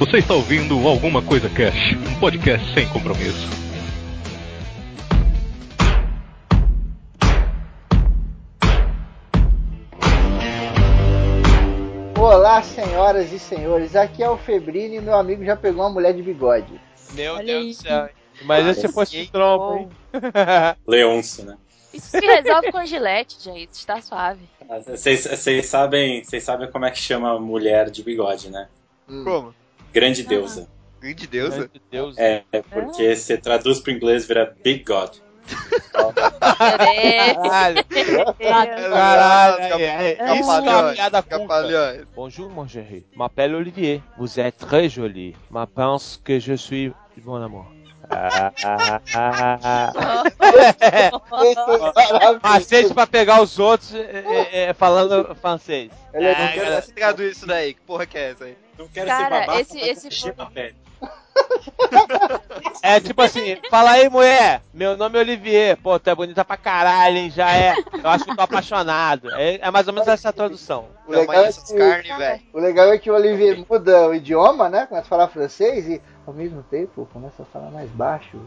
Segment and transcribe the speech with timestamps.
[0.00, 3.46] Você está ouvindo Alguma Coisa Cash, um podcast sem compromisso.
[12.18, 13.94] Olá, senhoras e senhores.
[13.94, 16.80] Aqui é o Febrine e meu amigo já pegou uma mulher de bigode.
[17.12, 17.68] Meu Olha Deus aí.
[17.68, 18.08] do céu.
[18.40, 19.88] Imagina se fosse trompo, hein?
[20.88, 21.58] Leôncio, né?
[21.92, 23.74] Isso se resolve com gilete, gente.
[23.74, 24.48] Está suave.
[24.86, 28.66] Vocês sabem, vocês sabem como é que chama mulher de bigode, né?
[29.06, 29.59] Como?
[29.92, 30.68] Grande deusa.
[31.00, 31.58] Grande deusa.
[31.60, 31.68] né?
[31.72, 32.18] Meu Deus.
[32.18, 35.16] É, é porque você traduz pro inglês vira Big God.
[36.94, 37.34] É.
[37.34, 37.84] Caralho.
[38.38, 39.62] Caralho.
[39.82, 41.24] É, é, Isso é uma Capalhões.
[41.28, 42.02] Capalhões.
[42.14, 43.04] Bonjour, mon chéri.
[43.16, 44.02] M'appelle Olivier.
[44.18, 45.34] Vous êtes très jolie.
[45.50, 47.66] Ma pense que je suis bon amour.
[48.12, 50.24] Ah, ah, ah, ah.
[52.92, 55.92] Pra pegar os outros é, é, é, falando francês.
[56.12, 57.72] Ele é- você traduz isso daí.
[57.74, 58.56] Que porra que é essa aí?
[58.80, 60.34] Não quero Cara, ser babaca, esse- mas esse.
[62.82, 65.76] É tipo assim, fala aí, mulher, meu nome é Olivier.
[65.76, 67.30] Pô, tu é bonita pra caralho, hein?
[67.30, 67.74] Já é.
[68.02, 69.30] Eu acho que eu tô apaixonado.
[69.34, 70.86] É, é mais ou menos essa tradução.
[71.06, 72.40] O legal, é que, carnes, velho.
[72.54, 74.86] o legal é que o Olivier muda o idioma, né?
[74.86, 78.38] Começa a falar francês e ao mesmo tempo começa a falar mais baixo.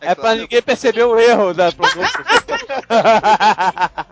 [0.00, 2.24] É pra ninguém perceber o erro da pronúncia.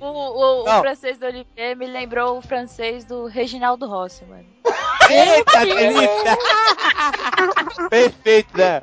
[0.00, 4.46] O, o, o francês do Olivier me lembrou o francês do Reginaldo Rossi, mano.
[5.10, 6.38] Eita, delícia!
[7.88, 8.82] Perfeito, né?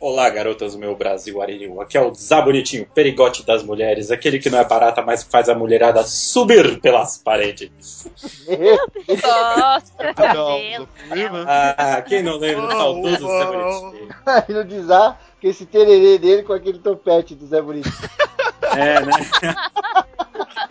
[0.00, 1.80] Olá, garotas do meu Brasil Areniu.
[1.80, 5.48] Aqui é o Zabonitinho, perigote das mulheres, aquele que não é barata, mas que faz
[5.48, 8.08] a mulherada subir pelas paredes.
[9.56, 9.92] Nossa,
[10.34, 11.16] Não,
[11.46, 14.14] Ah, quem não lembra do saudoso Zé Bonitinho?
[14.26, 14.64] Aí no
[15.40, 17.90] que esse tererê dele com aquele topete do Zé Bonito.
[18.76, 19.54] É, né?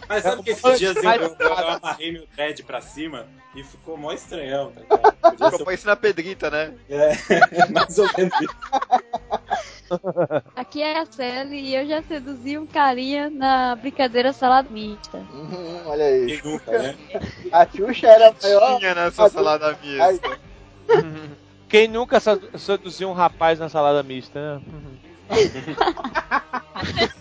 [0.07, 4.11] Mas sabe que esses dias eu, eu, amarrei meu dread pra cima e ficou mó
[4.13, 5.31] estranhão, tá ligado?
[5.31, 6.75] Ficou ser parecendo a Pedrita, né?
[6.89, 7.11] é,
[7.73, 8.33] mais ou menos.
[10.56, 15.17] Aqui é a Sally e eu já seduzi um carinha na brincadeira salada mista.
[15.17, 16.41] Uhum, olha aí.
[16.44, 16.95] Nunca, né?
[17.51, 18.79] A Xuxa era a maior.
[18.79, 20.39] Tinha nessa salada Ai, mista.
[21.69, 22.19] Quem nunca
[22.57, 24.61] seduziu um rapaz na salada mista, né?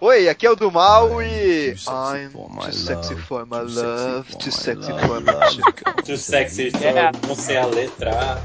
[0.00, 1.70] Oi, aqui é o do mal e.
[1.88, 5.62] I'm too sexy for my love, too sexy for my love.
[6.04, 7.10] Too sexy É.
[7.12, 8.12] for não sei a letra.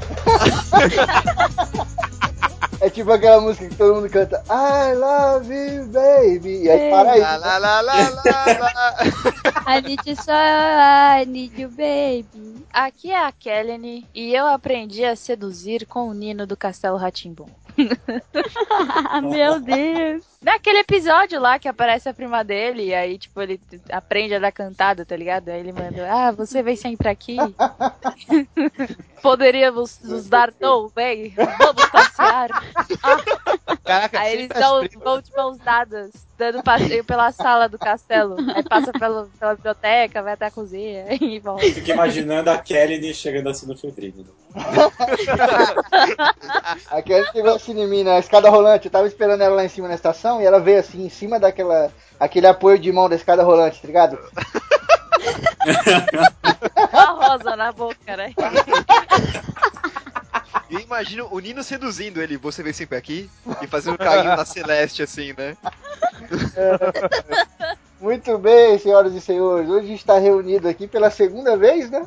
[2.80, 6.64] É tipo aquela música que todo mundo canta I love you, baby.
[6.64, 7.20] E aí para aí.
[7.20, 8.96] Lá, lá, lá, lá, lá, lá.
[9.76, 12.64] I need you so, I need you, baby.
[12.72, 17.48] Aqui é a Kellene e eu aprendi a seduzir com o Nino do Castelo Ratimbum.
[19.22, 20.24] Meu Deus.
[20.42, 23.60] Naquele episódio lá que aparece a prima dele, e aí, tipo, ele
[23.90, 25.50] aprende a dar cantada, tá ligado?
[25.50, 27.36] Aí ele manda, ah, você vem sempre aqui.
[29.22, 31.34] Poderíamos nos dar tão bem.
[31.36, 32.48] Vamos passear.
[33.84, 38.36] Caraca, Aí eles dão, vão de mãos dadas, dando passeio pela sala do castelo.
[38.54, 41.64] Aí passa pela, pela biblioteca, vai até a cozinha e volta.
[41.64, 44.26] Fico imaginando a Kelly chegando assim no Febrine.
[46.88, 48.86] Aquela que chegou assim em mim na escada rolante.
[48.86, 51.38] Eu tava esperando ela lá em cima na estação e ela veio assim em cima
[51.38, 51.92] daquela.
[52.18, 54.18] aquele apoio de mão da escada rolante, tá ligado?
[56.92, 58.32] Uma rosa na boca, né?
[60.70, 63.28] E eu imagino o Nino seduzindo ele, você vem sempre aqui,
[63.60, 65.56] e fazendo um carinho na Celeste, assim, né?
[68.00, 69.68] Muito bem, senhoras e senhores.
[69.68, 72.06] Hoje a gente está reunido aqui pela segunda vez, né?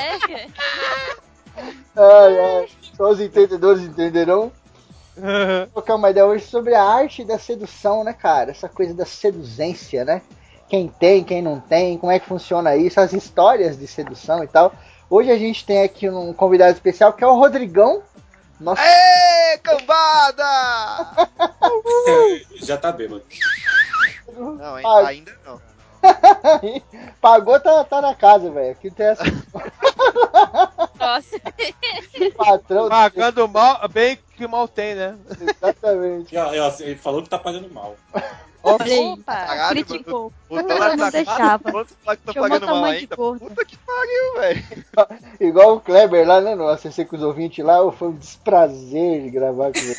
[0.00, 0.46] É.
[1.96, 2.68] Ai, ai.
[3.00, 4.52] Só os entendedores entenderão.
[5.16, 8.50] Vou trocar uma ideia hoje sobre a arte da sedução, né, cara?
[8.50, 10.20] Essa coisa da seduzência, né?
[10.68, 14.46] Quem tem, quem não tem, como é que funciona isso, as histórias de sedução e
[14.46, 14.74] tal.
[15.08, 18.02] Hoje a gente tem aqui um convidado especial que é o Rodrigão.
[18.60, 20.44] Nosso Ê, cambada!
[22.60, 23.24] Já tá bêbado.
[24.36, 24.74] Não,
[25.06, 25.69] ainda não.
[27.20, 28.72] pagou, tá, tá na casa, velho.
[28.72, 29.24] Aqui tem essa
[30.98, 31.40] Nossa.
[32.36, 32.88] patrão.
[32.88, 35.16] Pagando mal, bem que mal tem, né?
[35.40, 36.34] Exatamente.
[36.80, 37.96] Ele falou que tá pagando mal.
[38.62, 38.84] Opa.
[39.24, 40.32] Caralho, Criticou.
[40.48, 41.72] O dólar não tá deixava.
[41.72, 43.16] Quanto tá tá pagando mal ainda?
[43.16, 44.84] Puta que pariu, velho.
[45.40, 46.54] Igual o Kleber lá, né?
[46.54, 49.96] No ACC com os ouvintes lá, foi um desprazer de gravar com ele.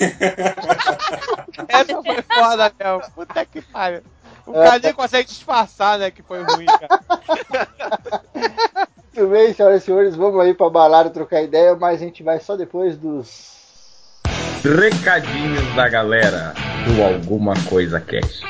[1.68, 3.12] Essa foi foda, mesmo.
[3.16, 4.04] Puta que pariu.
[4.46, 4.66] O É.
[4.66, 7.00] cara nem consegue disfarçar, né, que foi ruim, cara.
[9.16, 12.40] Muito bem, senhoras e senhores, vamos aí pra balada trocar ideia, mas a gente vai
[12.40, 13.52] só depois dos.
[14.64, 16.54] Recadinhos da galera
[16.86, 18.44] do Alguma Coisa Cast.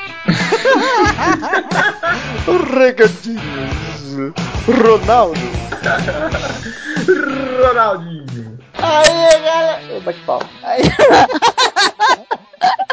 [2.78, 4.34] Recadinhos.
[4.66, 5.40] Ronaldo.
[7.66, 8.58] Ronaldinho.
[8.74, 10.00] Aí, galera.
[10.00, 10.48] Bate palma.
[10.62, 10.82] Aí.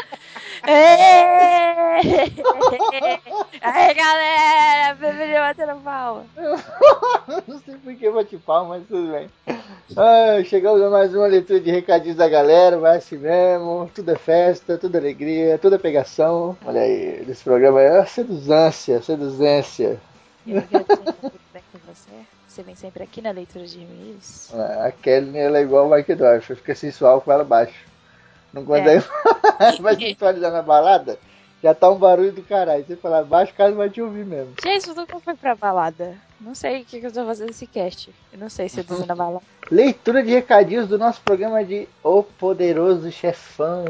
[3.62, 6.26] Aí, galera, bebê batendo palma.
[7.48, 9.30] Não sei por que bate palma, mas tudo bem.
[9.98, 13.90] Ah, chegamos a mais uma leitura de recadinhos da galera, vai assim mesmo.
[13.94, 16.56] Tudo é festa, tudo é alegria, tudo é pegação.
[16.66, 20.00] Olha aí, desse programa é seduzância, seduzência.
[20.46, 22.10] Eu tudo bem com você.
[22.48, 24.54] Você vem sempre aqui na leitura de e-mails.
[24.54, 27.90] Ah, A Kelly ela é igual o Mike Dorf, fica sensual com ela baixo.
[28.54, 29.06] Não consegue.
[29.82, 31.18] vai sensualizar na balada?
[31.62, 32.86] Já tá um barulho do caralho.
[32.86, 34.54] Você falar baixo, o cara vai te ouvir mesmo.
[34.64, 36.16] Gente, eu nunca fui pra balada.
[36.40, 38.10] Não sei o que, que eu tô fazendo nesse cast.
[38.32, 39.44] Eu não sei se eu tô na balada.
[39.70, 43.84] Leitura de recadinhos do nosso programa de O Poderoso Chefão.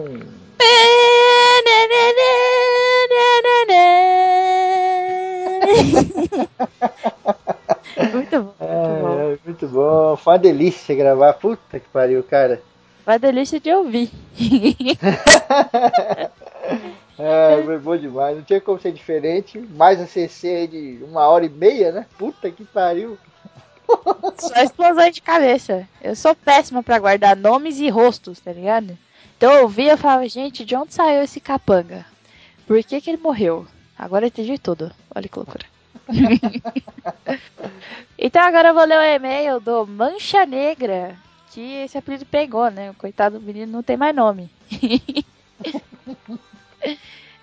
[8.12, 9.20] muito bom, muito bom.
[9.20, 10.16] É, muito bom.
[10.18, 11.34] Foi uma delícia gravar.
[11.34, 12.62] Puta que pariu, cara.
[13.10, 14.12] Uma delícia de ouvir.
[17.22, 18.38] É, foi bom demais.
[18.38, 19.60] Não tinha como ser diferente.
[19.60, 22.06] Mais a CC aí de uma hora e meia, né?
[22.18, 23.18] Puta que pariu.
[24.38, 25.86] Só explosão de cabeça.
[26.02, 28.98] Eu sou péssima pra guardar nomes e rostos, tá ligado?
[29.36, 32.06] Então eu ouvia e falava, gente, de onde saiu esse capanga?
[32.66, 33.68] Por que, que ele morreu?
[33.98, 34.90] Agora eu entendi tudo.
[35.14, 35.66] Olha que loucura.
[38.18, 41.18] então agora eu vou ler o e-mail do Mancha Negra.
[41.60, 42.90] Que esse apelido pegou, né?
[42.90, 44.50] O coitado do menino não tem mais nome.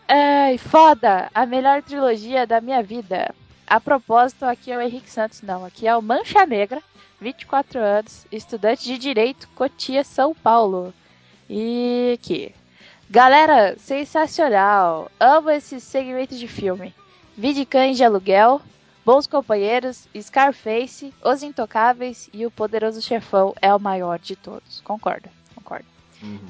[0.09, 1.31] Ai, foda!
[1.35, 3.35] A melhor trilogia da minha vida.
[3.67, 5.67] A propósito, aqui é o Henrique Santos, não.
[5.67, 6.83] Aqui é o Mancha Negra,
[7.21, 10.95] 24 anos, estudante de Direito, Cotia, São Paulo.
[11.47, 12.55] E aqui.
[13.11, 15.11] Galera, sensacional!
[15.21, 16.95] Amo esse segmento de filme.
[17.37, 18.63] Vi de Cães de Aluguel,
[19.07, 24.81] Bons Companheiros, Scarface, Os Intocáveis e O Poderoso Chefão é o maior de todos.
[24.81, 25.85] Concordo, concordo.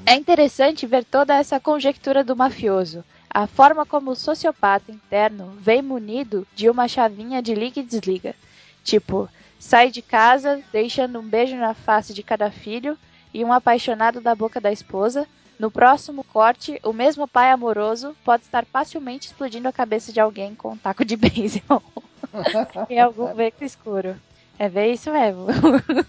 [0.06, 3.04] É interessante ver toda essa conjectura do mafioso.
[3.28, 8.34] A forma como o sociopata interno vem munido de uma chavinha de liga e desliga.
[8.82, 9.28] Tipo,
[9.58, 12.96] sai de casa deixando um beijo na face de cada filho
[13.34, 15.28] e um apaixonado da boca da esposa.
[15.58, 20.54] No próximo corte, o mesmo pai amoroso pode estar facilmente explodindo a cabeça de alguém
[20.54, 21.82] com um taco de beisebol
[22.90, 24.16] em algum beco escuro.
[24.58, 25.46] É bem isso mesmo.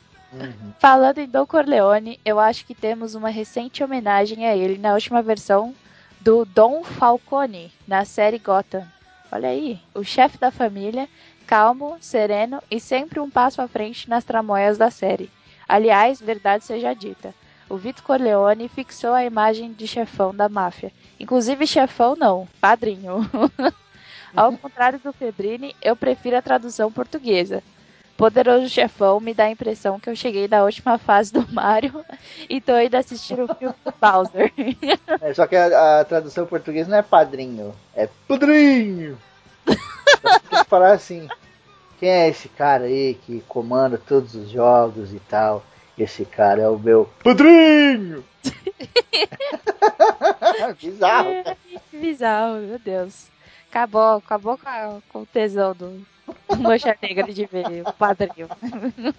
[0.79, 5.21] Falando em Don Corleone, eu acho que temos uma recente homenagem a ele na última
[5.21, 5.73] versão
[6.19, 8.85] do Don Falcone, na série Gotham.
[9.31, 11.07] Olha aí, o chefe da família,
[11.45, 15.29] calmo, sereno e sempre um passo à frente nas tramóias da série.
[15.67, 17.33] Aliás, verdade seja dita,
[17.69, 20.91] o Vito Corleone fixou a imagem de chefão da máfia.
[21.19, 23.29] Inclusive chefão não, padrinho.
[24.35, 27.63] Ao contrário do Febrini, eu prefiro a tradução portuguesa.
[28.17, 32.03] Poderoso Chefão me dá a impressão que eu cheguei na última fase do Mario
[32.49, 34.51] e tô indo assistir o filme do Bowser.
[35.21, 39.17] É, só que a, a tradução em português não é padrinho, é padrinho.
[39.65, 41.27] Tem que falar assim:
[41.99, 45.63] quem é esse cara aí que comanda todos os jogos e tal?
[45.97, 48.23] Esse cara é o meu padrinho.
[50.79, 51.31] Bizarro.
[51.89, 53.27] Que bizarro, meu Deus.
[53.77, 56.01] Acabou, acabou com, a- com o tesão do
[56.57, 58.49] Mancha Negra de ver o padrinho.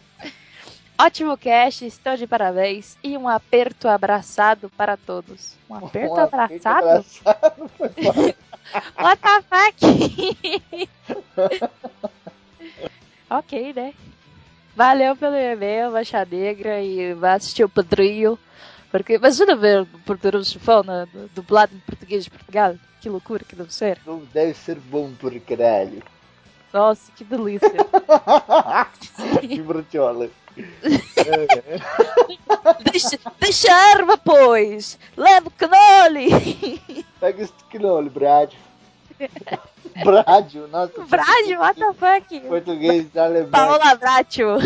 [1.01, 5.55] Ótimo cast, estou de parabéns e um aperto abraçado para todos.
[5.71, 6.89] Um aperto Um aperto abraçado?
[6.89, 7.71] abraçado.
[9.01, 10.89] What the fuck?
[13.31, 13.95] ok, né?
[14.75, 18.37] Valeu pelo e-mail, Mancha Negra, e vai assistir o Padrinho.
[18.91, 22.75] Porque imagina ver o Poderoso Chefão né, dublado em português de Portugal.
[23.01, 23.99] Que loucura que deve ser.
[24.07, 26.03] Não deve ser bom por caralho.
[26.73, 27.71] Nossa, que delícia.
[29.41, 30.29] que brutiola.
[32.91, 34.99] deixa, deixa a arma, pois!
[35.17, 36.29] Leva o canole!
[37.21, 38.59] Pega esse knole, Brádio.
[40.05, 41.05] Brádio, nossa.
[41.05, 42.41] Brádio, what the fuck?
[42.49, 43.51] Português alemão.
[43.51, 44.59] Paola Bratio.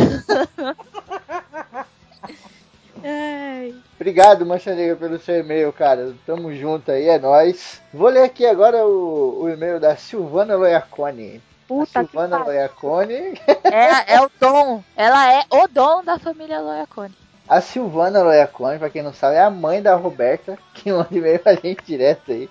[3.05, 3.75] Ai.
[3.97, 6.15] Obrigado, Mancha Negra, pelo seu e-mail, cara.
[6.27, 7.81] Tamo junto aí, é nóis.
[7.93, 11.41] Vou ler aqui agora o, o e-mail da Silvana Loiacone.
[11.69, 12.45] Puta a Silvana.
[12.45, 13.41] Loiacone.
[13.65, 14.83] É, é o dom.
[14.97, 17.15] Ela é o dom da família Loiacone.
[17.49, 21.39] A Silvana Loiacone, pra quem não sabe, é a mãe da Roberta, que manda e-mail
[21.39, 22.49] pra gente direto aí.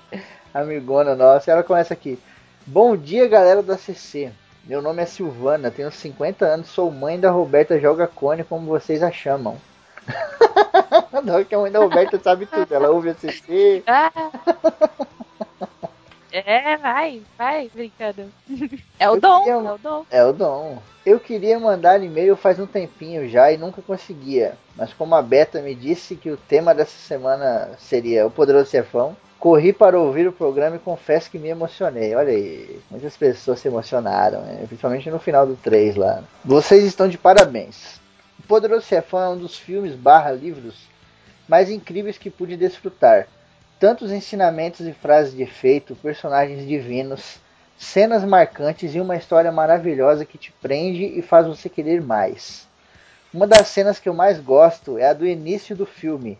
[0.54, 1.52] Amigona nossa.
[1.52, 2.20] Ela começa aqui.
[2.66, 4.32] Bom dia, galera da CC.
[4.64, 9.02] Meu nome é Silvana, tenho 50 anos, sou mãe da Roberta Joga Cone, como vocês
[9.02, 9.58] a chamam.
[11.24, 12.74] Não, que a mãe da Roberta sabe tudo.
[12.74, 14.12] Ela ouve a CC, Ah,
[16.32, 18.32] É, vai, vai, brincando.
[18.98, 20.06] É o dom, queria- é o dom.
[20.10, 20.78] É o dom.
[21.06, 24.54] Eu queria mandar e-mail faz um tempinho já e nunca conseguia.
[24.78, 29.18] Mas como a Beta me disse que o tema dessa semana seria o Poderoso Chefão,
[29.40, 32.16] corri para ouvir o programa e confesso que me emocionei.
[32.16, 34.64] Olha aí, muitas pessoas se emocionaram, né?
[34.68, 36.24] principalmente no final do 3 lá.
[36.46, 38.00] Vocês estão de parabéns.
[38.52, 40.76] Poderoso Chefão é um dos filmes barra livros
[41.48, 43.26] mais incríveis que pude desfrutar.
[43.80, 47.40] Tantos ensinamentos e frases de efeito, personagens divinos,
[47.78, 52.68] cenas marcantes e uma história maravilhosa que te prende e faz você querer mais.
[53.34, 56.38] Uma das cenas que eu mais gosto é a do início do filme.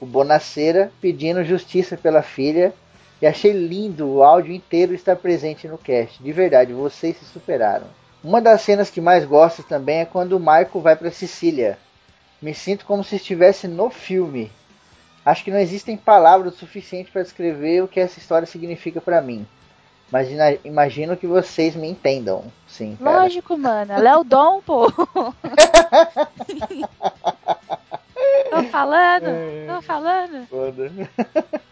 [0.00, 2.74] O Bonacera pedindo justiça pela filha
[3.22, 6.20] e achei lindo o áudio inteiro estar presente no cast.
[6.20, 7.86] De verdade, vocês se superaram.
[8.26, 11.78] Uma das cenas que mais gosto também é quando o Marco vai para Sicília.
[12.42, 14.50] Me sinto como se estivesse no filme.
[15.24, 19.22] Acho que não existem palavras o suficiente para descrever o que essa história significa para
[19.22, 19.46] mim.
[20.10, 20.26] Mas
[20.64, 22.46] imagino que vocês me entendam.
[22.66, 23.22] Sim, cara.
[23.22, 23.92] Lógico, mano.
[23.92, 24.90] Ela é o dom, pô.
[24.90, 25.04] tô
[28.72, 29.26] falando,
[29.68, 30.46] tô falando.
[30.48, 30.90] Foda.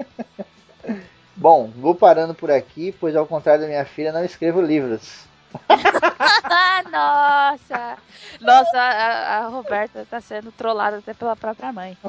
[1.35, 5.34] Bom, vou parando por aqui, pois ao contrário da minha filha, não escrevo livros.
[6.91, 7.99] Nossa!
[8.41, 11.97] Nossa, a, a Roberta tá sendo trollada até pela própria mãe.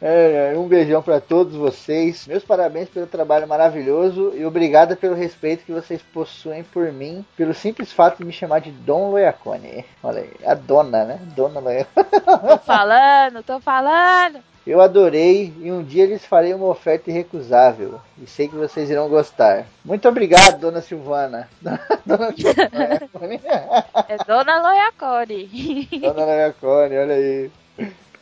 [0.00, 2.26] É, é, um beijão para todos vocês.
[2.26, 7.52] Meus parabéns pelo trabalho maravilhoso e obrigada pelo respeito que vocês possuem por mim, pelo
[7.52, 9.84] simples fato de me chamar de Dom Loiacone.
[10.02, 11.20] Olha aí, a dona, né?
[11.34, 12.06] Dona Loiacone.
[12.48, 14.40] Tô falando, tô falando.
[14.68, 17.98] Eu adorei e um dia lhes farei uma oferta irrecusável.
[18.22, 19.64] E sei que vocês irão gostar.
[19.82, 21.48] Muito obrigado, dona Silvana.
[22.04, 23.40] Dona Silvana.
[24.06, 25.88] É Dona Loiacone.
[26.02, 27.50] Dona Loiacone, olha aí.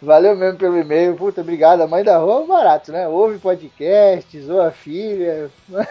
[0.01, 1.17] Valeu mesmo pelo e-mail.
[1.17, 1.81] Puta, obrigado.
[1.81, 3.09] A mãe da rua é barato, né?
[3.09, 5.51] Ouve podcast, zoa a filha.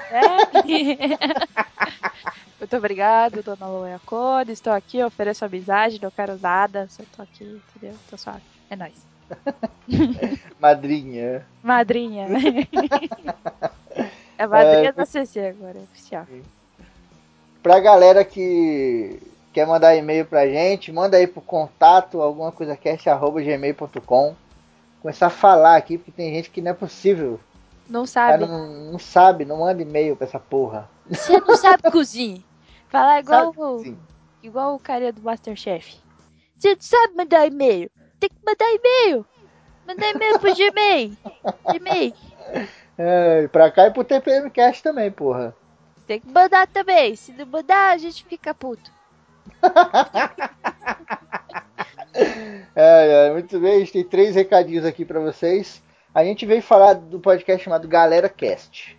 [0.09, 0.21] É.
[2.57, 4.53] Muito obrigado, Dona Loiacone.
[4.53, 6.87] Estou aqui, ofereço amizade, não quero nada.
[6.87, 7.97] Só tô aqui, entendeu?
[8.09, 8.39] Tô suave.
[8.69, 9.14] É nóis.
[10.59, 11.45] Madrinha.
[11.63, 12.27] Madrinha.
[14.37, 16.27] É madrinha É, da CC agora, é oficial.
[17.63, 19.17] Pra galera que
[19.53, 24.35] quer mandar e-mail pra gente, manda aí pro contato alguma coisa gmail.com.
[25.01, 27.39] Começar a falar aqui, porque tem gente que não é possível.
[27.89, 28.39] Não sabe.
[28.39, 30.89] cara não, não sabe, não manda e-mail pra essa porra.
[31.09, 32.41] Você não sabe cozinhar.
[32.89, 33.97] Falar igual, Sabe, o-
[34.43, 35.95] igual o carinha do Masterchef.
[36.59, 37.89] Você não sabe mandar e-mail.
[38.19, 39.25] Tem que mandar e-mail.
[39.87, 41.17] Mandar e-mail pro Gmail.
[41.71, 42.13] Gmail.
[42.97, 45.55] É, pra cá e pro TPM Cast também, porra.
[46.07, 47.15] Tem que mandar também.
[47.15, 48.91] Se não mandar, a gente fica puto.
[52.73, 55.81] É, é, muito bem, a gente tem três recadinhos aqui pra vocês.
[56.13, 58.97] A gente veio falar do podcast chamado Galera Cast.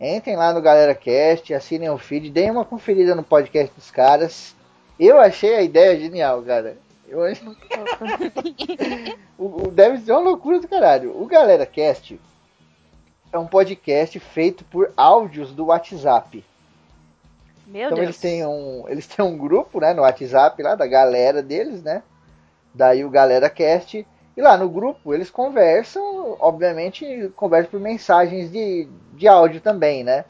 [0.00, 4.54] Entrem lá no Galera Cast, assinem o feed, deem uma conferida no podcast dos caras.
[4.98, 6.76] Eu achei a ideia genial, cara.
[7.08, 7.46] Eu achei...
[9.38, 11.20] o, o- deve ser uma loucura do caralho.
[11.20, 12.20] O Galera Cast
[13.32, 16.44] é um podcast feito por áudios do WhatsApp.
[17.66, 18.06] Meu Então Deus.
[18.08, 22.02] eles têm um, eles têm um grupo, né, no WhatsApp lá da galera deles, né?
[22.74, 24.06] Daí o Galera Cast
[24.36, 30.24] e lá no grupo eles conversam, obviamente conversam por mensagens de, de áudio também, né?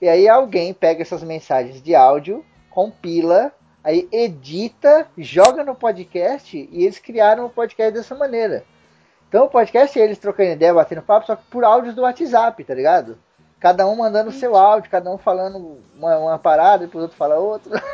[0.00, 6.84] E aí alguém pega essas mensagens de áudio, compila, aí edita, joga no podcast e
[6.84, 8.64] eles criaram o podcast dessa maneira.
[9.28, 12.64] Então o podcast é eles trocando ideia, batendo papo, só que por áudios do WhatsApp,
[12.64, 13.16] tá ligado?
[13.60, 17.16] Cada um mandando o seu áudio, cada um falando uma, uma parada, depois o outro
[17.16, 17.82] fala outra.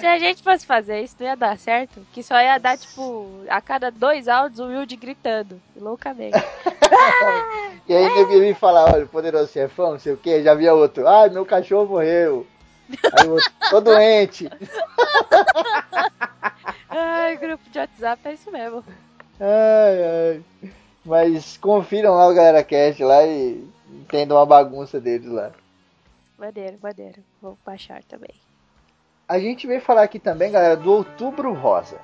[0.00, 2.04] Se a gente fosse fazer isso, não ia dar certo.
[2.12, 5.60] Que só ia dar, tipo, a cada dois áudios o Wilde gritando.
[5.76, 6.36] Loucamente.
[7.88, 11.06] E aí ninguém me fala, olha, poderoso chefão, não sei o que, já via outro,
[11.06, 12.44] ai, meu cachorro morreu.
[13.12, 14.48] Aí o outro, tô doente.
[16.88, 18.82] Ai, grupo de WhatsApp é isso mesmo.
[19.40, 20.44] Ai, ai.
[21.04, 25.52] Mas confiram lá o Galera Cast lá e entendam a bagunça deles lá.
[26.38, 27.22] Maneiro, maneiro.
[27.40, 28.34] Vou baixar também.
[29.28, 31.98] A gente veio falar aqui também, galera, do Outubro Rosa.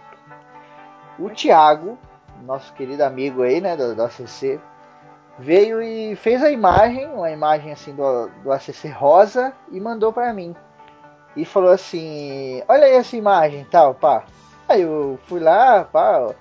[1.19, 1.99] O Thiago,
[2.45, 4.61] nosso querido amigo aí, né, do, do ACC,
[5.39, 10.33] veio e fez a imagem, uma imagem assim do, do ACC rosa e mandou pra
[10.33, 10.55] mim.
[11.37, 14.25] E falou assim: Olha aí essa imagem tal, pá.
[14.69, 16.35] Aí eu fui lá, pá,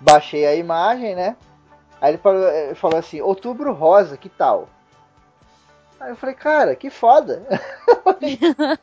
[0.00, 1.36] baixei a imagem, né?
[2.00, 4.68] Aí ele falou, ele falou assim: Outubro Rosa, que tal?
[5.98, 7.42] Aí eu falei: Cara, que foda.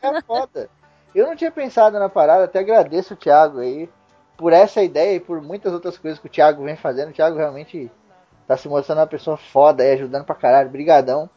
[0.02, 0.70] é foda.
[1.14, 3.88] Eu não tinha pensado na parada, até agradeço o Thiago aí
[4.36, 7.10] por essa ideia e por muitas outras coisas que o Thiago vem fazendo.
[7.10, 7.92] O Thiago realmente
[8.48, 11.30] tá se mostrando uma pessoa foda aí, ajudando pra caralho, brigadão.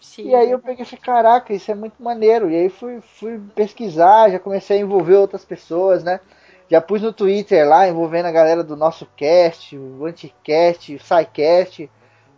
[0.00, 0.30] Sim.
[0.30, 2.50] E aí eu peguei e falei, caraca, isso é muito maneiro.
[2.50, 6.20] E aí fui, fui pesquisar, já comecei a envolver outras pessoas, né?
[6.68, 11.90] Já pus no Twitter lá, envolvendo a galera do nosso cast, o Anticast, o SciCast,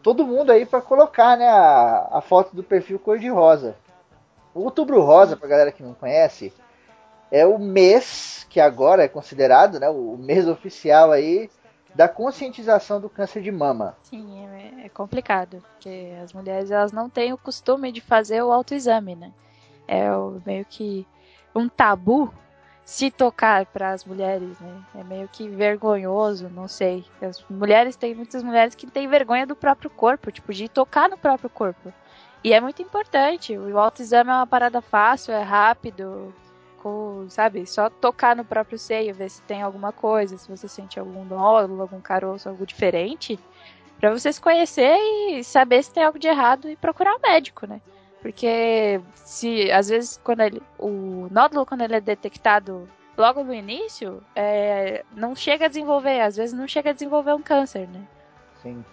[0.02, 3.76] todo mundo aí para colocar, né, a, a foto do perfil cor-de-rosa.
[4.54, 6.52] Outubro Rosa, pra galera que não conhece,
[7.30, 11.50] é o mês que agora é considerado, né, o mês oficial aí
[11.94, 13.96] da conscientização do câncer de mama.
[14.02, 18.52] Sim, é, é complicado, porque as mulheres elas não têm o costume de fazer o
[18.52, 19.32] autoexame, né?
[19.86, 20.08] É
[20.46, 21.06] meio que
[21.54, 22.32] um tabu
[22.84, 24.82] se tocar para as mulheres, né?
[24.94, 27.04] É meio que vergonhoso, não sei.
[27.20, 31.16] As mulheres têm muitas mulheres que têm vergonha do próprio corpo, tipo de tocar no
[31.16, 31.92] próprio corpo.
[32.42, 33.56] E é muito importante.
[33.56, 36.34] O autoexame é uma parada fácil, é rápido,
[37.28, 37.66] sabe?
[37.66, 41.82] Só tocar no próprio seio, ver se tem alguma coisa, se você sente algum nódulo,
[41.82, 43.38] algum caroço, algo diferente,
[43.98, 44.96] para você se conhecer
[45.30, 47.80] e saber se tem algo de errado e procurar o um médico, né?
[48.20, 54.22] Porque se às vezes quando ele, o nódulo quando ele é detectado logo no início,
[54.34, 58.02] é, não chega a desenvolver, às vezes não chega a desenvolver um câncer, né?
[58.62, 58.84] Sim.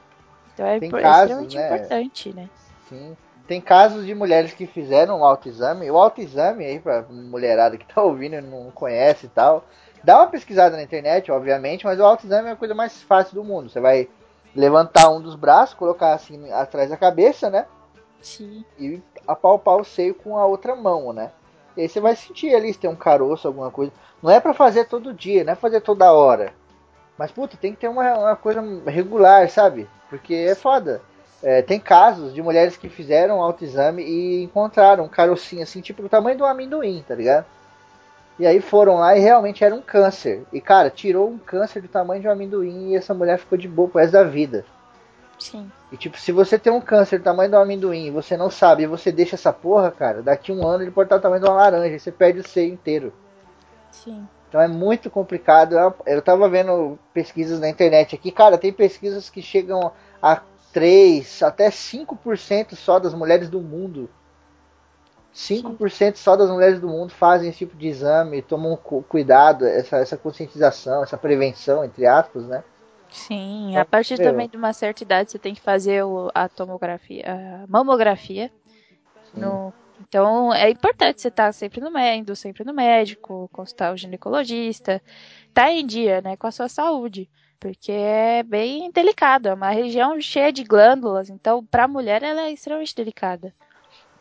[0.53, 1.65] Então é, é casos, extremamente né?
[1.65, 2.50] importante, né?
[2.88, 3.17] Sim.
[3.50, 5.89] Tem casos de mulheres que fizeram o autoexame.
[5.89, 9.65] O autoexame aí, pra mulherada que tá ouvindo e não conhece e tal,
[10.03, 13.44] dá uma pesquisada na internet, obviamente, mas o autoexame é a coisa mais fácil do
[13.44, 13.68] mundo.
[13.68, 14.08] Você vai
[14.56, 17.65] levantar um dos braços, colocar assim atrás da cabeça, né?
[18.22, 18.63] Sim.
[18.77, 21.32] E apalpar o seio com a outra mão, né?
[21.75, 23.91] E aí você vai sentir ali se tem um caroço, alguma coisa.
[24.22, 26.53] Não é para fazer todo dia, não é fazer toda hora.
[27.18, 29.89] Mas, puta, tem que ter uma, uma coisa regular, sabe?
[30.08, 31.01] Porque é foda.
[31.41, 36.10] É, tem casos de mulheres que fizeram autoexame e encontraram um carocinho assim, tipo do
[36.10, 37.46] tamanho do amendoim, tá ligado?
[38.38, 40.43] E aí foram lá e realmente era um câncer.
[40.51, 43.67] E cara, tirou um câncer do tamanho de um amendoim e essa mulher ficou de
[43.67, 44.65] boa pro resto da vida.
[45.38, 45.72] Sim.
[45.91, 48.84] E tipo, se você tem um câncer do tamanho do amendoim e você não sabe
[48.84, 51.47] e você deixa essa porra, cara, daqui um ano ele pode estar do tamanho de
[51.49, 53.13] uma laranja e você perde o seio inteiro.
[53.91, 54.28] Sim.
[54.49, 55.78] Então é muito complicado.
[55.78, 60.41] Eu- Eu tava vendo pesquisas na internet aqui, cara, tem pesquisas que chegam a
[60.73, 64.10] 3, até 5% só das mulheres do mundo.
[65.34, 69.97] 5% só das mulheres do mundo fazem esse tipo de exame, tomam cu- cuidado, essa,
[69.97, 72.63] essa conscientização, essa prevenção, entre aspas, né?
[73.12, 74.25] Sim, Então, a partir meu.
[74.27, 77.23] também de uma certa idade você tem que fazer o- a tomografia,
[77.63, 78.51] a mamografia.
[79.36, 85.01] No- então é importante você estar sempre no médico, sempre no médico, consultar o ginecologista,
[85.53, 87.29] tá em dia, né, com a sua saúde,
[87.60, 92.41] porque é bem delicado, é uma região cheia de glândulas, então para a mulher ela
[92.41, 93.54] é extremamente delicada.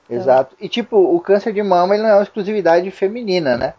[0.08, 0.56] Exato.
[0.60, 3.74] E tipo, o câncer de mama ele não é uma exclusividade feminina, né?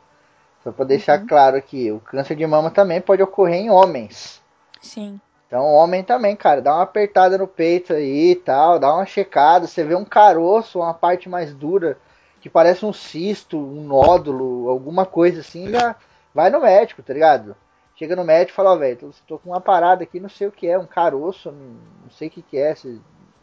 [0.64, 4.44] Só pra deixar claro aqui, o câncer de mama também pode ocorrer em homens.
[4.82, 9.06] Sim, Então, homem também, cara, dá uma apertada no peito aí e tal, dá uma
[9.06, 11.98] checada, você vê um caroço, uma parte mais dura,
[12.40, 15.96] que parece um cisto, um nódulo, alguma coisa assim, já
[16.34, 17.56] vai no médico, tá ligado?
[18.00, 20.52] Chega no médico e fala, ó, velho, tô, com uma parada aqui, não sei o
[20.54, 23.02] que é, um caroço, não, sei o que que é, se,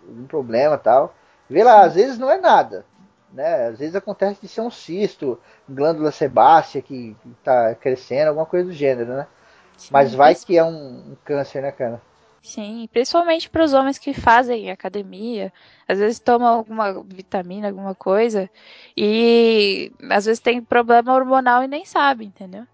[0.08, 1.14] algum problema e tal.
[1.46, 2.86] Vê lá, às vezes não é nada,
[3.30, 3.66] né?
[3.66, 5.38] Às vezes acontece de ser um cisto,
[5.68, 9.26] glândula sebácea que, que tá crescendo, alguma coisa do gênero, né?
[9.76, 12.00] sim, Mas vai que é um, um câncer, né, cara?
[12.42, 15.52] Sim, principalmente para os homens que fazem academia,
[15.86, 18.48] às vezes tomam alguma vitamina, alguma coisa,
[18.96, 22.66] e às vezes tem problema hormonal e nem sabe, entendeu?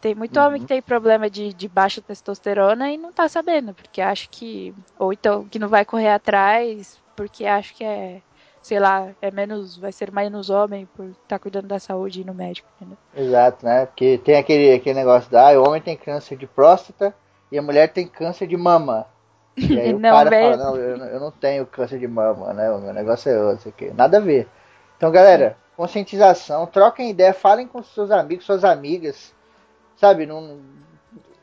[0.00, 0.40] Tem muito Uhum.
[0.40, 4.74] homem que tem problema de, de baixa testosterona e não tá sabendo, porque acha que.
[4.98, 8.22] Ou então que não vai correr atrás, porque acha que é,
[8.62, 9.76] sei lá, é menos.
[9.78, 12.98] vai ser menos homem por estar cuidando da saúde e ir no médico, entendeu?
[13.14, 13.86] Exato, né?
[13.86, 17.14] Porque tem aquele, aquele negócio da ah, o homem tem câncer de próstata
[17.50, 19.06] e a mulher tem câncer de mama.
[19.72, 22.52] E aí o Não, cara fala, não eu, não- eu não tenho câncer de mama,
[22.54, 22.70] né?
[22.70, 23.92] O meu negócio é outro, aqui.
[23.92, 24.48] Nada a ver.
[24.96, 29.34] Então, galera, conscientização, troquem ideia, falem com seus amigos, suas amigas,
[30.00, 30.24] sabe?
[30.24, 30.58] Não,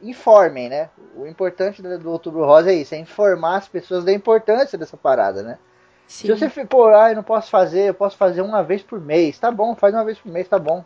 [0.02, 0.90] informem, né?
[1.16, 5.44] O importante do, Outubro Rosa é isso, é informar as pessoas da importância dessa parada,
[5.44, 5.58] né?
[6.08, 9.00] Sim, Se você, pô, ah, eu não posso fazer, eu posso fazer uma vez por
[9.00, 10.84] mês, tá bom, faz uma vez por mês, tá bom.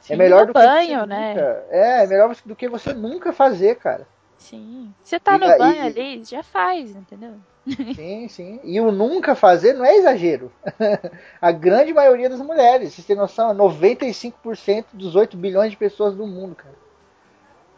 [0.00, 1.28] sim, é melhor do que banho, você né?
[1.34, 4.06] nunca, é, é melhor do que você nunca fazer, cara.
[4.36, 4.92] Sim.
[5.02, 7.34] Você tá E no banho ali, já faz, entendeu?
[7.96, 8.60] Sim, sim.
[8.62, 10.52] E o nunca fazer não é exagero.
[11.40, 16.14] a grande maioria das mulheres, vocês têm noção, é 95% dos 8 bilhões de pessoas
[16.14, 16.83] do mundo, cara.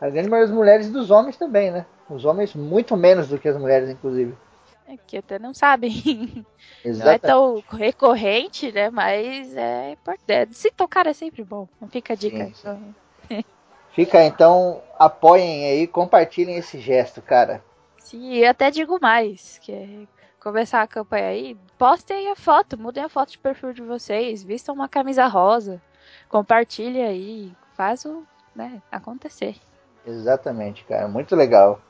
[0.01, 1.87] A grande maioria das mulheres e dos homens também, né?
[2.09, 4.35] Os homens muito menos do que as mulheres, inclusive.
[4.87, 5.91] É que até não sabem.
[6.85, 7.21] Não é Exatamente.
[7.23, 8.91] tão recorrente, né?
[8.91, 10.57] Mas é importante.
[10.57, 11.67] Se tocar é sempre bom.
[11.81, 12.47] Não fica a dica.
[12.55, 12.95] Sim,
[13.29, 13.45] sim.
[13.97, 17.65] Fica então, apoiem aí, compartilhem esse gesto, cara.
[17.97, 19.89] Sim, e eu até digo mais, que é
[20.39, 24.75] começar a campanha aí, postem a foto, mudem a foto de perfil de vocês, vistam
[24.75, 25.81] uma camisa rosa,
[26.29, 28.23] compartilhe aí, faz o,
[28.55, 29.57] né, acontecer.
[30.07, 31.81] Exatamente, cara, muito legal.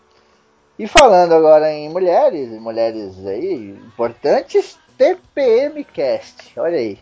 [0.78, 6.98] E falando agora em mulheres, mulheres aí importantes, TPM Cast, olha aí.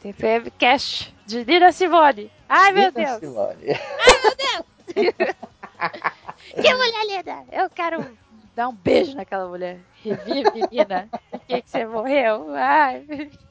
[0.00, 2.30] TPM Cast de Nina Simone.
[2.48, 3.18] Ai meu Nina Deus.
[3.18, 3.64] Simone.
[3.68, 5.36] Ai meu Deus.
[6.54, 7.44] que mulher linda.
[7.52, 8.06] Eu quero
[8.54, 9.78] dar um beijo naquela mulher.
[10.02, 11.08] Revive, menina.
[11.30, 12.54] Por que, que você morreu?
[12.54, 13.04] Ai,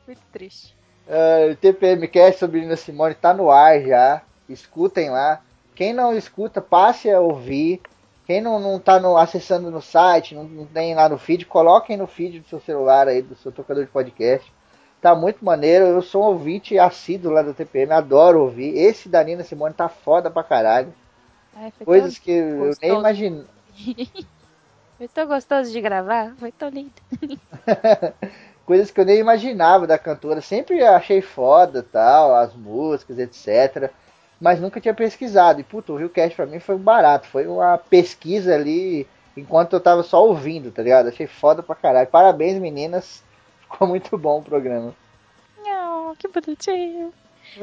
[0.08, 0.76] muito triste.
[1.08, 4.22] Uh, o TPM Cast sobre Nina Simone tá no ar já.
[4.50, 5.42] Escutem lá.
[5.76, 7.82] Quem não escuta, passe a ouvir.
[8.26, 11.96] Quem não, não tá no, acessando no site, não, não tem lá no feed, coloquem
[11.98, 14.52] no feed do seu celular aí, do seu tocador de podcast.
[15.02, 15.86] Tá muito maneiro.
[15.86, 18.76] Eu sou um ouvinte assíduo lá do TPM, adoro ouvir.
[18.78, 20.94] Esse da Nina Simone tá foda pra caralho.
[21.54, 22.96] Ai, Coisas que eu nem gostoso.
[22.96, 23.46] imagino.
[24.98, 26.94] Foi tão gostoso de gravar, foi tão lindo.
[28.66, 30.42] Coisas que eu nem imaginava da cantora.
[30.42, 33.92] Sempre achei foda tal, as músicas, etc.
[34.40, 35.60] Mas nunca tinha pesquisado.
[35.60, 37.28] E puto, o Realcast pra mim foi barato.
[37.28, 41.10] Foi uma pesquisa ali enquanto eu tava só ouvindo, tá ligado?
[41.10, 42.08] Achei foda pra caralho.
[42.08, 43.24] Parabéns, meninas.
[43.62, 44.96] Ficou muito bom o programa.
[45.66, 47.14] Oh, que bonitinho.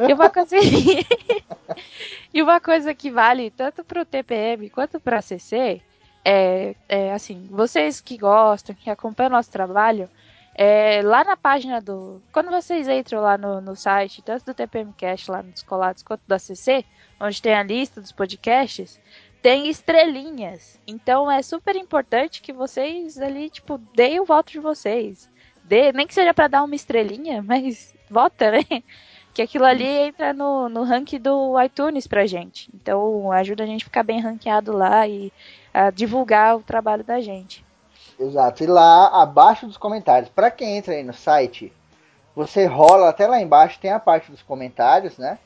[0.09, 0.57] E uma coisa,
[2.33, 5.83] e uma coisa que vale tanto pro TPM quanto pra CC
[6.25, 10.09] é, é assim, vocês que gostam, que acompanham nosso trabalho,
[10.55, 12.21] é, lá na página do.
[12.33, 16.39] Quando vocês entram lá no, no site, tanto do TPMcast lá nos colados quanto da
[16.39, 16.85] CC,
[17.19, 19.01] onde tem a lista dos podcasts,
[19.41, 20.81] tem estrelinhas.
[20.87, 25.31] Então é super importante que vocês ali, tipo, deem o voto de vocês.
[25.65, 28.83] Dê, nem que seja pra dar uma estrelinha, mas vota, né?
[29.33, 32.69] Que aquilo ali entra no, no ranking do iTunes pra gente.
[32.75, 35.33] Então ajuda a gente a ficar bem ranqueado lá e
[35.73, 37.65] a divulgar o trabalho da gente.
[38.23, 38.63] Exato.
[38.63, 41.73] E lá abaixo dos comentários, para quem entra aí no site,
[42.35, 45.39] você rola até lá embaixo, tem a parte dos comentários, né?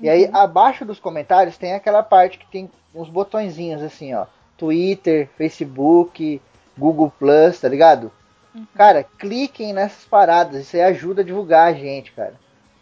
[0.00, 4.26] E aí abaixo dos comentários tem aquela parte que tem uns botõezinhos assim, ó.
[4.58, 6.42] Twitter, Facebook,
[6.76, 8.10] Google Plus, tá ligado?
[8.74, 12.34] Cara, cliquem nessas paradas, isso aí ajuda a divulgar a gente, cara.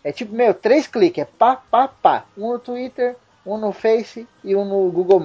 [0.03, 2.25] É tipo, meu, três cliques, é pá, pá, pá.
[2.37, 5.21] Um no Twitter, um no Face e um no Google+.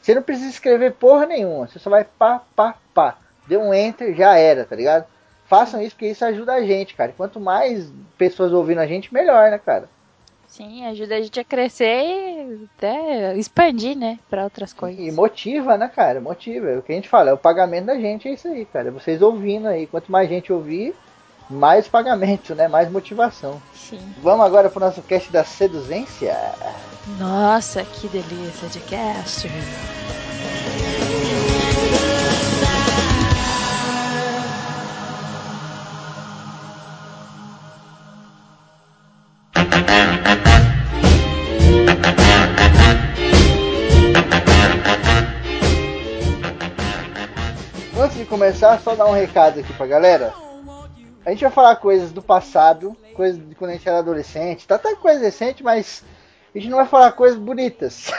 [0.00, 3.16] Você não precisa escrever porra nenhuma, você só vai pá, pá, pá.
[3.46, 5.04] Deu um enter, já era, tá ligado?
[5.46, 7.12] Façam isso porque isso ajuda a gente, cara.
[7.16, 9.88] Quanto mais pessoas ouvindo a gente, melhor, né, cara?
[10.46, 15.00] Sim, ajuda a gente a crescer e até expandir, né, pra outras coisas.
[15.00, 16.20] E motiva, né, cara?
[16.20, 16.68] Motiva.
[16.68, 18.90] É o que a gente fala, é o pagamento da gente, é isso aí, cara.
[18.90, 19.86] Vocês ouvindo aí.
[19.86, 20.94] Quanto mais gente ouvir,
[21.48, 22.68] mais pagamento, né?
[22.68, 23.62] Mais motivação.
[23.74, 24.00] Sim.
[24.22, 26.36] Vamos agora pro nosso cast da seduzência.
[27.18, 29.48] Nossa, que delícia de cast.
[48.42, 50.34] Começar, só dar um recado aqui pra galera.
[51.24, 54.74] A gente vai falar coisas do passado, coisas de quando a gente era adolescente, tá
[54.74, 56.02] até coisa recente, mas
[56.52, 58.10] a gente não vai falar coisas bonitas.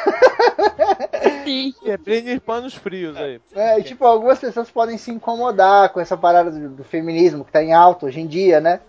[1.43, 1.73] Sim.
[1.85, 3.41] É, prende panos frios aí.
[3.53, 7.51] É, e, tipo, algumas pessoas podem se incomodar com essa parada do, do feminismo que
[7.51, 8.79] tá em alta hoje em dia, né?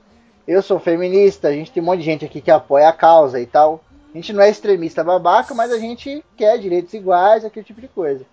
[0.46, 3.40] Eu sou feminista, a gente tem um monte de gente aqui que apoia a causa
[3.40, 3.82] e tal.
[4.14, 7.88] A gente não é extremista babaca, mas a gente quer direitos iguais, aquele tipo de
[7.88, 8.24] coisa.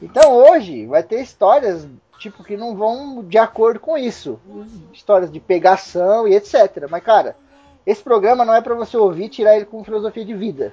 [0.00, 1.84] Então hoje vai ter histórias
[2.18, 4.38] tipo que não vão de acordo com isso,
[4.92, 6.86] histórias de pegação e etc.
[6.90, 7.36] Mas cara,
[7.86, 10.72] esse programa não é para você ouvir e tirar ele com filosofia de vida.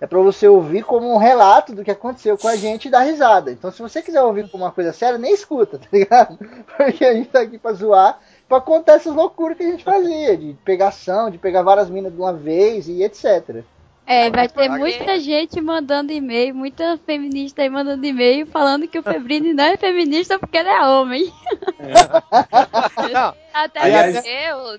[0.00, 3.00] É para você ouvir como um relato do que aconteceu com a gente e dar
[3.00, 3.50] risada.
[3.50, 6.38] Então se você quiser ouvir como uma coisa séria, nem escuta, tá ligado?
[6.76, 10.36] Porque a gente tá aqui pra zoar, pra contar essas loucuras que a gente fazia,
[10.36, 13.64] de pegação, de pegar várias minas de uma vez e etc.
[14.06, 19.02] É, vai ter muita gente mandando e-mail, muita feminista aí mandando e-mail falando que o
[19.02, 21.32] Febrini não é feminista porque ele é homem.
[23.12, 24.24] Não, Até Aliás-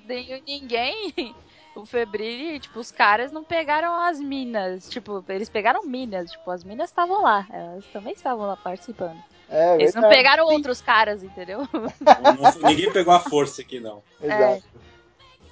[0.06, 1.36] nem- ninguém.
[1.76, 4.88] O Febril, tipo, os caras não pegaram as minas.
[4.90, 6.32] Tipo, eles pegaram minas.
[6.32, 7.46] Tipo, as minas estavam lá.
[7.52, 9.18] Elas também estavam lá participando.
[9.50, 10.16] É, Eles não verdade.
[10.24, 11.68] pegaram outros caras, entendeu?
[11.74, 14.02] Não- ninguém pegou a força aqui, não.
[14.22, 14.42] Exato.
[14.44, 14.86] Eu espero.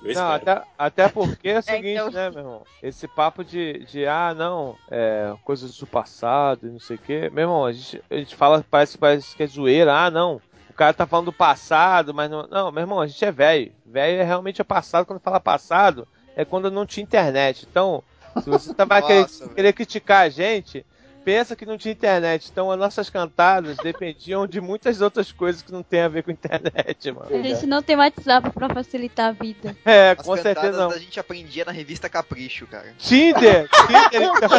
[0.03, 2.11] Não, até, até porque é o seguinte, então.
[2.11, 2.61] né, meu irmão?
[2.81, 7.29] Esse papo de, de ah, não, é, coisas do passado e não sei o quê.
[7.31, 10.41] Meu irmão, a gente, a gente fala, parece, parece que é zoeira, ah, não.
[10.69, 12.47] O cara tá falando do passado, mas não.
[12.47, 13.71] Não, meu irmão, a gente é velho.
[13.85, 15.05] Velho é realmente é passado.
[15.05, 17.67] Quando fala passado, é quando não tinha internet.
[17.69, 18.03] Então,
[18.41, 19.55] se você tá, vai querer, Nossa, velho.
[19.55, 20.83] querer criticar a gente,
[21.23, 25.71] pensa que não tinha internet, então as nossas cantadas dependiam de muitas outras coisas que
[25.71, 27.27] não tem a ver com internet, mano.
[27.36, 29.75] A gente não tem WhatsApp pra facilitar a vida.
[29.86, 30.91] É, As com certeza cantadas não.
[30.91, 32.93] a gente aprendia na revista Capricho, cara.
[32.97, 33.69] Tinder!
[34.12, 34.49] Tinder!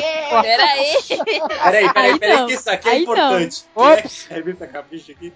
[0.42, 0.94] Peraí.
[1.62, 2.46] Peraí, peraí, Aí peraí, não.
[2.46, 3.64] que isso aqui é Aí importante.
[3.74, 3.84] Quem
[4.36, 5.32] é essa capricha aqui?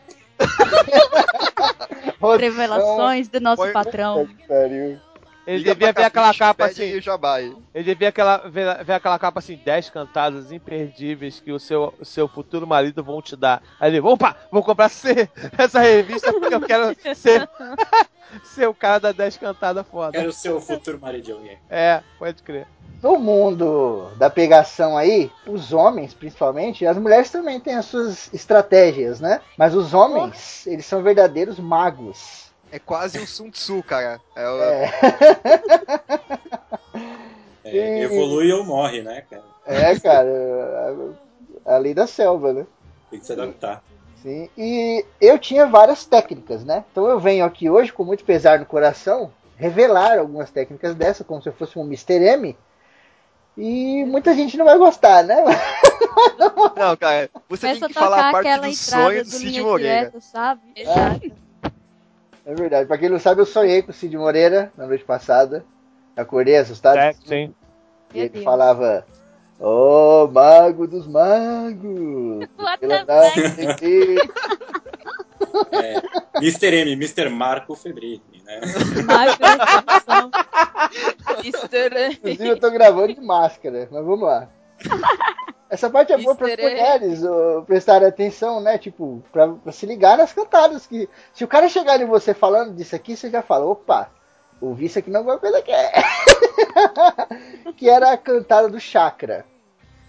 [2.38, 4.28] Revelações do nosso patrão.
[4.46, 4.98] Pariu.
[5.48, 7.00] Ele Liga devia ver aquela capa assim.
[7.00, 7.56] Jabai.
[7.74, 12.04] Ele devia aquela, ver, ver aquela capa assim, 10 cantadas imperdíveis que o seu, o
[12.04, 13.62] seu futuro marido vão te dar.
[13.80, 17.48] Aí ele, opa, vou comprar esse- essa revista porque eu quero ser,
[18.44, 20.12] ser o cara da 10 cantadas foda.
[20.18, 21.58] Quero ser o futuro marido de alguém.
[21.70, 22.66] É, pode crer.
[23.02, 29.18] No mundo da pegação aí, os homens, principalmente, as mulheres também têm as suas estratégias,
[29.18, 29.40] né?
[29.56, 32.47] Mas os homens, eles são verdadeiros magos.
[32.70, 34.20] É quase um Sun Tzu, cara.
[34.36, 34.90] É, o- É,
[37.64, 39.42] É, evolui ou morre, né, cara?
[39.66, 41.14] é cara,
[41.66, 42.66] a, a lei da selva, né?
[43.10, 43.82] Tem que se adaptar.
[44.22, 46.84] Sim, e eu tinha várias técnicas, né?
[46.90, 51.42] Então eu venho aqui hoje, com muito pesar no coração, revelar algumas técnicas dessa, como
[51.42, 52.14] se eu fosse um Mr.
[52.24, 52.56] M.
[53.56, 55.36] E muita gente não vai gostar, né?
[56.76, 59.96] Não, cara, você Começa tem a que falar a parte do sonho do Cid Moreira.
[59.98, 60.60] direta, sabe?
[60.74, 61.26] Exato.
[61.26, 61.47] É
[62.54, 62.86] verdade.
[62.86, 65.64] Pra quem não sabe, eu sonhei com o Cid Moreira na noite passada.
[66.16, 66.98] Acordei assustado.
[66.98, 67.54] É, sim.
[68.14, 69.04] E ele falava:
[69.60, 72.48] Ô, mago dos magos!
[72.58, 73.32] What the da-
[75.72, 76.02] É,
[76.38, 76.74] Mr.
[76.74, 77.28] M, Mr.
[77.30, 78.60] Marco Febrini, né?
[79.06, 80.30] Mais preocupação.
[82.14, 84.48] Inclusive, eu tô gravando de máscara, mas vamos lá.
[85.70, 88.78] Essa parte é boa para as mulheres ô, prestarem atenção, né?
[88.78, 90.86] Tipo, pra, pra se ligar nas cantadas.
[90.86, 94.10] Que se o cara chegar em você falando disso aqui, você já fala: opa,
[94.60, 95.92] ouvi isso aqui não é alguma coisa que é.
[97.76, 99.44] que era a cantada do chakra.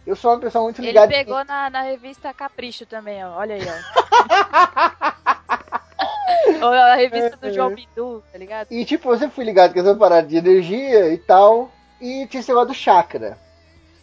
[0.08, 1.12] Eu sou uma pessoa muito Ele ligada.
[1.12, 3.38] pegou na, na revista Capricho também, ó.
[3.38, 3.76] Olha aí, ó.
[6.66, 8.68] Ou a revista do João Bidu, tá ligado?
[8.72, 11.70] E tipo, eu sempre fui ligado com essa parada de energia e tal.
[12.00, 13.38] E tinha esse negócio do chakra.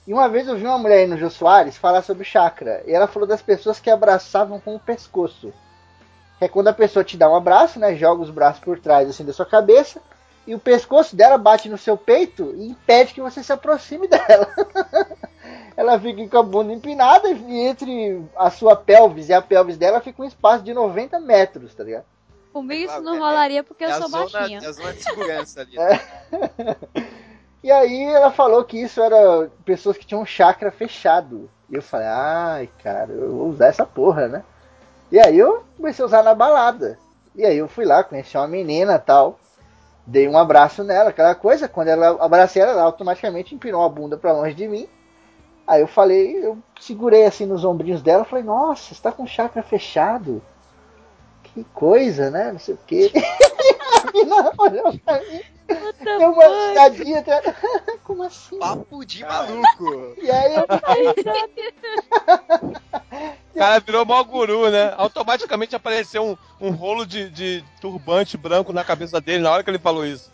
[0.07, 2.83] E uma vez eu vi uma mulher aí no Jô Soares falar sobre chakra.
[2.87, 5.53] E ela falou das pessoas que abraçavam com o pescoço.
[6.39, 7.95] Que é quando a pessoa te dá um abraço, né?
[7.97, 10.01] Joga os braços por trás assim da sua cabeça.
[10.47, 14.49] E o pescoço dela bate no seu peito e impede que você se aproxime dela.
[15.77, 20.01] ela fica com a bunda empinada e entre a sua pelvis e a pelvis dela
[20.01, 22.05] fica um espaço de 90 metros, tá ligado?
[22.53, 24.61] Comigo isso não é- rolaria porque É eu sou zona, baixinha.
[24.63, 25.77] é a zona de segurança ali.
[27.67, 31.51] E aí ela falou que isso era pessoas que tinham um chakra fechado.
[31.69, 34.45] E eu falei, ai, cara, eu vou usar essa porra, né?
[35.11, 36.97] E aí eu comecei a usar na balada.
[37.35, 39.41] E aí eu fui lá, conheci uma menina tal.
[40.07, 41.69] Dei um abraço nela, aquela coisa.
[41.69, 44.89] Quando ela abracei ela, ela automaticamente empinou a bunda pra longe de mim.
[45.67, 49.27] Aí eu falei, eu segurei assim nos ombrinhos dela, falei, nossa, você tá com o
[49.27, 50.41] chakra fechado.
[51.43, 52.53] Que coisa, né?
[52.53, 53.11] Não sei o quê.
[54.07, 55.56] a menina olhou pra mim.
[56.05, 57.25] Deu uma risadinha.
[58.05, 58.59] Como assim?
[58.59, 60.15] Papo de maluco.
[60.23, 60.67] E aí eu
[63.55, 64.95] O cara virou mó guru, né?
[64.97, 66.37] Automaticamente apareceu um,
[66.69, 70.31] um rolo de, de turbante branco na cabeça dele na hora que ele falou isso.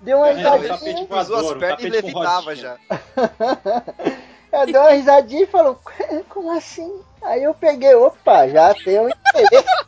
[0.00, 0.68] dei uma É, risadinha.
[0.78, 2.76] tapete Cruzou as um pernas e levitava já.
[4.52, 5.80] Ela deu uma risadinha e falou,
[6.28, 7.00] como assim?
[7.22, 9.66] Aí eu peguei, opa, já tem um interesse.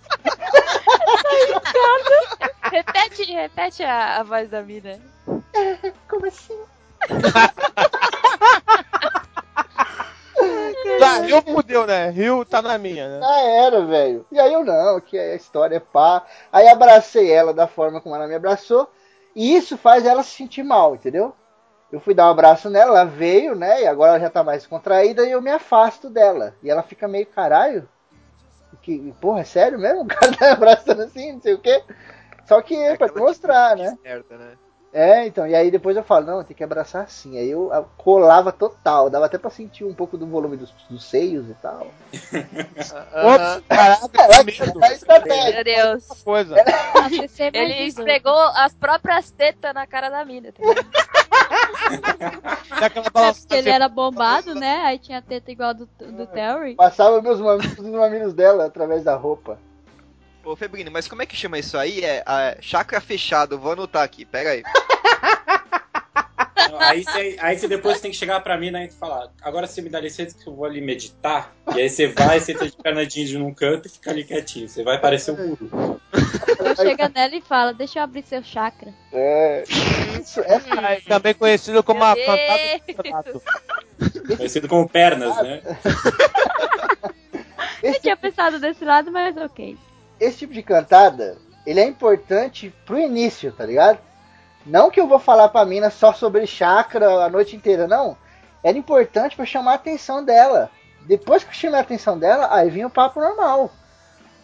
[2.70, 4.98] Repete, repete a, a voz da mina.
[6.08, 6.58] Como assim?
[10.98, 12.10] Tá, Rio fudeu, né?
[12.10, 13.20] Rio tá na minha, né?
[13.20, 14.26] Já era, velho.
[14.30, 16.24] E aí eu não, que a história é pá.
[16.52, 18.88] Aí abracei ela da forma como ela me abraçou.
[19.34, 21.34] E isso faz ela se sentir mal, entendeu?
[21.92, 23.82] Eu fui dar um abraço nela, ela veio, né?
[23.82, 26.54] E agora ela já tá mais contraída e eu me afasto dela.
[26.62, 27.86] E ela fica meio, caralho.
[28.80, 30.02] Que, porra, é sério mesmo?
[30.04, 31.82] O cara tá me abraçando assim, não sei o quê.
[32.46, 33.96] Só que é pra mostrar, né?
[34.02, 34.52] Merda, né?
[34.94, 37.38] É, então, e aí depois eu falo, não, tem que abraçar assim.
[37.38, 41.48] Aí eu colava total, dava até pra sentir um pouco do volume dos, dos seios
[41.48, 41.86] e tal.
[42.12, 44.50] Ops, caraca,
[44.92, 45.54] estratégia.
[45.54, 46.06] Meu Deus.
[46.22, 46.56] Coisa.
[47.54, 50.52] Ele esfregou as próprias tetas na cara da mina.
[50.52, 50.62] tá
[51.90, 52.42] ligado?
[52.80, 54.82] Dá aquela É balançada porque ele assim, era bombado, né?
[54.84, 56.74] Aí tinha teta igual do, do Terry.
[56.74, 59.58] Passava meus mamilos nos mamilos dela através da roupa.
[60.44, 62.00] Ô, Febrino, mas como é que chama isso aí?
[62.00, 64.62] É a chakra fechado, vou anotar aqui, pera aí.
[66.70, 69.66] Não, Aí você, aí você depois tem que chegar pra mim né, e falar, agora
[69.66, 71.54] você me dá licença que eu vou ali meditar.
[71.74, 74.68] E aí você vai, senta de perna de num canto e fica ali quietinho.
[74.68, 75.91] Você vai parecer um guru.
[76.12, 78.92] Então chega nela e fala, deixa eu abrir seu chakra.
[79.12, 79.64] É.
[80.20, 84.36] Isso é Também conhecido como a fantasma do.
[84.36, 85.62] Conhecido como pernas, né?
[87.82, 89.76] Eu Esse, tinha pensado desse lado, mas ok.
[90.20, 93.98] esse tipo de cantada, ele é importante pro início, tá ligado?
[94.64, 98.16] Não que eu vou falar pra mina só sobre chakra a noite inteira, não.
[98.62, 100.70] Era importante pra chamar a atenção dela.
[101.00, 103.72] Depois que eu chamei a atenção dela, aí vinha o papo normal.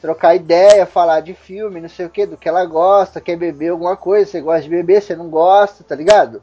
[0.01, 3.71] Trocar ideia, falar de filme, não sei o que, do que ela gosta, quer beber
[3.71, 6.41] alguma coisa, você gosta de beber, você não gosta, tá ligado?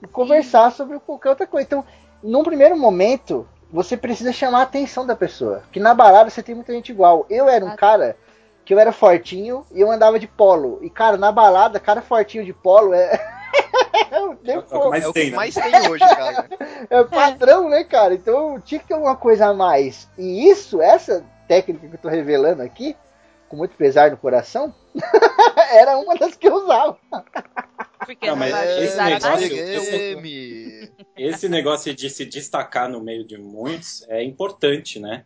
[0.00, 1.66] E conversar sobre qualquer outra coisa.
[1.66, 1.84] Então,
[2.22, 5.60] num primeiro momento, você precisa chamar a atenção da pessoa.
[5.64, 7.26] Porque na balada você tem muita gente igual.
[7.28, 7.76] Eu era um Ah.
[7.76, 8.16] cara
[8.64, 10.78] que eu era fortinho e eu andava de polo.
[10.82, 13.10] E, cara, na balada, cara fortinho de polo é.
[14.12, 15.36] é o É o que mais É tem, que né?
[15.36, 16.48] mais tem hoje, cara.
[16.90, 18.12] É padrão, né, cara?
[18.14, 20.08] Então tinha que ter alguma coisa a mais.
[20.18, 22.96] E isso, essa técnica que eu tô revelando aqui,
[23.48, 24.74] com muito pesar no coração,
[25.72, 26.98] era uma das que eu usava.
[28.04, 30.22] Porque Não, mas esse negócio-.
[31.16, 35.24] Esse negócio de se destacar no meio de muitos é importante, né?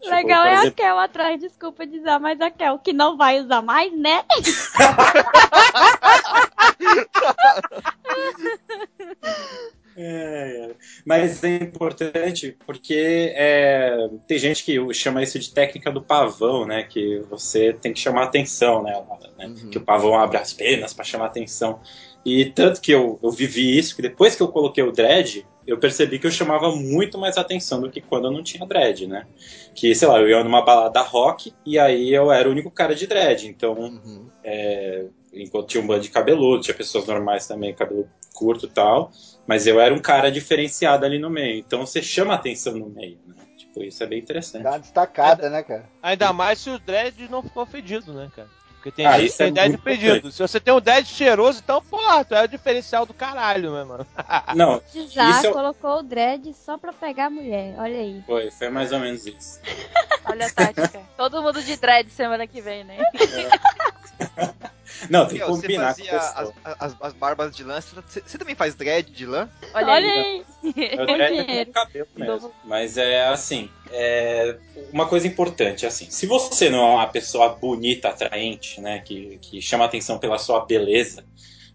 [0.00, 3.16] Tipo, Legal por é a exemplo, Kel atrás, desculpa dizer, mas a Kel que não
[3.16, 4.24] vai usar mais, né?
[9.96, 10.74] É, é.
[11.04, 16.82] Mas é importante porque é, tem gente que chama isso de técnica do pavão, né?
[16.82, 18.92] Que você tem que chamar atenção, né?
[19.38, 19.46] né?
[19.46, 19.70] Uhum.
[19.70, 21.80] Que o pavão abre as penas para chamar atenção.
[22.24, 25.78] E tanto que eu, eu vivi isso, que depois que eu coloquei o dread, eu
[25.78, 29.26] percebi que eu chamava muito mais atenção do que quando eu não tinha dread, né?
[29.74, 32.94] Que, sei lá, eu ia numa balada rock e aí eu era o único cara
[32.94, 33.48] de dread.
[33.48, 34.00] Então,
[34.44, 39.10] é, enquanto tinha um bando de cabeludo, tinha pessoas normais também, cabelo curto e tal,
[39.46, 41.58] mas eu era um cara diferenciado ali no meio.
[41.58, 43.34] Então você chama atenção no meio, né?
[43.56, 44.62] Tipo, isso é bem interessante.
[44.62, 45.88] Dá uma destacada, né, cara?
[46.02, 48.48] Ainda mais se o dread não ficou fedido, né, cara?
[48.74, 50.12] Porque tem Ah, gente que isso é tem muito fedido.
[50.12, 50.34] importante.
[50.34, 53.84] Se você tem um dread cheiroso, então, porra, tu é o diferencial do caralho, meu
[53.86, 54.06] mano.
[54.54, 54.80] Não,
[55.10, 58.22] Já Isso é- colocou o dread só pra pegar a mulher, olha aí.
[58.26, 59.60] foi, foi mais ou menos isso.
[60.28, 61.00] Olha a tática.
[61.16, 62.96] Todo mundo de dread semana que vem, né?
[65.10, 66.54] Não, tem que você combinar com a fazia pessoa.
[66.64, 67.80] as, as, as barbas de lã.
[67.80, 69.48] Você, você também faz dread de lã?
[69.74, 70.18] Olha, Olha aí.
[70.18, 70.44] aí.
[70.76, 72.52] Eu Com é com cabelo mesmo.
[72.64, 74.56] Mas é assim, é
[74.92, 79.60] uma coisa importante, assim, se você não é uma pessoa bonita, atraente, né, que, que
[79.62, 81.24] chama atenção pela sua beleza,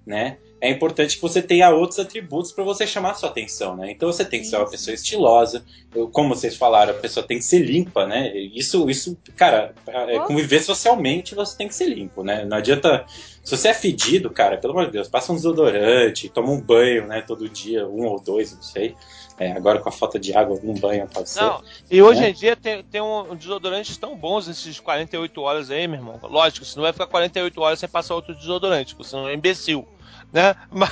[0.06, 3.92] né, é importante que você tenha outros atributos para você chamar a sua atenção, né?
[3.92, 5.66] Então você tem que ser uma pessoa estilosa,
[6.12, 8.32] como vocês falaram, a pessoa tem que ser limpa, né?
[8.38, 12.46] Isso, isso, cara, é, conviver socialmente você tem que ser limpo, né?
[12.46, 13.04] Não adianta.
[13.44, 17.08] Se você é fedido, cara, pelo amor de Deus, passa um desodorante, toma um banho,
[17.08, 18.96] né, todo dia, um ou dois, não sei.
[19.40, 21.42] É, agora com a falta de água, um banho pode ser.
[21.42, 22.30] Não, e hoje Né?
[22.30, 26.20] em dia tem, tem um, desodorantes tão bons esses 48 horas aí, meu irmão.
[26.22, 29.34] Lógico, você não vai ficar 48 horas sem passar outro desodorante, porque você não é
[29.34, 29.88] imbecil,
[30.32, 30.56] né?
[30.72, 30.92] Mas,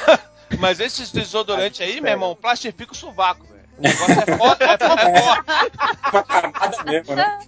[0.57, 3.59] mas esses desodorantes aí, meu irmão, plastifica o sovaco, velho.
[3.77, 5.43] O negócio é foda, é foda,
[6.81, 7.39] é mesmo, né?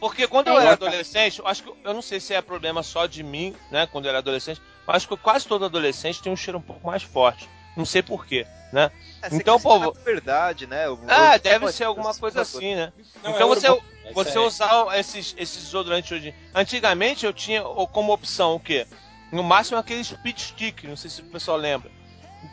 [0.00, 3.06] Porque quando eu era adolescente, eu acho que eu não sei se é problema só
[3.06, 6.36] de mim, né, quando eu era adolescente, mas acho que quase todo adolescente tem um
[6.36, 7.48] cheiro um pouco mais forte.
[7.76, 8.90] Não sei porquê, né?
[9.22, 10.86] É, Então, na verdade, né?
[10.86, 12.92] Eu- Ah, eu- deve ser alguma coisa assim, né?
[13.22, 13.66] Não, então é você,
[14.12, 16.34] você usar esses, esses desodorantes hoje.
[16.54, 18.86] Antigamente eu tinha como opção o quê?
[19.32, 21.90] No máximo aquele speed stick, não sei se o pessoal lembra.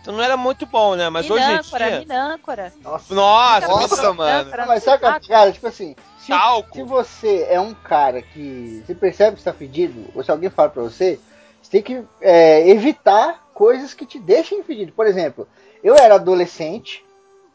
[0.01, 1.09] Então não era muito bom, né?
[1.09, 1.99] Mas hoje em Minâncora, dia.
[1.99, 2.73] minâncora.
[2.81, 3.13] Nossa.
[3.13, 4.37] Nossa, Nossa, mano.
[4.39, 5.27] Minâncora Mas sabe, saco.
[5.27, 6.31] cara, tipo assim, se,
[6.73, 10.69] se você é um cara que você percebe que está fedido, ou se alguém fala
[10.69, 11.19] pra você,
[11.61, 14.93] você tem que é, evitar coisas que te deixem fedido.
[14.93, 15.47] Por exemplo,
[15.83, 17.03] eu era adolescente,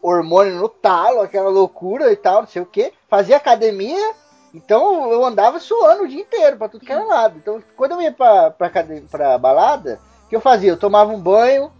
[0.02, 4.12] hormônio no talo, aquela loucura e tal, não sei o que, fazia academia,
[4.54, 7.36] então eu andava suando o dia inteiro pra tudo que era lado.
[7.36, 10.70] Então quando eu ia pra, pra balada, o que eu fazia?
[10.70, 11.72] Eu tomava um banho,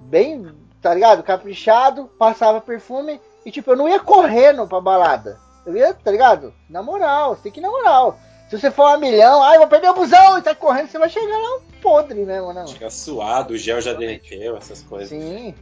[0.00, 0.52] bem,
[0.82, 1.22] tá ligado?
[1.22, 5.38] Caprichado, passava perfume e tipo, eu não ia correndo pra balada.
[5.64, 6.52] Eu ia, tá ligado?
[6.68, 8.18] Na moral, você tem que ir na moral.
[8.48, 11.10] Se você for a milhão, ai, vou perder o busão e tá correndo, você vai
[11.10, 12.66] chegar lá podre mesmo, não.
[12.66, 15.08] Chega suado, o gel já derreteu, essas coisas.
[15.08, 15.54] Sim.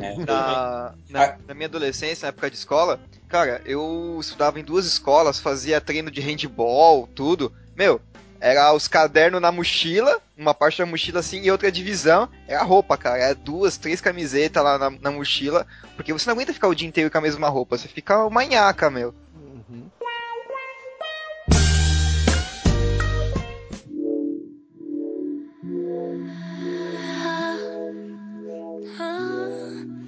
[0.00, 0.16] né?
[0.26, 5.38] Na, na, na minha adolescência, na época de escola, cara, eu estudava em duas escolas,
[5.38, 7.52] fazia treino de handball, tudo.
[7.76, 8.00] Meu,
[8.40, 12.28] era os cadernos na mochila, uma parte da mochila assim e outra divisão.
[12.46, 13.18] Era roupa, cara.
[13.18, 15.66] Era duas, três camisetas lá na, na mochila.
[15.94, 17.76] Porque você não aguenta ficar o dia inteiro com a mesma roupa.
[17.76, 19.14] Você fica manhaca, meu.
[19.34, 19.90] Uhum.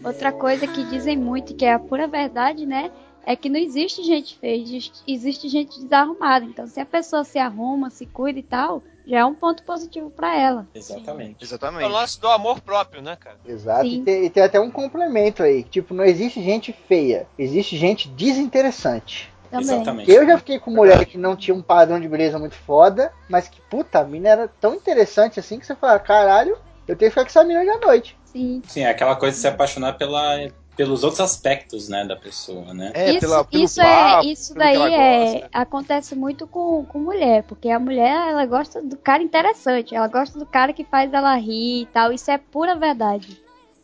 [0.02, 2.90] Outra coisa que dizem muito, que é a pura verdade, né?
[3.26, 4.62] É que não existe gente feia,
[5.06, 6.44] existe- gente desarrumada.
[6.44, 10.10] Então, se a pessoa se arruma, se cuida e tal, já é um ponto positivo
[10.10, 10.66] pra ela.
[10.74, 11.36] Exatamente.
[11.40, 11.88] É o Exatamente.
[11.90, 13.36] lance do amor próprio, né, cara?
[13.46, 13.86] Exato.
[13.86, 15.62] E tem, e tem até um complemento aí.
[15.62, 19.30] Tipo, não existe gente feia, existe gente desinteressante.
[19.50, 19.66] Também.
[19.66, 20.10] Exatamente.
[20.10, 23.48] Eu já fiquei com mulher que não tinha um padrão de beleza muito foda, mas
[23.48, 26.56] que, puta, a mina era tão interessante assim que você fala, caralho,
[26.86, 28.16] eu tenho que ficar com essa mina hoje à noite.
[28.26, 28.62] Sim.
[28.68, 30.36] Sim, é aquela coisa de se apaixonar pela,
[30.80, 32.90] pelos outros aspectos, né, da pessoa, né?
[32.94, 35.48] É, isso pela, pelo isso, papo, é, isso daí é, gosta.
[35.52, 40.38] acontece muito com, com mulher, porque a mulher ela gosta do cara interessante, ela gosta
[40.38, 43.42] do cara que faz ela rir e tal, isso é pura verdade.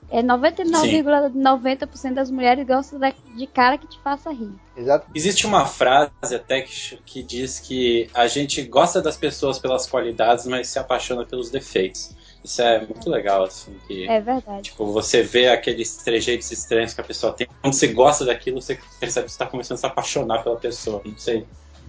[0.08, 2.98] É 99,90% das mulheres gostam
[3.36, 4.54] de cara que te faça rir.
[4.74, 5.06] Exato.
[5.14, 10.46] Existe uma frase até que, que diz que a gente gosta das pessoas pelas qualidades,
[10.46, 12.16] mas se apaixona pelos defeitos.
[12.46, 14.62] Isso é muito legal, assim, que É verdade.
[14.62, 17.48] tipo, você vê aqueles trejeitos estranhos que a pessoa tem.
[17.60, 21.02] Quando você gosta daquilo, você percebe que você tá começando a se apaixonar pela pessoa.
[21.04, 21.44] Não sei.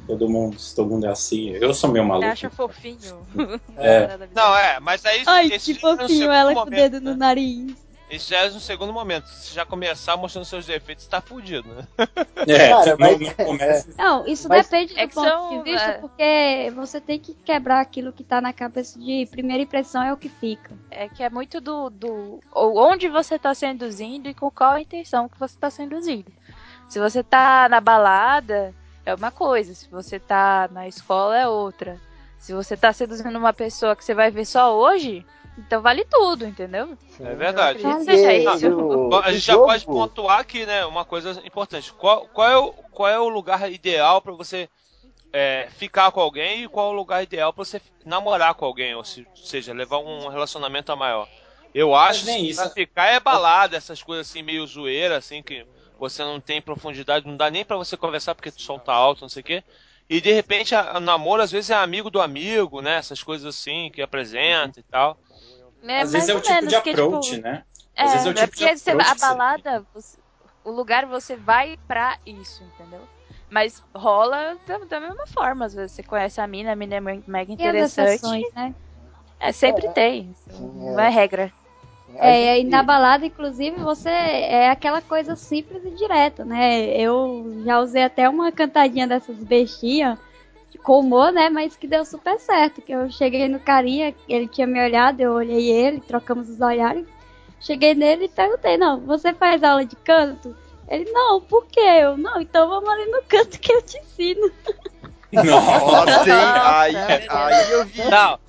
[0.07, 1.51] Todo mundo, se todo mundo é assim.
[1.51, 2.27] Eu sou meio Você maluco.
[2.27, 3.27] acha fofinho.
[3.77, 4.17] É.
[4.33, 7.01] Não, é, mas aí Ai, esse que é fofinho segundo ela com o momento, dedo
[7.01, 7.11] né?
[7.11, 7.86] no nariz.
[8.09, 9.27] Esse já é no segundo momento.
[9.27, 11.87] Se já começar mostrando seus defeitos, tá fudido, né?
[12.47, 13.89] É, Cara, não, mas- não começa.
[13.97, 15.97] Não, isso Mas depende do é que ponto são, de vista, é.
[15.97, 20.17] porque você tem que quebrar aquilo que tá na cabeça de primeira impressão é o
[20.17, 20.71] que fica.
[20.89, 24.81] É que é muito do, do ou onde você tá seduzindo e com qual a
[24.81, 26.31] intenção que você tá seduzindo.
[26.87, 28.73] Se você tá na balada,
[29.05, 29.75] é uma coisa.
[29.75, 31.99] Se você tá na escola, é outra.
[32.39, 35.25] Se você tá seduzindo uma pessoa que você vai ver só hoje,
[35.57, 36.97] então vale tudo, entendeu?
[37.19, 37.81] É verdade.
[37.81, 38.03] Vale.
[38.05, 38.69] seja isso.
[38.69, 40.85] o- a o gente já pode pontuar aqui, né?
[40.85, 41.91] Uma coisa importante.
[41.93, 44.69] Qual, qual, é, o, qual é o lugar ideal pra você
[45.33, 48.95] é, ficar com alguém e qual é o lugar ideal pra você namorar com alguém?
[48.95, 51.27] Ou se- seja, levar um relacionamento a maior.
[51.73, 52.61] Eu acho nem que isso.
[52.61, 55.65] pra ficar é balada, essas coisas assim, meio zoeira, assim, que
[55.99, 59.21] você não tem profundidade, não dá nem pra você conversar porque o som tá alto,
[59.21, 59.63] não sei o quê.
[60.09, 62.95] E de repente, a, a namoro às vezes é amigo do amigo, né?
[62.95, 65.17] Essas coisas assim, que apresenta e tal.
[65.83, 67.63] É Às vezes é o tipo ou de menos, que, approach, tipo, né?
[67.95, 70.17] É, Às vezes é o é tipo de porque você- approach a você- balada, você-
[70.63, 73.01] o lugar você vai pra isso, entendeu?
[73.49, 76.99] Mas rola da, da mesma forma, às vezes você conhece a mina, a mina é
[76.99, 78.09] me- mega Tem as interessante.
[78.15, 78.75] exceções, né?
[79.39, 79.91] É, sempre É.
[79.91, 80.33] tem.
[80.49, 81.07] Sim, Não é.
[81.07, 81.51] é regra.
[82.19, 86.87] A É, e na balada, inclusive, você é aquela coisa simples e direta, né?
[86.99, 90.17] Eu já usei até uma cantadinha dessas bestinhas
[90.83, 91.49] com humor, né?
[91.49, 92.81] Mas que deu super certo.
[92.81, 97.05] Que eu cheguei no carinha, ele tinha me olhado, eu olhei ele, trocamos os olhares.
[97.59, 100.55] Cheguei nele e perguntei, não, você faz aula de canto?
[100.87, 101.79] Ele, não, por quê?
[101.79, 104.51] Eu, não, então vamos ali no canto que eu te ensino.
[105.43, 106.79] Nossa?
[106.79, 106.95] Aí,
[107.29, 108.03] aí eu vi.
[108.09, 108.39] Não.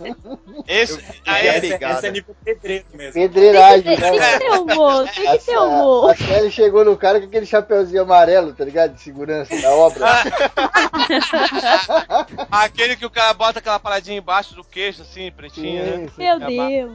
[0.66, 1.94] Esse, Eu- aí, Esse, pegada.
[1.98, 3.12] esse é nível pedreiro mesmo.
[3.14, 4.32] Pedreiragem, Tem, tem né?
[4.32, 6.10] que ter humor, tem que ter A, humor.
[6.10, 8.94] a Kelly chegou no cara com aquele chapeuzinho amarelo, tá ligado?
[8.94, 10.06] De segurança da obra.
[12.50, 16.04] aquele que o cara bota aquela paradinha embaixo do queixo, assim, pretinha, né?
[16.04, 16.14] Isso.
[16.18, 16.92] Meu É Deus.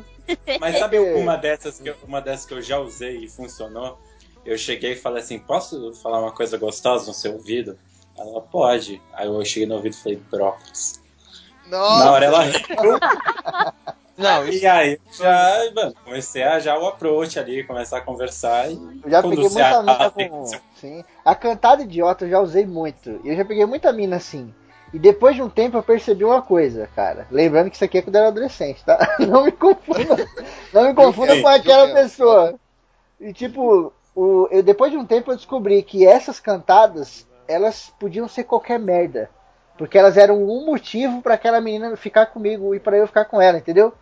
[0.59, 3.99] Mas sabe uma dessas, que eu, uma dessas que eu já usei e funcionou?
[4.45, 7.77] Eu cheguei e falei assim, posso falar uma coisa gostosa no seu ouvido?
[8.17, 9.01] Ela, pode.
[9.13, 11.01] Aí eu cheguei no ouvido e falei, brócolis.
[11.67, 12.05] Nossa.
[12.05, 12.59] Na hora ela riu.
[14.15, 18.71] Não, isso E aí já, mano, comecei a já o approach ali, começar a conversar
[18.71, 20.45] e Eu já peguei muita mina com.
[20.75, 21.03] Sim.
[21.25, 23.19] A cantada idiota eu já usei muito.
[23.23, 24.53] Eu já peguei muita mina assim.
[24.93, 27.25] E depois de um tempo eu percebi uma coisa, cara.
[27.31, 28.99] Lembrando que isso aqui é quando eu era adolescente, tá?
[29.19, 30.27] Não me confunda.
[30.71, 32.53] Não me confunda com aquela pessoa.
[33.19, 38.27] E tipo, o, eu, depois de um tempo eu descobri que essas cantadas, elas podiam
[38.27, 39.29] ser qualquer merda.
[39.77, 43.41] Porque elas eram um motivo pra aquela menina ficar comigo e pra eu ficar com
[43.41, 43.93] ela, entendeu?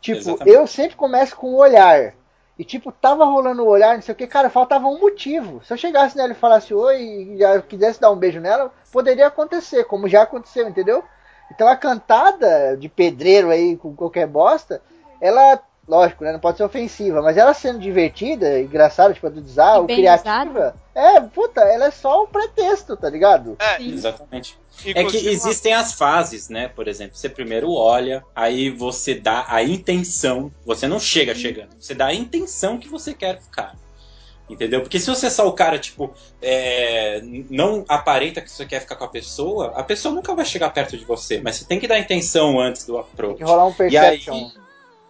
[0.00, 0.56] Tipo, Exatamente.
[0.56, 2.14] eu sempre começo com o olhar.
[2.58, 5.62] E tipo, tava rolando o olhar, não sei o que, cara, faltava um motivo.
[5.64, 9.28] Se eu chegasse nela e falasse oi e já quisesse dar um beijo nela, poderia
[9.28, 11.04] acontecer, como já aconteceu, entendeu?
[11.52, 14.82] Então a cantada de pedreiro aí com qualquer bosta,
[15.20, 19.86] ela, lógico, né, não pode ser ofensiva, mas ela sendo divertida, engraçada, tipo, a do
[19.86, 23.56] bem criativa, é, puta, ela é só um pretexto, tá ligado?
[23.58, 24.58] é, Exatamente.
[24.94, 26.68] É que existem as fases, né?
[26.68, 31.94] Por exemplo, você primeiro olha, aí você dá a intenção, você não chega chegando, você
[31.94, 33.74] dá a intenção que você quer ficar.
[34.48, 34.80] Entendeu?
[34.80, 37.20] Porque se você é só o cara, tipo, é,
[37.50, 40.96] não aparenta que você quer ficar com a pessoa, a pessoa nunca vai chegar perto
[40.96, 41.38] de você.
[41.40, 43.36] Mas você tem que dar a intenção antes do Tem approach.
[43.36, 44.50] que rolar um E aí, perception.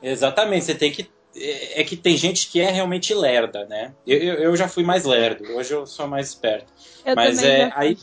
[0.03, 1.09] Exatamente, você tem que.
[1.36, 3.94] É é que tem gente que é realmente lerda, né?
[4.07, 6.72] Eu, eu, eu já fui mais lerdo, hoje eu sou mais esperto.
[7.05, 7.96] Eu Mas é, já aí,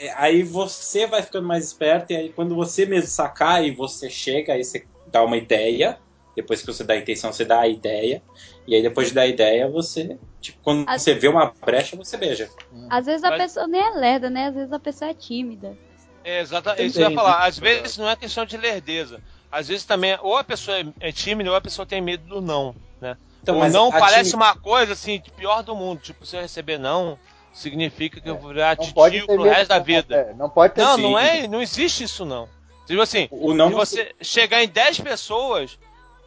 [0.00, 4.08] é, aí você vai ficando mais esperto, e aí quando você mesmo sacar e você
[4.10, 5.98] chega, aí você dá uma ideia,
[6.36, 8.22] Depois que você dá a intenção, você dá a ideia.
[8.64, 10.16] E aí depois de dar a ideia, você.
[10.40, 12.48] Tipo, quando Às- você vê uma brecha, você beija.
[12.88, 14.46] Às vezes a Mas- pessoa nem é lerda, né?
[14.46, 15.76] Às vezes a pessoa é tímida.
[16.22, 16.86] É, exatamente.
[16.86, 17.44] Isso que eu ia falar.
[17.44, 19.20] Às vezes não é questão de lerdeza.
[19.50, 22.40] Às vezes também, ou a pessoa é- é tímida, ou a pessoa tem medo do
[22.40, 23.16] não, né?
[23.42, 26.00] Então, o não parece timi- uma coisa assim, pior do mundo.
[26.00, 27.18] Tipo, se eu receber não,
[27.52, 30.14] significa que eu vou virar Não pode titio ter pro resto da não, vida.
[30.16, 31.02] é, não pode ter Não, sim.
[31.02, 32.48] não é, não existe isso não.
[32.86, 35.78] Tipo assim, O não se você chegar em 10 pessoas,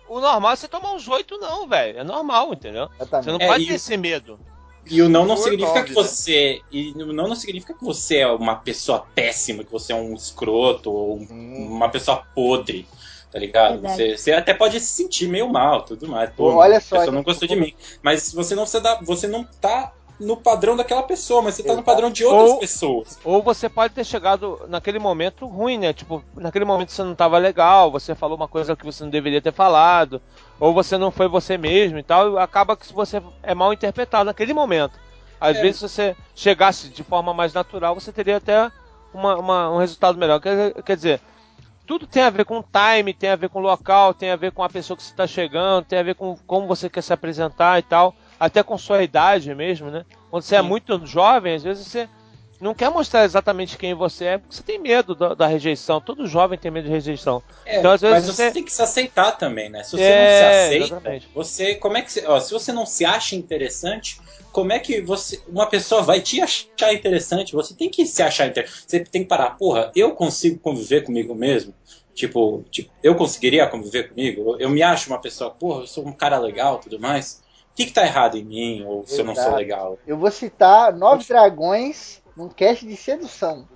[0.08, 2.00] o normal é você tomar uns 8 não, velho.
[2.00, 2.90] É normal, entendeu?
[2.96, 3.26] Exatamente.
[3.26, 4.40] Você não É, pode e ter o- esse medo.
[4.90, 5.96] E o não não significa que né?
[5.96, 6.62] você.
[6.72, 10.14] E o não não significa que você é uma pessoa péssima, que você é um
[10.14, 12.88] escroto ou um- uma pessoa podre.
[13.32, 13.80] Tá ligado?
[13.82, 16.30] Você, você até pode se sentir meio mal, tudo mais.
[16.32, 17.74] Pô, Olha só, a pessoa não gente, gostou de mim.
[18.04, 21.74] Mas você não, você, dá, você não tá no padrão daquela pessoa, mas você tá
[21.74, 23.18] no padrão de outras Ou- pessoas.
[23.24, 25.94] Ou você pode ter chegado naquele momento ruim, né?
[25.94, 29.42] Tipo, naquele momento você não tava legal, você falou uma coisa que você não deveria
[29.42, 30.22] ter falado,
[30.62, 34.54] ou você não foi você mesmo e tal, acaba que você é mal interpretado naquele
[34.54, 34.94] momento.
[35.40, 35.62] Às É.
[35.64, 38.72] vezes, se você chegasse de forma mais natural, você teria até
[39.12, 40.40] uma- uma- um resultado melhor.
[40.40, 41.20] Quer, quer dizer,
[41.88, 44.64] tudo tem a ver com time, tem a ver com local, tem a ver com
[44.64, 47.80] a pessoa que você está chegando, tem a ver com como você quer se apresentar
[47.80, 50.06] e tal, até com sua idade mesmo, né?
[50.30, 50.68] Quando você é Sim.
[50.68, 52.08] muito jovem, às vezes você
[52.62, 56.02] não quer mostrar exatamente quem você é, porque você tem medo da, da rejeição.
[56.02, 57.44] Todo jovem tem medo de rejeição.
[57.64, 59.84] É, Então, às vezes, mas você você- tem que se aceitar também, né?
[59.84, 61.30] Se você É, não se aceita, exatamente.
[61.34, 61.76] você.
[61.76, 62.26] Como é que você.
[62.26, 64.18] Ó, se você não se acha interessante,
[64.52, 65.44] como é que você.
[65.48, 67.54] Uma pessoa vai te achar interessante?
[67.54, 68.84] Você tem que se achar interessante.
[68.88, 71.76] Você tem que parar, porra, eu consigo conviver comigo mesmo?
[72.14, 74.42] Tipo, tipo, eu conseguiria conviver comigo?
[74.56, 77.42] Eu, eu me acho uma pessoa, porra, eu sou um cara legal tudo mais.
[77.72, 78.84] O que, que tá errado em mim?
[78.86, 79.54] Ou se eu não sou Exato.
[79.54, 80.00] legal?
[80.06, 83.68] Eu vou citar Nove Dragões num cast de sedução.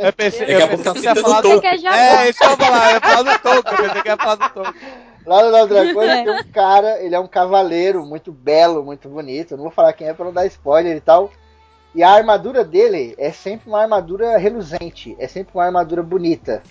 [0.00, 1.48] Eu pensei, Daqui a eu pouco pensei tá que você ia citando falar o do...
[1.50, 1.88] Tolkien.
[1.88, 4.16] É, isso que eu ia falar, eu ia falar do Tolkien, eu pensei que ia
[4.16, 4.84] falar do Tolkien.
[5.26, 6.24] Lá no Dragões É.
[6.24, 9.52] tem um cara, ele é um cavaleiro muito belo, muito bonito.
[9.52, 11.30] Eu não vou falar quem é pra não dar spoiler e tal.
[11.94, 16.62] E a armadura dele é sempre uma armadura reluzente, é sempre uma armadura bonita.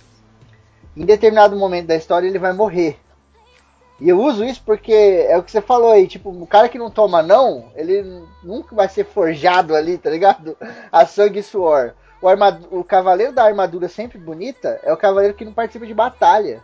[0.96, 2.98] Em determinado momento da história ele vai morrer.
[4.00, 4.94] E eu uso isso porque
[5.28, 8.74] é o que você falou aí, tipo, o cara que não toma não, ele nunca
[8.74, 10.56] vai ser forjado ali, tá ligado?
[10.92, 11.94] A sangue e suor.
[12.22, 15.94] O, armad- o cavaleiro da armadura sempre bonita é o cavaleiro que não participa de
[15.94, 16.62] batalha.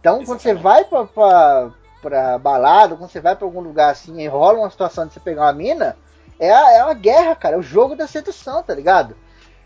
[0.00, 1.70] Então, quando você vai pra, pra,
[2.02, 5.20] pra balada, quando você vai pra algum lugar assim e rola uma situação de você
[5.20, 5.96] pegar uma mina,
[6.38, 7.56] é, a- é uma guerra, cara.
[7.56, 9.14] É o jogo da sedução, tá ligado?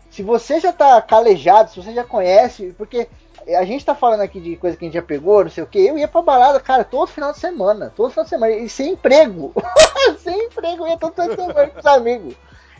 [0.09, 3.07] Se você já tá calejado, se você já conhece, porque
[3.49, 5.67] a gente tá falando aqui de coisa que a gente já pegou, não sei o
[5.67, 8.69] que, eu ia pra balada, cara, todo final de semana, todo final de semana, e
[8.69, 9.53] sem emprego.
[10.19, 12.35] sem emprego, eu ia todo final de semana com os amigos.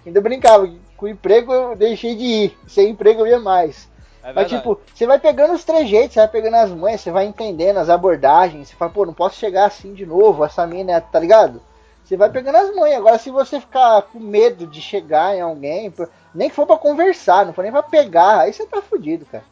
[0.06, 3.90] Ainda brincava, com emprego eu deixei de ir, sem emprego eu ia mais.
[4.24, 7.26] É Mas, tipo, você vai pegando os trejeitos, você vai pegando as manhas, você vai
[7.26, 8.70] entendendo as abordagens.
[8.70, 11.62] Você fala, pô, não posso chegar assim de novo, essa mina, é- tá ligado?
[12.04, 12.98] Você vai pegando as manhas.
[12.98, 15.94] Agora, se você ficar com medo de chegar em alguém,
[16.34, 19.44] nem que for pra conversar, não for nem pra pegar, aí você tá fudido, cara.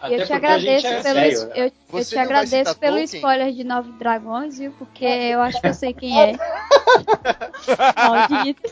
[0.00, 1.52] Até eu te agradeço é pelo, es- né?
[1.56, 3.16] eu, eu te agradeço pelo Tolkien?
[3.20, 4.72] spoiler de Nove Dragões, viu?
[4.72, 6.32] Porque eu acho que eu sei quem é.
[7.96, 8.62] Maldito.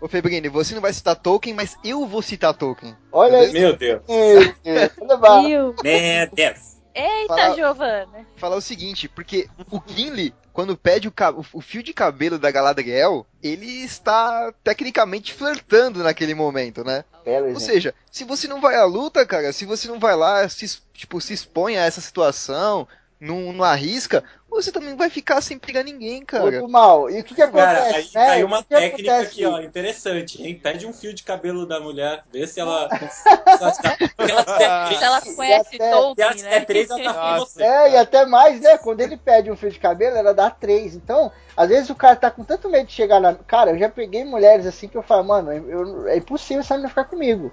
[0.00, 2.96] Ô Febrini, você não vai citar Tolkien, mas eu vou citar Tolkien.
[3.12, 3.52] Olha aí.
[3.52, 4.02] Meu Deus.
[4.08, 5.42] Meu Deus, olha lá.
[5.42, 5.74] Viu?
[5.82, 6.72] Meu Deus.
[6.94, 8.26] Eita, Fala- Giovana.
[8.36, 11.12] Falar o seguinte, porque o Gimli, quando pede o,
[11.52, 17.04] o- fio de cabelo da Galadriel, ele está tecnicamente flertando naquele momento, né?
[17.24, 17.62] Belo, Ou gente.
[17.64, 21.20] seja, se você não vai à luta, cara, se você não vai lá, se, tipo,
[21.20, 22.86] se expõe a essa situação,
[23.22, 26.50] não, não arrisca, você também vai ficar sem pegar ninguém, cara.
[26.50, 27.08] Muito mal.
[27.08, 28.44] E o que que Cara, acontece, aí né?
[28.44, 29.30] uma que que técnica acontece?
[29.30, 30.60] aqui, ó, interessante, hein?
[30.60, 32.88] Pede um fio de cabelo da mulher, vê se ela.
[32.98, 36.60] se ela tem- Se ela conhece se Tolkien, ela né?
[36.64, 37.62] três, ela tá você.
[37.62, 38.76] É, e até mais, né?
[38.78, 40.96] Quando ele pede um fio de cabelo, ela dá três.
[40.96, 43.34] Então, às vezes o cara tá com tanto medo de chegar lá.
[43.46, 46.88] Cara, eu já peguei mulheres assim que eu falo, mano, eu- é impossível essa menina
[46.88, 47.52] ficar comigo.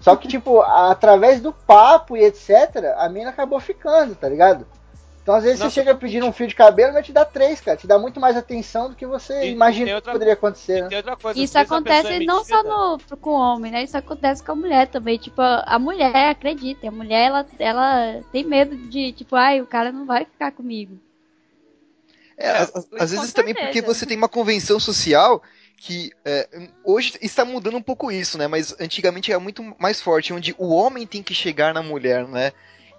[0.00, 4.66] Só que, tipo, através do papo e etc., a mina acabou ficando, tá ligado?
[5.22, 7.60] Então, às vezes Nossa, você chega pedindo um fio de cabelo, vai te dar três,
[7.60, 7.76] cara.
[7.76, 11.02] Te dá muito mais atenção do que você E- imagina outra- que poderia acontecer, né?
[11.22, 13.84] coisa, Isso acontece é não só no, com o homem, né?
[13.84, 15.18] Isso acontece com a mulher também.
[15.18, 19.92] Tipo, a mulher, acredita, a mulher, ela, ela tem medo de, tipo, ai, o cara
[19.92, 20.98] não vai ficar comigo.
[22.36, 25.42] É, às, às- vezes também porque você tem uma convenção social
[25.76, 26.48] que é,
[26.84, 28.46] hoje está mudando um pouco isso, né?
[28.46, 32.52] Mas antigamente era muito mais forte, onde o homem tem que chegar na mulher, né?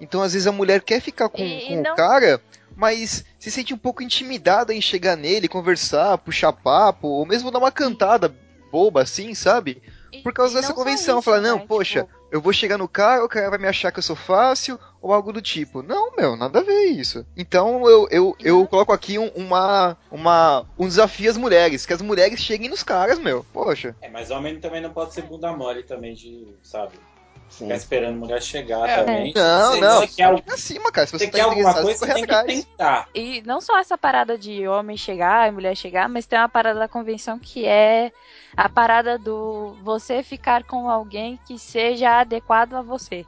[0.04, 2.42] Então às vezes a mulher quer ficar com, E- com e não- o cara,
[2.76, 7.60] mas se sente um pouco intimidada em chegar nele, conversar, puxar papo, ou mesmo dar
[7.60, 8.34] uma cantada
[8.72, 9.82] boba assim, sabe?
[10.24, 11.66] Por causa e dessa convenção, isso, falar, não, né?
[11.68, 14.16] poxa, Tipo, Eu vou chegar no cara, o cara vai me achar que eu sou
[14.16, 15.84] fácil, ou algo do tipo.
[15.84, 17.24] Não, meu, nada a ver isso.
[17.38, 22.02] Então eu, eu, eu coloco aqui um, uma, uma, um desafio às mulheres, que as
[22.02, 23.46] mulheres cheguem nos caras, meu.
[23.54, 23.96] Poxa.
[24.02, 26.94] É, mas homem também não pode ser bunda mole também de, sabe?
[27.50, 27.66] Sim.
[27.66, 28.96] Ficar esperando mulher chegar É.
[28.98, 29.34] também.
[29.36, 30.00] Não, Você- não.
[30.02, 31.06] Você quer, Pra cima, cara.
[31.08, 32.26] Se você você quer tá alguma interessado, coisa, você tem
[32.62, 33.08] que tentar.
[33.14, 36.80] E não só essa parada de homem chegar e mulher chegar, mas tem uma parada
[36.80, 38.12] da convenção que é
[38.58, 43.26] a parada do você ficar com alguém que seja adequado a você.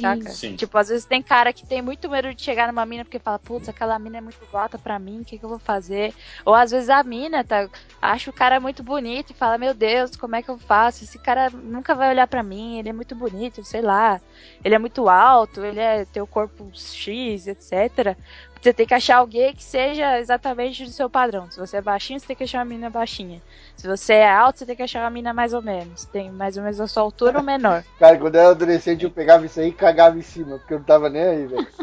[0.00, 0.28] Saca?
[0.30, 0.56] Sim.
[0.56, 3.38] Tipo, às vezes tem cara que tem muito medo de chegar numa mina porque fala,
[3.38, 6.14] putz, aquela mina é muito gata pra mim, o que, que eu vou fazer?
[6.44, 7.68] Ou às vezes a mina tá,
[8.00, 11.04] acha o cara muito bonito e fala, meu Deus, como é que eu faço?
[11.04, 14.20] Esse cara nunca vai olhar pra mim, ele é muito bonito, sei lá.
[14.64, 18.16] Ele é muito alto, ele é tem o corpo X, etc.
[18.60, 21.50] Você tem que achar alguém que seja exatamente do seu padrão.
[21.50, 23.40] Se você é baixinho, você tem que achar uma mina baixinha.
[23.76, 26.04] Se você é alto, você tem que achar uma mina mais ou menos.
[26.06, 27.84] Tem mais ou menos a sua altura ou menor.
[27.98, 30.78] Cara, quando eu era adolescente, eu pegava isso aí e cagava em cima, porque eu
[30.78, 31.66] não tava nem aí, velho.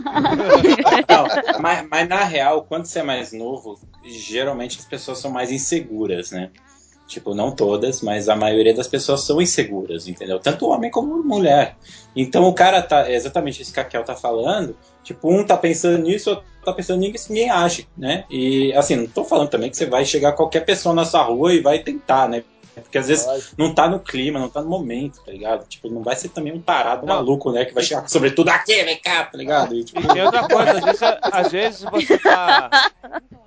[1.09, 5.51] Não, mas, mas na real, quando você é mais novo, geralmente as pessoas são mais
[5.51, 6.51] inseguras, né?
[7.13, 10.39] Tipo, não todas, mas a maioria das pessoas são inseguras, entendeu?
[10.39, 11.77] Tanto homem como mulher.
[12.15, 15.55] Então o cara tá, é exatamente isso que a Kel tá falando, tipo, um tá
[15.55, 18.25] pensando nisso, outro tá pensando nisso, ninguém age, né?
[18.31, 21.61] E assim, não tô falando também que você vai chegar qualquer pessoa nessa rua e
[21.61, 22.43] vai tentar, né?
[22.81, 23.55] Porque às vezes Lógico.
[23.57, 25.67] não tá no clima, não tá no momento, tá ligado?
[25.67, 27.15] Tipo, não vai ser também um tarado Não.
[27.15, 27.65] maluco, né?
[27.65, 29.75] Que vai chegar sobretudo aqui, vem cá, tá ligado?
[29.75, 32.91] E, tipo, E tem outra coisa, às vezes, às vezes você tá.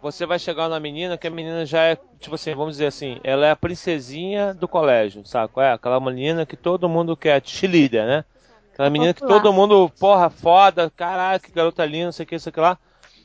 [0.01, 3.19] Você vai chegar na menina que a menina já é, tipo assim, vamos dizer assim,
[3.25, 5.61] ela é a princesinha do colégio, saco?
[5.61, 8.25] É aquela menina que todo mundo quer, cheerleader, né?
[8.73, 12.35] Aquela menina que todo mundo, porra, foda, caralho, que garota linda, não sei o que,
[12.35, 12.79] não sei o que lá.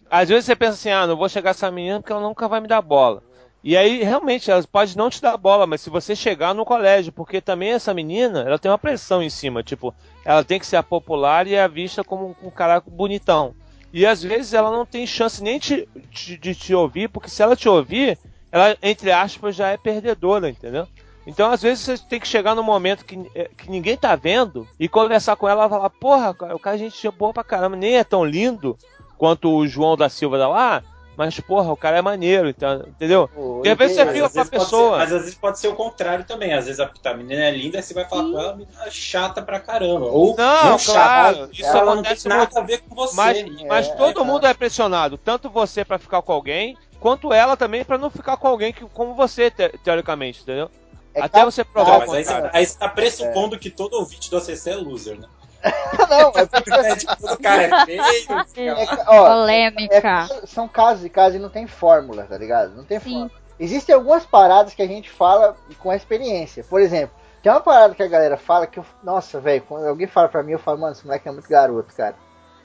[0.09, 2.59] Às vezes você pensa assim, ah, não vou chegar essa menina porque ela nunca vai
[2.59, 3.21] me dar bola.
[3.63, 7.11] E aí, realmente, ela pode não te dar bola, mas se você chegar no colégio,
[7.11, 9.93] porque também essa menina, ela tem uma pressão em cima, tipo,
[10.25, 13.53] ela tem que ser popular e é vista como um cara bonitão.
[13.93, 17.55] E às vezes ela não tem chance nem de, de, te ouvir, porque se ela
[17.55, 18.17] te ouvir,
[18.51, 20.87] ela, entre aspas, já é perdedora, entendeu?
[21.27, 24.67] Então, às vezes, você tem que chegar num momento que, eh, que ninguém tá vendo
[24.79, 27.75] e conversar com ela e falar, porra, o cara a gente é boa pra caramba,
[27.75, 28.75] nem é tão lindo
[29.19, 30.83] quanto o João da Silva da lá,
[31.17, 33.29] mas, porra, o cara é maneiro, então, entendeu?
[33.33, 34.91] Pô, E às vezes você vezes pode pessoa.
[34.91, 36.53] ser, mas às vezes pode ser o contrário também.
[36.53, 38.83] Às vezes a, a menina é linda e você vai falar com ela, a menina
[38.85, 40.05] é chata pra caramba.
[40.07, 42.57] Ou Não, chata, claro, isso ela não tem acontece nada muito.
[42.59, 43.15] a ver com você.
[43.15, 47.33] Mas, mas É, todo é, mundo é pressionado, tanto você pra ficar com alguém, quanto
[47.33, 50.69] ela também pra não ficar com alguém que, como você, te- teoricamente, entendeu?
[51.13, 52.49] É Até você Não, provar o mas aí você, contrário.
[52.53, 55.27] aí você tá pressupondo que todo ouvinte do ACC é loser, né?
[56.09, 57.85] Não, é porque É, tipo, todo cara é
[58.45, 58.71] feio.
[58.75, 59.95] é ó, Polêmica.
[59.95, 62.75] é que são casos e casos e não tem fórmula, tá ligado?
[62.75, 63.11] Não tem Sim.
[63.11, 63.31] fórmula.
[63.59, 66.63] Existem algumas paradas que a gente fala com a experiência.
[66.63, 68.85] Por exemplo, tem uma parada que a galera fala que eu.
[69.03, 71.93] Nossa, velho, quando alguém fala pra mim, eu falo, mano, esse moleque é muito garoto,
[71.95, 72.15] cara.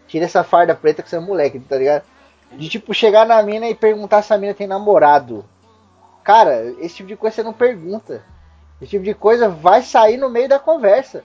[0.06, 2.02] Tira essa farda preta que você é moleque, tá ligado?
[2.52, 5.44] De tipo, chegar na mina e perguntar se a mina tem namorado.
[6.24, 8.22] Cara, esse tipo de coisa você não pergunta.
[8.80, 11.24] Esse tipo de coisa vai sair no meio da conversa.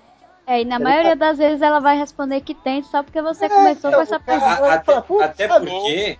[0.52, 3.46] É, e na Tá maioria das vezes ela vai responder que tem só porque você
[3.46, 4.46] É, começou então, com essa o pergunta.
[4.48, 6.18] A- até, fala, "Putz, até sabe?" porque.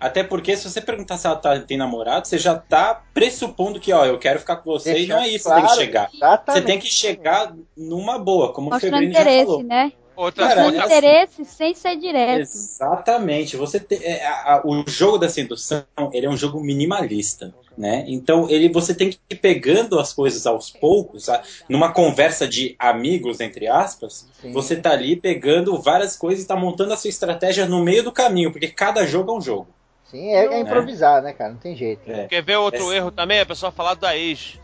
[0.00, 3.90] Até porque se você perguntar se ela tá- tem namorado, você já tá pressupondo que,
[3.90, 5.80] ó, eu quero ficar com você e não é isso que você tem que Claro,
[5.80, 6.10] chegar.
[6.12, 6.60] Exatamente.
[6.60, 9.62] Você tem que chegar numa boa, como o Mostrando Febrino já falou.
[9.62, 9.92] né?
[10.16, 12.40] Outra, Cara, é- interesse sem ser direto.
[12.40, 13.56] Exatamente.
[13.56, 18.04] Você tem, é, a- a- o jogo da sedução, ele é um jogo minimalista, né?
[18.06, 22.74] Então ele você tem que ir pegando as coisas aos poucos, a- numa conversa de
[22.78, 24.52] amigos entre aspas, Sim.
[24.52, 28.12] você tá ali pegando várias coisas e tá montando a sua estratégia no meio do
[28.12, 29.66] caminho, porque cada jogo é um jogo.
[30.10, 31.50] Sim, é, é improvisar, né, cara?
[31.50, 32.02] Não tem jeito.
[32.08, 32.26] É.
[32.28, 33.40] Quer ver outro Esse- erro também?
[33.40, 34.60] A pessoa falar da ex.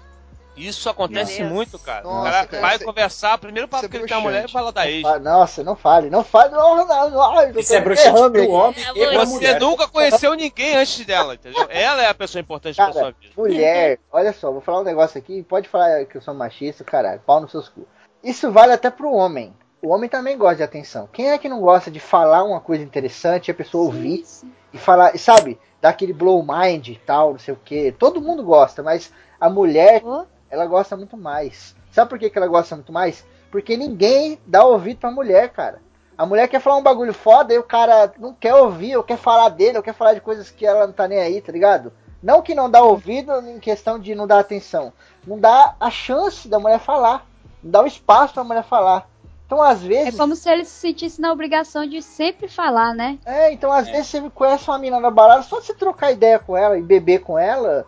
[0.66, 2.02] Isso acontece muito, cara.
[2.04, 4.38] Nossa, o cara cara, vai é- conversar, primeiro papo é que ele tem a mulher
[4.38, 4.52] e broxante.
[4.52, 5.02] fala da ex.
[5.22, 6.52] Nossa, não fale, não fale.
[6.52, 9.60] Não, não, não, Isso é errando pro homem É, e pra você Você mulher.
[9.60, 11.66] nunca conheceu ninguém antes dela, entendeu?
[11.70, 13.32] Ela é a pessoa importante da sua Cara, vida.
[13.36, 17.20] mulher, olha só, vou falar um negócio aqui, pode falar que eu sou machista, caralho,
[17.26, 17.86] pau nos seus cu.
[18.22, 19.54] Isso vale até pro homem.
[19.82, 21.08] O homem também gosta de atenção.
[21.10, 24.26] Quem é que não gosta de falar uma coisa interessante e a pessoa ouvir
[24.74, 27.90] e falar, sabe, dar aquele blow mind e tal, não sei o que.
[27.92, 30.02] Todo mundo gosta, mas a mulher,
[30.50, 31.74] ela gosta muito mais.
[31.90, 33.24] Sabe por que, que ela gosta muito mais?
[33.50, 35.80] Porque ninguém dá ouvido pra mulher, cara.
[36.16, 39.16] A mulher quer falar um bagulho foda e o cara não quer ouvir, ou quer
[39.16, 41.92] falar dele, ou quer falar de coisas que ela não tá nem aí, tá ligado?
[42.22, 44.92] Não que não dá ouvido em questão de não dar atenção.
[45.26, 47.26] Não dá a chance da mulher falar.
[47.62, 49.08] Não dá o espaço pra mulher falar.
[49.46, 50.16] Então, às É vezes.
[50.16, 53.18] como se ele se sentisse na obrigação de sempre falar, né?
[53.24, 53.92] É, então às É.
[53.92, 57.20] vezes você conhece uma mina na balada, só você trocar ideia com ela e beber
[57.20, 57.86] com ela,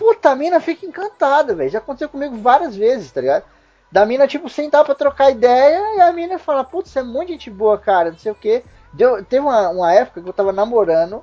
[0.00, 1.68] puta, a mina fica encantada, velho.
[1.68, 3.44] Já aconteceu comigo várias vezes, tá ligado?
[3.92, 7.30] Da mina, tipo, sentar pra trocar ideia e a mina fala, putz, você é muito
[7.30, 8.64] gente boa, cara, não sei o que.
[8.94, 11.22] Deu, teve uma, uma época que eu tava namorando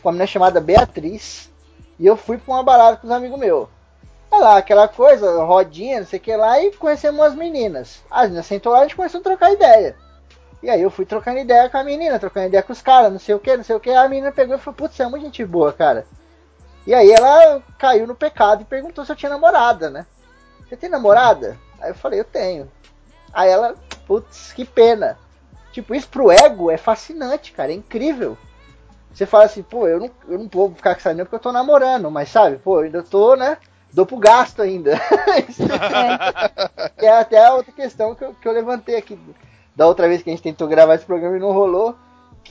[0.00, 1.50] com uma menina chamada Beatriz
[1.98, 3.68] e eu fui pra uma balada com os amigos meus.
[4.30, 8.04] Olha lá, aquela coisa, rodinha, não sei o que lá, e conhecemos umas meninas.
[8.08, 9.96] As meninas sentou lá e a gente começou a trocar ideia.
[10.62, 13.18] E aí eu fui trocando ideia com a menina, trocando ideia com os caras, não
[13.18, 13.90] sei o que, não sei o que.
[13.90, 16.06] A menina pegou e falou, putz, você é muito gente boa, cara.
[16.86, 20.06] E aí ela caiu no pecado e perguntou se eu tinha namorada, né?
[20.68, 21.58] Você tem namorada?
[21.80, 22.70] Aí eu falei, eu tenho.
[23.32, 23.74] Aí ela,
[24.06, 25.18] putz, que pena.
[25.72, 28.36] Tipo, isso pro ego é fascinante, cara, é incrível.
[29.12, 31.40] Você fala assim, pô, eu não, eu não vou ficar com essa menina porque eu
[31.40, 33.58] tô namorando, mas sabe, pô, eu ainda tô, né?
[33.92, 34.92] Dou pro gasto ainda.
[36.98, 37.06] é.
[37.06, 39.18] é até a outra questão que eu, que eu levantei aqui
[39.76, 41.94] da outra vez que a gente tentou gravar esse programa e não rolou,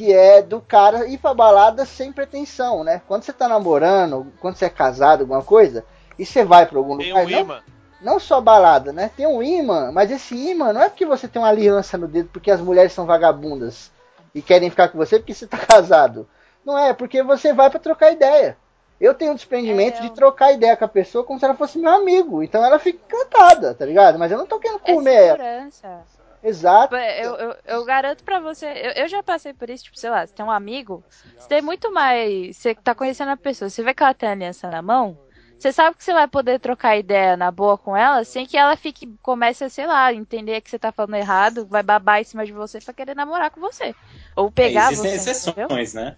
[0.02, 3.04] que é do cara ir pra balada sem pretensão, né?
[3.08, 5.86] Quando você tá namorando, quando você é casado, alguma coisa,
[6.18, 7.24] e você vai pra algum Tem lugar.
[7.28, 7.62] um não, imã.
[8.02, 9.12] não só balada, né?
[9.16, 12.30] Tem um imã, mas esse imã não é porque você tem uma aliança no dedo
[12.34, 13.92] porque as mulheres são vagabundas
[14.34, 16.28] e querem ficar com você porque você tá casado.
[16.66, 18.58] Não é, porque você vai pra trocar ideia.
[19.00, 21.78] Eu tenho um desprendimento É, de trocar ideia com a pessoa como se ela fosse
[21.78, 22.42] meu amigo.
[22.42, 24.18] Então ela fica encantada, tá ligado?
[24.18, 25.38] Mas eu não tô querendo É comer ela.
[25.38, 26.02] segurança.
[26.44, 26.96] Exato.
[26.96, 30.26] Eu, eu, eu garanto pra você, eu, eu já passei por isso, tipo, sei lá,
[30.26, 31.04] você tem um amigo,
[31.38, 32.58] você tem muito mais.
[32.58, 35.18] Você tá conhecendo a pessoa, você vê que ela tem aliança na mão,
[35.58, 38.76] você sabe que você vai poder trocar ideia na boa com ela sem que ela
[38.76, 42.44] fique, comece a, sei lá, entender que você tá falando errado, vai babar em cima
[42.44, 43.94] de você pra querer namorar com você.
[44.36, 45.32] Ou pegar Existem você.
[45.32, 45.68] entendeu?
[45.68, 46.18] exceções, né?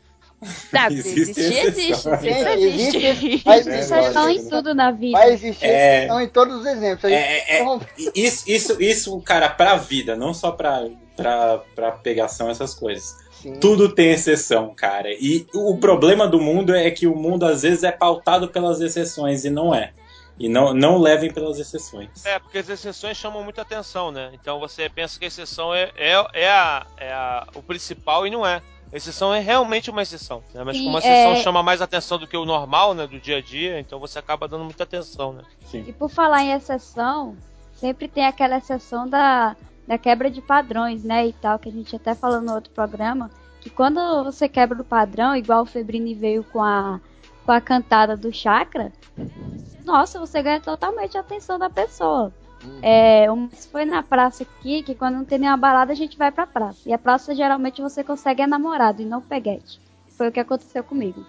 [0.71, 1.31] Tá, existe.
[1.39, 1.77] exceções.
[1.77, 3.05] Isso Sim, existe.
[3.05, 5.17] existe, mas É, Exceção em tudo na vida.
[5.17, 5.97] Vai existir É.
[5.99, 7.11] exceção em todos os exemplos.
[7.11, 7.85] É, é, interrompe.
[8.15, 10.85] Isso, isso, isso, cara, pra vida, não só pra,
[11.15, 13.15] pra, pra pegação, essas coisas.
[13.41, 13.55] Sim.
[13.59, 15.09] Tudo tem exceção, cara.
[15.11, 19.43] E o problema do mundo é que o mundo às vezes é pautado pelas exceções
[19.43, 19.91] e não é.
[20.39, 22.25] E não, não levem pelas exceções.
[22.25, 24.31] É, porque as exceções chamam muita atenção, né?
[24.33, 28.31] Então você pensa que a exceção é, é, é, a, é a, o principal e
[28.31, 28.61] não é.
[28.93, 30.63] Exceção é realmente uma exceção, né?
[30.63, 33.07] Mas Sim, como a exceção é- chama mais atenção do que o normal, né?
[33.07, 35.43] Do dia a dia, então você acaba dando muita atenção, né?
[35.65, 35.83] Sim.
[35.87, 37.35] E por falar em exceção,
[37.75, 39.55] sempre tem aquela exceção da,
[39.87, 41.25] da quebra de padrões, né?
[41.25, 43.31] E tal, que a gente até falou no outro programa.
[43.61, 46.99] Que quando você quebra o padrão, igual o Febrini veio com a,
[47.45, 48.91] com a cantada do chakra,
[49.83, 52.31] nossa, você ganha totalmente a atenção da pessoa.
[52.81, 56.31] É, um, foi na praça aqui, que quando não tem nenhuma balada, a gente vai
[56.31, 56.87] pra praça.
[56.87, 59.79] E a praça geralmente você consegue é namorado e não peguete.
[60.09, 61.25] Foi o que aconteceu comigo.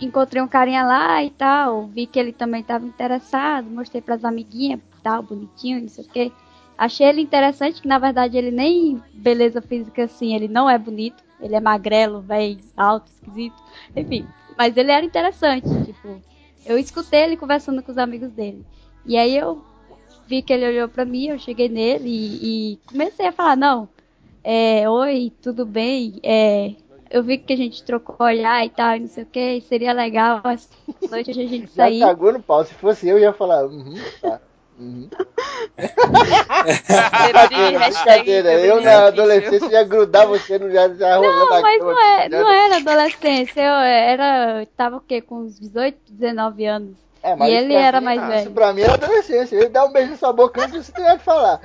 [0.00, 4.80] Encontrei um carinha lá e tal, vi que ele também estava interessado, mostrei pras amiguinhas,
[5.02, 6.32] tal, bonitinho, não sei o quê.
[6.76, 11.24] Achei ele interessante, que na verdade ele nem beleza física assim, ele não é bonito.
[11.40, 13.56] Ele é magrelo, velho, alto, esquisito.
[13.94, 14.26] Enfim,
[14.56, 16.20] mas ele era interessante, tipo.
[16.64, 18.64] Eu escutei ele conversando com os amigos dele.
[19.04, 19.62] E aí eu
[20.26, 23.88] vi que ele olhou pra mim, eu cheguei nele e, e comecei a falar, não,
[24.42, 26.20] é, oi, tudo bem?
[26.22, 26.72] É,
[27.10, 29.92] eu vi que a gente trocou olhar e tal, e não sei o que, seria
[29.92, 30.68] legal essa
[31.10, 32.00] noite a gente Já sair.
[32.00, 32.64] cagou no pau.
[32.64, 34.40] Se fosse eu, eu ia falar, uhum, tá.
[34.78, 35.08] Uhum.
[38.06, 42.28] Brincadeira, eu na adolescência ia grudar você no já, já rolando Não, mas não, é,
[42.28, 47.05] não era adolescência, eu era, eu tava o quê, com uns 18, 19 anos.
[47.26, 48.50] É, E ele pra era mim- mais Isso velho.
[48.52, 49.56] pra mim era adolescência.
[49.56, 51.60] Ele dá um beijo na sua boca antes de você ter que falar.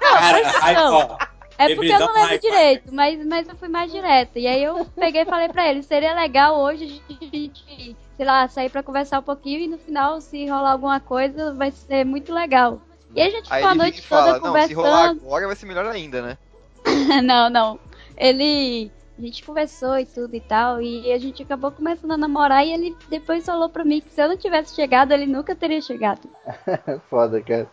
[0.00, 0.94] Cara, aí, não.
[0.96, 1.16] ó,
[1.56, 4.38] É porque eu não lembro direito, mas, mas eu fui mais direta.
[4.38, 8.46] E aí eu peguei e falei pra ele, seria legal hoje a gente, sei lá,
[8.48, 12.32] sair pra conversar um pouquinho e no final, se rolar alguma coisa, vai ser muito
[12.32, 12.80] legal.
[13.14, 15.26] E a gente Aí ficou a ele noite e fala, toda não, se rolar conversando.
[15.26, 16.38] agora vai ser melhor ainda, né?
[17.24, 17.78] não, não.
[18.16, 18.90] Ele.
[19.18, 20.80] A gente conversou e tudo e tal.
[20.80, 22.64] E a gente acabou começando a namorar.
[22.64, 25.82] E ele depois falou pra mim que se eu não tivesse chegado, ele nunca teria
[25.82, 26.20] chegado.
[27.10, 27.68] Foda, cara.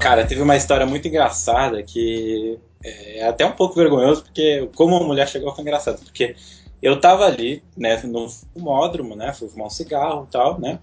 [0.00, 5.04] Cara, teve uma história muito engraçada que é até um pouco vergonhoso, porque como a
[5.04, 6.34] mulher chegou foi engraçado, porque
[6.82, 10.78] eu tava ali, né, no fumódromo, né, fui fumar um cigarro e tal, né,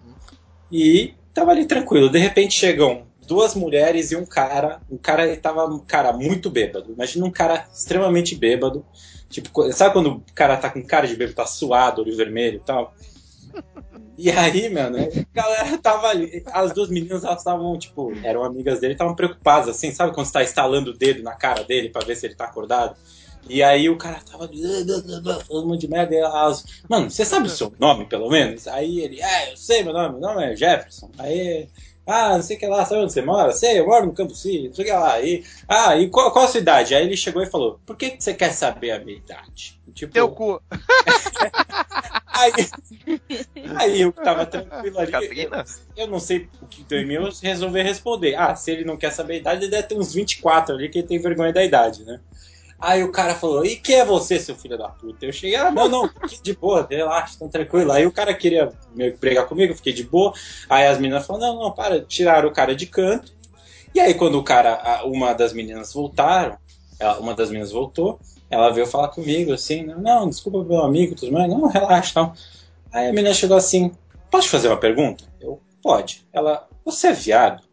[0.71, 2.09] e tava ali tranquilo.
[2.09, 6.93] De repente chegam duas mulheres e um cara, o cara ele tava, cara, muito bêbado.
[6.93, 8.85] Imagina um cara extremamente bêbado,
[9.29, 12.65] tipo, sabe quando o cara tá com cara de bêbado, tá suado, olho vermelho e
[12.65, 12.93] tal?
[14.17, 16.41] E aí, mano, a galera tava ali.
[16.53, 20.31] As duas meninas, elas estavam, tipo, eram amigas dele, estavam preocupadas, assim, sabe quando você
[20.31, 22.95] tá estalando o dedo na cara dele pra ver se ele tá acordado?
[23.47, 26.15] E aí o cara tava falando um monte de merda.
[26.15, 28.67] E elas, mano, você sabe o seu nome, pelo menos?
[28.67, 31.11] Aí ele, é, eu sei meu nome, meu nome é Jefferson.
[31.17, 31.67] Aí
[32.07, 33.51] Ah, não sei o que lá, sabe onde você mora?
[33.51, 35.19] Sei, eu moro no Campo Sim, não sei o que lá.
[35.21, 36.93] E, ah, e qual, qual a sua idade?
[36.93, 39.79] Aí ele chegou e falou, por que, que você quer saber a minha idade?
[39.93, 40.61] Tipo, Teu cu.
[42.27, 42.51] aí,
[43.77, 45.11] aí eu tava tranquilo ali.
[45.11, 45.63] Catrina?
[45.97, 48.35] Eu não sei o que deu em mim, eu resolvi responder.
[48.35, 50.99] Ah, se ele não quer saber a idade, ele deve ter uns 24 ali, que
[50.99, 52.19] ele tem vergonha da idade, né?
[52.79, 55.25] Aí o cara falou, e quem é você, seu filho da puta?
[55.25, 57.91] Eu cheguei, ah, não, não, fique de boa, relaxa, tão tranquilo.
[57.91, 58.71] Aí o cara queria
[59.19, 60.33] brigar comigo, fiquei de boa.
[60.69, 63.33] Aí as meninas falaram, não, não, para, tiraram o cara de canto.
[63.93, 66.57] E aí quando o cara, uma das meninas voltaram,
[67.19, 68.19] uma das meninas voltou,
[68.49, 72.33] ela veio falar comigo assim, não, desculpa meu amigo, tudo mais, não, relaxa, não.
[72.91, 73.91] Aí a menina chegou assim,
[74.29, 75.23] posso te fazer uma pergunta?
[75.39, 76.25] Eu, pode.
[76.31, 77.63] Ela, você é viado?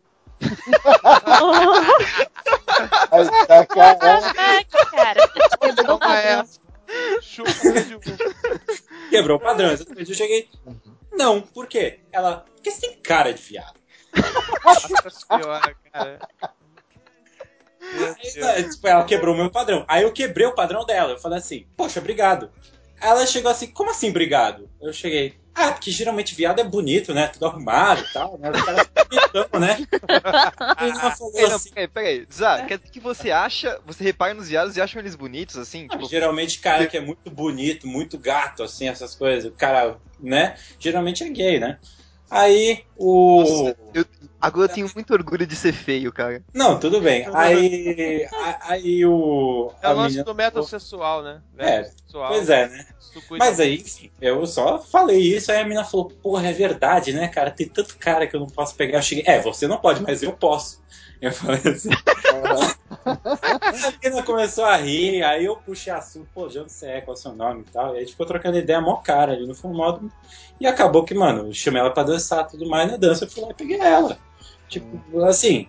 [3.11, 3.97] Aí tá, cara.
[3.97, 5.29] Caraca, cara.
[5.61, 6.49] Quebrou o padrão.
[9.11, 10.11] Quebrou o padrão, exatamente.
[10.11, 10.49] Eu cheguei,
[11.13, 12.01] não, por quê?
[12.13, 13.81] Ela, porque você tem cara de viado.
[14.65, 16.19] Nossa senhora, cara.
[18.55, 19.85] Aí, tipo, ela quebrou o meu padrão.
[19.89, 21.13] Aí eu quebrei o padrão dela.
[21.13, 22.51] Eu falei assim, poxa, obrigado.
[23.03, 24.71] Ela chegou assim, como assim, obrigado?
[24.81, 27.27] Eu cheguei, ah, porque geralmente viado é bonito, né?
[27.29, 28.51] Tudo arrumado e tal, né?
[28.51, 29.77] Os caras bonitão, né?
[30.77, 32.27] Aí ela falou assim, peraí, peraí.
[32.33, 35.89] Zá, quer dizer que você acha, você repara nos viados e acha eles bonitos, assim?
[35.89, 40.57] Tipo, geralmente cara que é muito bonito, muito gato, assim, essas coisas, o cara, né?
[40.79, 41.79] Geralmente é gay, né?
[42.35, 43.41] Aí o.
[43.41, 44.07] Nossa, eu-
[44.41, 46.43] agora eu tenho muito orgulho de ser feio, cara.
[46.55, 47.27] Não, tudo bem.
[47.35, 48.27] Aí.
[48.33, 49.71] a- Aí o.
[49.83, 51.43] É a o lance do método sexual, né?
[51.59, 52.29] É, sexual.
[52.33, 52.87] Pois é, né?
[53.39, 57.29] Mas aí, enfim, eu só falei isso, aí a menina falou, porra, é verdade, né,
[57.29, 57.51] cara?
[57.51, 58.97] Tem tanto cara que eu não posso pegar.
[58.99, 60.81] Eu cheguei, é, você não pode, mas eu posso.
[61.21, 61.91] Eu falei assim.
[63.05, 67.15] a menina começou a rir, aí eu puxei assunto, pô, de onde você é, qual
[67.15, 67.95] é o seu nome e tal.
[67.95, 70.11] E a gente ficou trocando ideia mó cara ali no modo.
[70.61, 73.43] E acabou que, mano, eu chamei ela pra dançar tudo mais, na dança eu fui
[73.43, 74.19] lá e peguei ela.
[74.69, 75.69] Tipo, assim,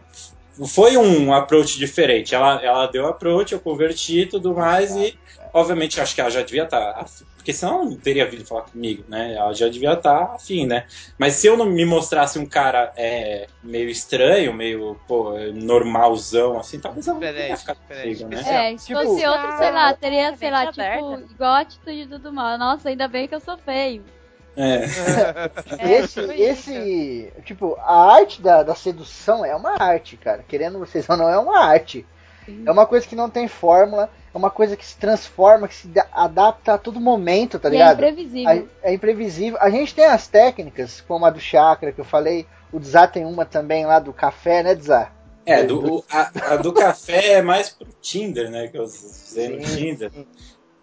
[0.67, 2.35] foi um approach diferente.
[2.35, 5.17] Ela, ela deu approach, eu converti e tudo mais, e
[5.53, 7.05] obviamente acho que ela já devia estar.
[7.37, 9.35] porque senão não teria vindo falar comigo, né?
[9.35, 10.85] Ela já devia estar afim, né?
[11.17, 16.79] Mas se eu não me mostrasse um cara é, meio estranho, meio pô, normalzão, assim,
[16.79, 18.23] talvez ela não teria ficado diferente.
[18.23, 18.71] comigo, né?
[18.73, 20.81] É, se Tipo- fosse outro, sei lá, teria, sei lá, aberta.
[21.17, 22.57] tipo, igual a atitude do mal.
[22.57, 24.03] Nossa, ainda bem que eu sou feio.
[24.55, 24.83] É.
[25.79, 30.43] É, esse, foi esse, tipo, a arte da, da sedução é uma arte, cara.
[30.47, 32.05] Querendo vocês ou não, é uma arte.
[32.65, 35.87] É uma coisa que não tem fórmula, é uma coisa que se transforma, que se
[35.87, 37.93] da- adapta a todo momento, tá e é ligado?
[37.95, 38.67] imprevisível.
[38.83, 39.57] A- é imprevisível.
[39.61, 42.45] A gente tem as técnicas, como a do chakra que eu falei.
[42.71, 45.11] O Dzá tem uma também lá do café, né, Dzá?
[45.45, 48.67] É, do, o- a, a do café é mais pro Tinder, né?
[48.67, 49.75] Que eu usei no Sim.
[49.75, 50.11] Tinder.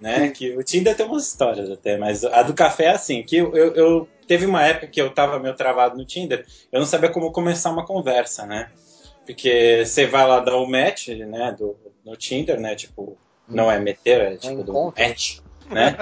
[0.01, 0.29] Né?
[0.31, 3.55] Que o Tinder tem umas histórias até, mas a do café é assim, que eu,
[3.55, 7.11] eu, eu- teve uma época que eu tava meio travado no Tinder, eu não sabia
[7.11, 8.71] como começar uma conversa, né?
[9.27, 12.75] Porque você vai lá dar o match, né, do, no Tinder, né?
[12.75, 13.17] Tipo,
[13.47, 15.03] não é meter, é tipo do encontro.
[15.05, 15.97] match, né?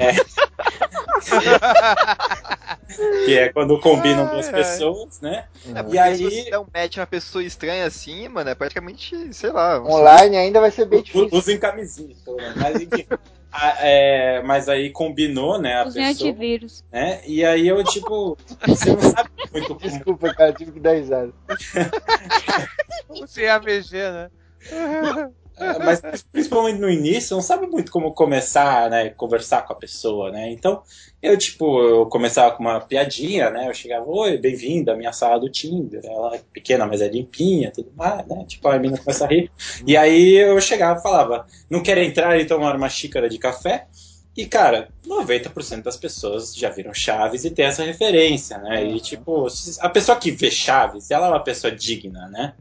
[0.00, 1.22] É.
[3.24, 5.46] que é quando combinam duas pessoas, né?
[5.74, 8.54] É, porque E aí- se você der um match uma pessoa estranha assim, mano, é
[8.54, 9.80] praticamente, sei lá.
[9.82, 11.28] Online ainda vai ser bem difícil.
[11.32, 12.56] Usem camisinha, pelo menos.
[12.56, 13.06] Mas enfim.
[13.52, 16.82] A- é, mas aí combinou, né, a Usem pessoa, antivírus.
[16.90, 17.20] né?
[17.26, 18.36] E aí eu, tipo,
[18.66, 19.80] você não sabe muito como.
[19.80, 21.32] Desculpa, cara, tive que dar risada.
[23.26, 24.28] Sem AVG, né?
[25.56, 26.00] é, Mas
[26.32, 29.10] principalmente no início, não sabe muito como começar, né?
[29.10, 30.50] Conversar com a pessoa, né?
[30.50, 30.82] Então,
[31.20, 33.68] eu, tipo, eu começava com uma piadinha, né?
[33.68, 36.00] Eu chegava, oi, bem-vindo à minha sala do Tinder.
[36.04, 38.44] Ela é pequena, mas é limpinha, tudo mais, né?
[38.46, 39.50] Tipo, a menina começa a rir.
[39.86, 43.86] E aí eu chegava e falava, não quer entrar e tomar uma xícara de café?
[44.34, 48.82] E, cara, 90% das pessoas já viram Chaves e tem essa referência, né?
[48.82, 52.54] E, tipo, se- a pessoa que vê Chaves, ela é uma pessoa digna, né?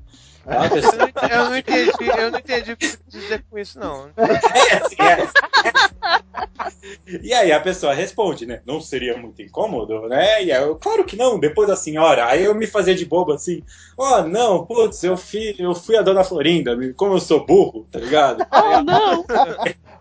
[0.45, 3.45] É uma Eu não, ent- eu não entendi, eu não entendi o que você dizer
[3.49, 4.09] com isso, não.
[4.17, 5.27] É, assim, é.
[7.21, 8.61] E aí a pessoa responde, né?
[8.65, 10.43] Não seria muito incômodo, né?
[10.43, 12.25] E aí eu, claro que não, depois da senhora.
[12.25, 13.63] Aí eu me fazia de bobo assim,
[13.97, 17.99] ó, não, putz, eu fui, eu fui a dona Florinda, como eu sou burro, tá
[17.99, 18.45] ligado?
[18.51, 19.25] Oh, não!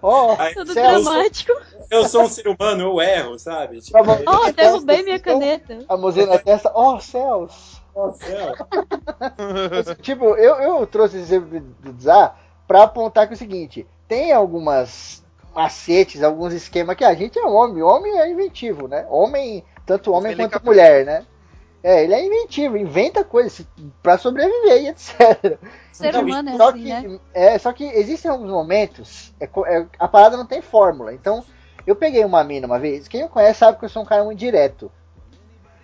[0.02, 1.52] Ó, Aí, Tudo Celso, dramático.
[1.90, 3.80] eu sou um ser humano, eu erro, sabe?
[3.80, 5.78] Tipo, Oh, derrubei minha caneta.
[5.88, 7.80] a mãozinha na testa, ó céus.
[7.94, 8.58] Nossa, é.
[10.02, 12.34] tipo, eu, eu trouxe esse exemplo do Dzá
[12.66, 15.22] pra apontar que é o seguinte: tem algumas
[15.54, 19.06] macetes, alguns esquemas que a gente é homem, homem é inventivo, né?
[19.08, 20.64] Homem, tanto homem Ele é quanto capaz.
[20.64, 21.26] mulher, né?
[21.82, 23.66] É, ele é inventivo, inventa coisas
[24.02, 25.58] pra sobreviver e etc.
[25.92, 27.06] Ser Então, humano é só assim, que, né?
[27.32, 31.14] É, só que existem alguns momentos, é é- a parada não tem fórmula.
[31.14, 31.44] Então,
[31.86, 34.24] eu peguei uma mina uma vez, quem me conhece sabe que eu sou um cara
[34.24, 34.90] muito direto.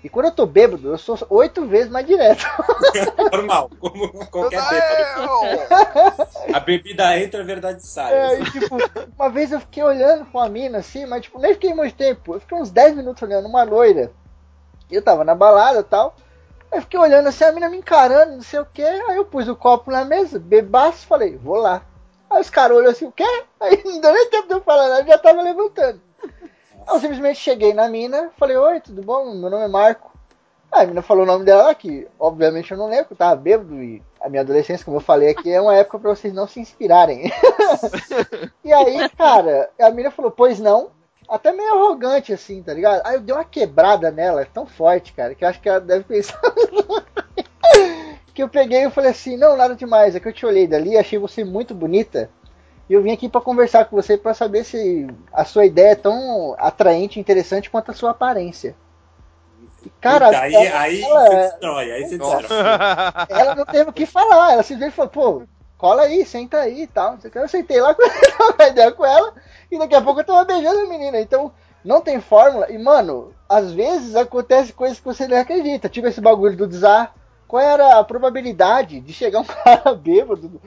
[0.06, 2.46] E quando eu tô bêbado, eu sou oito vezes mais direto.
[3.32, 6.54] Normal, como qualquer bêbado.
[6.54, 8.12] A bebida entra, a verdade sai.
[8.12, 8.76] É, e, tipo,
[9.18, 12.34] uma vez eu fiquei olhando com a mina assim, mas tipo, nem fiquei muito tempo.
[12.34, 14.12] Eu fiquei uns 10 minutos olhando uma loira.
[14.88, 16.14] Eu tava na balada e tal.
[16.70, 18.84] Aí fiquei olhando assim, a mina me encarando, não sei o que.
[18.84, 21.82] Aí eu pus o copo na mesa, bebaço, falei, vou lá.
[22.30, 23.26] Aí os caras olham assim, o quê?
[23.60, 26.00] Aí não deu nem tempo de eu falar nada, já tava levantando.
[26.86, 29.34] Eu simplesmente cheguei na mina, falei, oi, tudo bom?
[29.34, 30.16] Meu nome é Marco.
[30.70, 33.82] Aí a mina falou o nome dela que obviamente eu não lembro, eu tava bêbado
[33.82, 36.60] e a minha adolescência, como eu falei aqui, é uma época para vocês não se
[36.60, 37.30] inspirarem.
[38.64, 40.90] e aí, cara, a mina falou, pois não.
[41.28, 43.02] Até meio arrogante, assim, tá ligado?
[43.04, 46.04] Aí eu dei uma quebrada nela, tão forte, cara, que eu acho que ela deve
[46.04, 46.40] pensar.
[48.32, 50.96] que eu peguei e falei assim, não, nada demais, é que eu te olhei dali,
[50.96, 52.30] achei você muito bonita.
[52.88, 55.96] E eu vim aqui para conversar com você para saber se a sua ideia é
[55.96, 58.76] tão atraente e interessante quanto a sua aparência.
[59.84, 62.58] E, cara, aí, ela, aí ela, você destrói, aí você destrói.
[63.28, 65.42] Ela não teve o que falar, ela simplesmente falou, pô,
[65.76, 67.18] cola aí, senta aí e tal.
[67.34, 69.32] Eu sentei lá com uma ideia com ela
[69.70, 71.20] e daqui a pouco eu tava beijando a menina.
[71.20, 71.52] Então,
[71.84, 72.70] não tem fórmula.
[72.70, 75.88] E, mano, às vezes acontece coisas que você não acredita.
[75.88, 77.14] Tipo esse bagulho do desar.
[77.46, 80.60] Qual era a probabilidade de chegar um cara bêbado,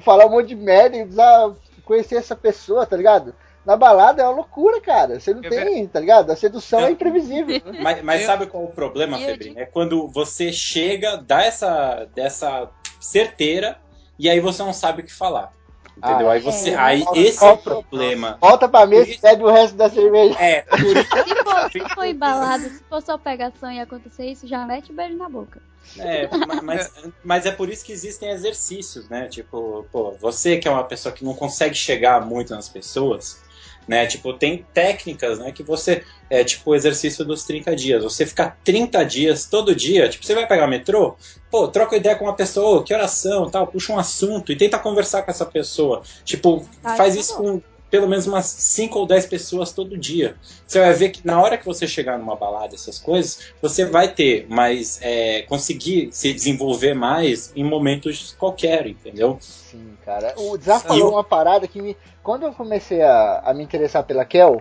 [0.00, 3.34] falar um monte de merda e conhecer essa pessoa, tá ligado?
[3.64, 5.18] Na balada é uma loucura, cara.
[5.18, 6.30] Você não é tem, tá ligado?
[6.30, 7.60] A sedução é imprevisível.
[7.82, 9.62] Mas, mas sabe qual é o problema, Febrinha?
[9.62, 12.68] É quando você chega, dá essa, dessa
[13.00, 13.78] certeira
[14.18, 15.52] e aí você não sabe o que falar.
[15.96, 16.28] Entendeu?
[16.28, 16.70] Ah, aí você.
[16.70, 18.38] É, aí esse volta, é o problema.
[18.40, 20.36] Volta pra mesa e bebe o resto da cerveja.
[20.40, 21.04] É, por isso.
[21.24, 24.94] Se for, se for embalado, se for só pegação e acontecer isso, já mete o
[24.94, 25.62] beijo na boca.
[25.98, 26.28] É,
[26.62, 29.28] mas, mas é por isso que existem exercícios, né?
[29.28, 33.42] Tipo, pô, você que é uma pessoa que não consegue chegar muito nas pessoas,
[33.86, 34.06] né?
[34.06, 38.02] Tipo, tem técnicas, né, que você é tipo o exercício dos 30 dias.
[38.02, 41.16] Você ficar 30 dias todo dia, tipo, você vai pegar metrô,
[41.50, 45.22] pô, troca ideia com uma pessoa, que oração, tal, puxa um assunto e tenta conversar
[45.22, 46.02] com essa pessoa.
[46.24, 47.62] Tipo, ah, faz isso com
[47.94, 50.34] pelo menos umas 5 ou 10 pessoas todo dia.
[50.66, 54.08] Você vai ver que na hora que você chegar numa balada, essas coisas, você vai
[54.08, 54.98] ter mais.
[55.00, 59.38] É, conseguir se desenvolver mais em momentos qualquer, entendeu?
[59.40, 60.34] Sim, cara.
[60.36, 61.96] O desafio falou uma parada que me.
[62.20, 64.60] Quando eu comecei a, a me interessar pela Kel,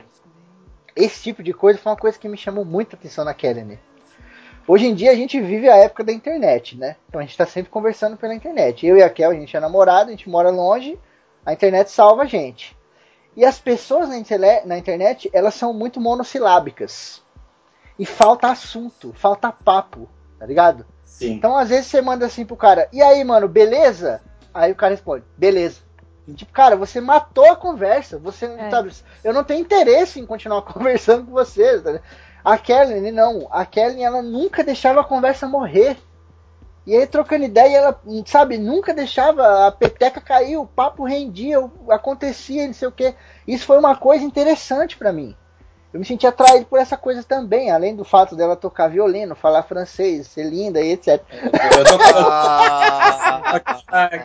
[0.96, 3.80] esse tipo de coisa foi uma coisa que me chamou muita atenção na Kelly.
[4.68, 6.98] Hoje em dia a gente vive a época da internet, né?
[7.10, 8.86] Então a gente tá sempre conversando pela internet.
[8.86, 11.00] Eu e a Kel, a gente é namorado, a gente mora longe,
[11.44, 12.78] a internet salva a gente.
[13.36, 14.16] E as pessoas na,
[14.66, 17.22] na internet, elas são muito monossilábicas.
[17.98, 20.10] E falta assunto, falta papo,
[20.40, 20.86] tá ligado?
[21.06, 21.34] Sim.
[21.34, 24.22] Então, às vezes, você manda assim pro cara, e aí, mano, beleza?
[24.54, 25.82] Aí o cara responde, beleza.
[26.28, 28.18] E, tipo, cara, você matou a conversa.
[28.18, 28.70] Você é.
[28.70, 28.92] sabe,
[29.24, 31.80] eu não tenho interesse em continuar conversando com você.
[31.82, 32.00] Tá
[32.44, 33.48] a Kelly, não.
[33.50, 35.98] A Kelly, ela nunca deixava a conversa morrer.
[36.86, 41.58] E aí, trocando ideia, ela, sabe, nunca deixava a peteca cair, o papo rendia,
[41.90, 43.16] acontecia, não sei o que.
[43.48, 45.34] Isso foi uma coisa interessante para mim.
[45.94, 49.62] Eu me senti atraído por essa coisa também, além do fato dela tocar violino, falar
[49.62, 51.22] francês, ser linda e etc.
[51.32, 51.98] Eu tô...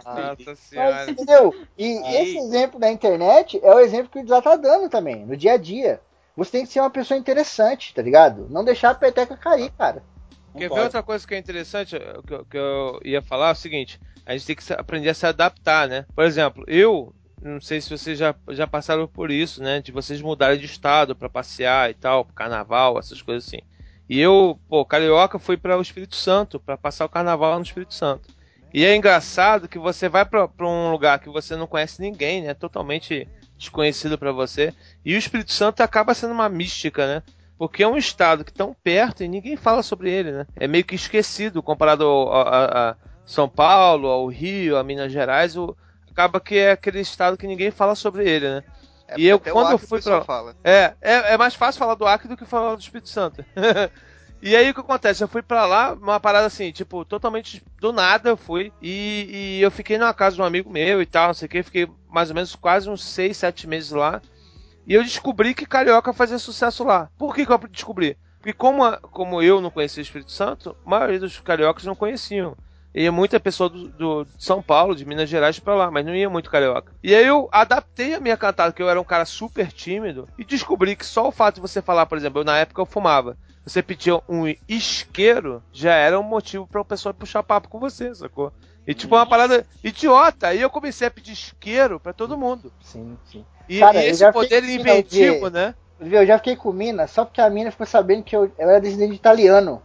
[0.08, 1.10] Nossa senhora.
[1.10, 1.54] entendeu?
[1.76, 2.22] E Aí.
[2.22, 5.52] esse exemplo da internet é o exemplo que o Desá tá dando também, no dia
[5.52, 6.00] a dia.
[6.34, 8.46] Você tem que ser uma pessoa interessante, tá ligado?
[8.48, 10.02] Não deixar a peteca cair, cara.
[10.56, 11.96] Quer ver outra coisa que é interessante
[12.26, 13.50] que, que eu ia falar?
[13.50, 16.06] É o seguinte: a gente tem que aprender a se adaptar, né?
[16.14, 19.80] Por exemplo, eu não sei se vocês já, já passaram por isso, né?
[19.80, 23.60] De vocês mudarem de estado para passear e tal, carnaval, essas coisas assim.
[24.08, 27.94] E eu, pô, carioca, fui para o Espírito Santo para passar o carnaval no Espírito
[27.94, 28.28] Santo.
[28.72, 32.54] E é engraçado que você vai para um lugar que você não conhece ninguém, né?
[32.54, 34.74] Totalmente desconhecido para você.
[35.04, 37.22] E o Espírito Santo acaba sendo uma mística, né?
[37.58, 40.46] Porque é um estado que tão perto e ninguém fala sobre ele, né?
[40.54, 42.96] É meio que esquecido comparado a, a
[43.26, 45.56] São Paulo, ao Rio, a Minas Gerais.
[45.56, 45.76] O,
[46.18, 48.64] acaba que é aquele estado que ninguém fala sobre ele, né?
[49.08, 50.00] É, e eu quando eu fui
[50.62, 53.44] é, é é mais fácil falar do Acre do que falar do Espírito Santo.
[54.42, 55.24] e aí o que acontece?
[55.24, 59.62] Eu fui para lá, uma parada assim, tipo, totalmente do nada eu fui e, e
[59.62, 61.88] eu fiquei numa casa de um amigo meu e tal, não sei o que, fiquei
[62.08, 64.20] mais ou menos quase uns 6, 7 meses lá.
[64.88, 67.10] E eu descobri que Carioca fazia sucesso lá.
[67.18, 68.16] Por que, que eu descobri?
[68.38, 72.56] Porque como, como eu não conhecia o Espírito Santo, a maioria dos cariocas não conheciam.
[72.94, 76.14] Ia muita pessoa do, do de São Paulo, de Minas Gerais para lá, mas não
[76.14, 76.90] ia muito carioca.
[77.02, 80.44] E aí eu adaptei a minha cantada, que eu era um cara super tímido, e
[80.44, 83.36] descobri que só o fato de você falar, por exemplo, eu, na época eu fumava,
[83.62, 88.14] você pedia um isqueiro, já era um motivo para o pessoa puxar papo com você,
[88.14, 88.50] sacou?
[88.88, 90.48] E tipo, uma parada idiota.
[90.48, 92.72] Aí eu comecei a pedir isqueiro para todo mundo.
[92.80, 93.44] Sim, sim.
[93.68, 95.74] E, Cara, e esse poder inventivo, de, né?
[96.00, 98.80] Eu já fiquei com mina só porque a mina ficou sabendo que eu, eu era
[98.80, 99.82] descendente italiano.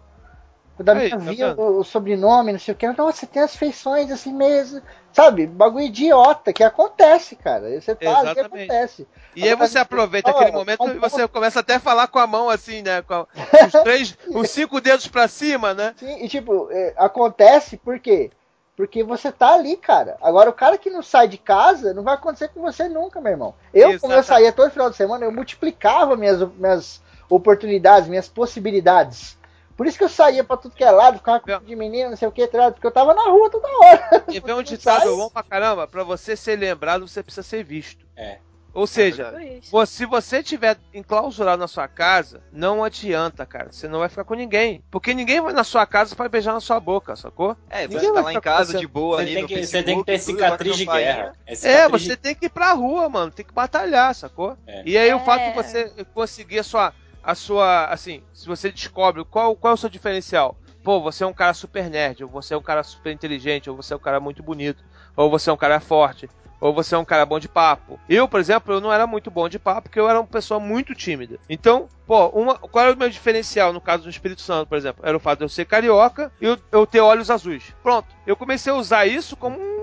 [0.80, 1.62] O da Aí, minha tá via, vendo?
[1.62, 2.88] o, o sobrenome, não sei o que.
[2.93, 4.82] Nossa, tem as feições assim mesmo.
[5.12, 5.47] Sabe?
[5.47, 7.70] Bagulho idiota que acontece, cara.
[7.82, 8.72] Você tá ali Exatamente.
[8.72, 9.08] acontece.
[9.36, 12.49] E aí você aproveita aquele momento e você começa até a falar com a mão
[12.49, 13.01] assim, né?
[13.01, 13.28] Com
[13.66, 15.93] os três, os cinco dedos pra cima, né?
[15.97, 18.32] Sim, e tipo, é, acontece por quê?
[18.76, 20.18] Porque você tá ali, cara.
[20.22, 23.32] Agora, o cara que não sai de casa, não vai acontecer com você nunca, meu
[23.32, 23.56] irmão.
[23.74, 24.26] Eu, como eu Exatamente.
[24.26, 29.38] saía todo final de semana, eu multiplicava minhas, minhas oportunidades, minhas possibilidades.
[29.78, 32.18] Por isso que eu saía pra tudo que é lado, ficava com de menina, não
[32.18, 34.24] sei o que, porque eu tava na rua toda hora.
[34.30, 38.06] E vem um ditado bom pra caramba, pra você ser lembrado, você precisa ser visto.
[38.16, 38.38] É.
[38.74, 39.70] Ou seja, Por isso.
[39.70, 43.72] Pô, se você tiver enclausurado na sua casa, não adianta, cara.
[43.72, 44.84] Você não vai ficar com ninguém.
[44.90, 47.56] Porque ninguém vai na sua casa pra beijar na sua boca, sacou?
[47.70, 49.54] É, Ninguém você tá vai lá em casa de boa Você ali tem, no que,
[49.56, 51.34] você Facebook, tem que ter cicatriz de guerra.
[51.46, 53.32] É, É, você de- tem que ir pra rua, mano.
[53.32, 54.58] Tem que batalhar, sacou?
[54.66, 54.82] É.
[54.86, 55.20] E aí o É.
[55.24, 56.94] fato de você conseguir a sua.
[57.24, 57.86] A sua.
[57.86, 60.58] Assim, se você descobre qual, qual é o seu diferencial.
[60.84, 63.76] Pô, você é um cara super nerd, ou você é um cara super inteligente, ou
[63.78, 64.84] você é um cara muito bonito,
[65.16, 66.28] ou você é um cara forte,
[66.64, 67.99] ou você é um cara bom de papo.
[68.07, 70.61] Eu, por exemplo, eu não era muito bom de papo, porque eu era uma pessoa
[70.61, 71.38] muito tímida.
[71.49, 75.05] Então, pô, uma, qual era o meu diferencial no caso do Espírito Santo, por exemplo?
[75.05, 77.76] Era o fato de eu ser carioca e eu, eu ter olhos azuis.
[77.84, 78.07] Pronto.
[78.26, 79.83] Eu comecei a usar isso como um-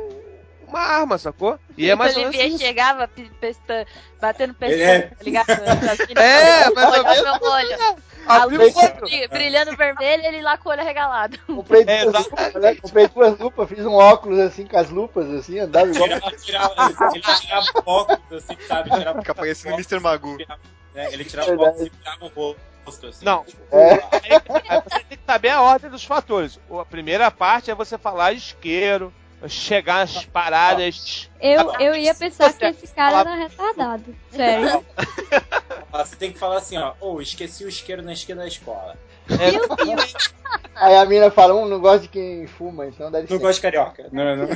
[0.70, 1.58] uma arma, sacou?
[1.76, 3.08] E é mais ou o menos Olivier chegava
[3.40, 3.86] pesta-
[4.20, 5.00] batendo pescoço, É.
[5.02, 5.46] tá ligado?
[6.20, 8.00] É, ou olha meu olho.
[8.26, 8.74] A luz
[9.30, 11.38] brilhando vermelho, ele lá com o olho regalado.
[11.46, 12.46] Comprei É, duas exatamente.
[12.46, 12.74] lupas, né?
[12.76, 16.08] Comprei duas lupas, fiz um óculos assim, com as lupas, assim, andava igual.
[16.08, 16.74] Tirava, tirava,
[17.14, 18.90] ele tirava óculos, assim, sabe?
[18.90, 20.00] Tirava Fica parecendo Mr.
[20.00, 20.36] Magoo.
[20.36, 20.60] tirava-
[20.94, 21.08] né?
[21.12, 21.70] Ele tirava Verdade.
[21.70, 22.54] óculos e tirava o
[22.84, 23.24] rosto, assim.
[23.24, 23.44] Não.
[23.44, 23.92] tipo, É.
[23.92, 24.00] Aí,
[24.68, 26.60] aí você tem que saber a ordem dos fatores.
[26.78, 29.12] A primeira parte é você falar isqueiro,
[29.48, 31.30] chegar nas paradas.
[31.40, 34.14] Eu, eu ia pensar que esse cara era retardado.
[34.30, 34.84] Sério.
[35.92, 36.92] Você tem que falar assim, ó.
[37.00, 38.96] Ô, esqueci o isqueiro na esquina da escola.
[39.28, 40.14] É, Meu Deus.
[40.74, 43.42] Aí a mina fala, um, não gosta de quem fuma, então deve Não ser.
[43.42, 44.08] gosto de carioca.
[44.12, 44.46] Não, não.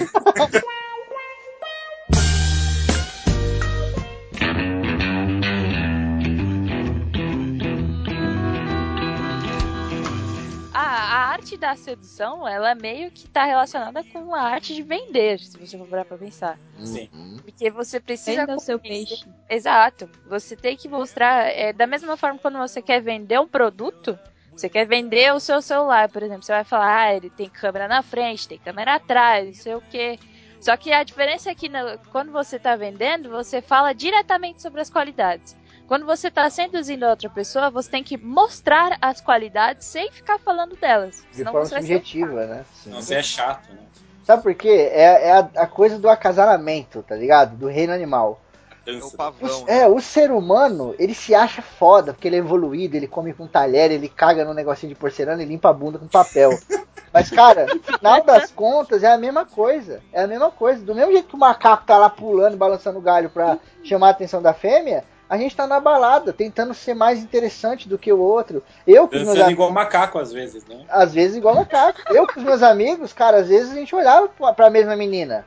[11.34, 15.76] Arte da sedução, ela meio que tá relacionada com a arte de vender, se você
[15.76, 16.58] for parar pra pensar.
[16.82, 17.08] Sim.
[17.12, 17.36] Uhum.
[17.44, 18.40] Porque você precisa.
[18.40, 19.24] Venda o seu peixe.
[19.48, 20.08] Exato.
[20.28, 21.46] Você tem que mostrar.
[21.48, 24.18] é, da mesma forma, quando você quer vender um produto,
[24.56, 26.42] você quer vender o seu celular, por exemplo.
[26.42, 29.82] Você vai falar, ah, ele tem câmera na frente, tem câmera atrás, não sei o
[29.90, 30.18] quê.
[30.60, 34.80] Só que a diferença é que na- quando você tá vendendo, você fala diretamente sobre
[34.80, 35.54] as qualidades.
[35.86, 40.38] Quando você tá seduzindo a outra pessoa, você tem que mostrar as qualidades sem ficar
[40.38, 41.22] falando delas.
[41.30, 42.64] De Senão forma subjetiva, né?
[42.74, 42.90] Sim.
[42.90, 43.80] Não, você é chato, né?
[44.24, 44.88] Sabe por quê?
[44.90, 47.56] É, é a, a coisa do acasalamento, tá ligado?
[47.56, 48.40] Do reino animal.
[48.86, 49.64] É o pavão.
[49.64, 53.34] O- é, o ser humano, ele se acha foda, porque ele é evoluído, ele come
[53.34, 56.50] com talher, ele caga no negocinho de porcelana e limpa a bunda com papel.
[57.12, 60.02] Mas, cara, no final das contas, é a mesma coisa.
[60.12, 60.82] É a mesma coisa.
[60.82, 64.10] Do mesmo jeito que o macaco tá lá pulando, balançando o galho pra chamar a
[64.10, 65.04] atenção da fêmea,
[65.34, 68.62] a gente tá na balada, tentando ser mais interessante do que o outro.
[68.86, 69.52] Eu com os meus amigos.
[69.52, 70.84] igual macaco às vezes, né?
[70.88, 72.00] Às vezes igual macaco.
[72.10, 75.44] Eu com os meus amigos, cara, às vezes a gente olhava pra- pra mesma menina.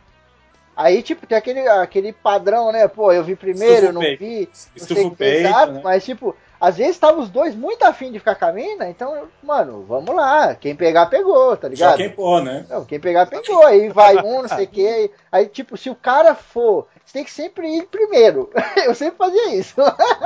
[0.75, 2.87] Aí, tipo, tem aquele, aquele padrão, né?
[2.87, 4.19] Pô, eu vi primeiro, eu não peito.
[4.19, 4.41] vi.
[4.45, 5.81] Não Estufa sei o peito, exato, né?
[5.83, 9.23] mas tipo, às vezes estavam os dois muito afim de ficar com a mina, então,
[9.41, 10.53] mano, vamos lá.
[10.53, 11.97] Quem pegar, pegou, tá ligado?
[11.97, 12.63] quem pô, né?
[12.69, 13.65] Não, quem pegar, pegou.
[13.65, 15.09] Aí vai um, não sei o que.
[15.31, 18.49] Aí, tipo, se o cara for, você tem que sempre ir primeiro.
[18.85, 19.75] Eu sempre fazia isso.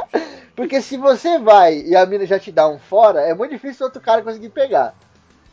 [0.56, 3.86] Porque se você vai e a mina já te dá um fora, é muito difícil
[3.86, 4.96] outro cara conseguir pegar.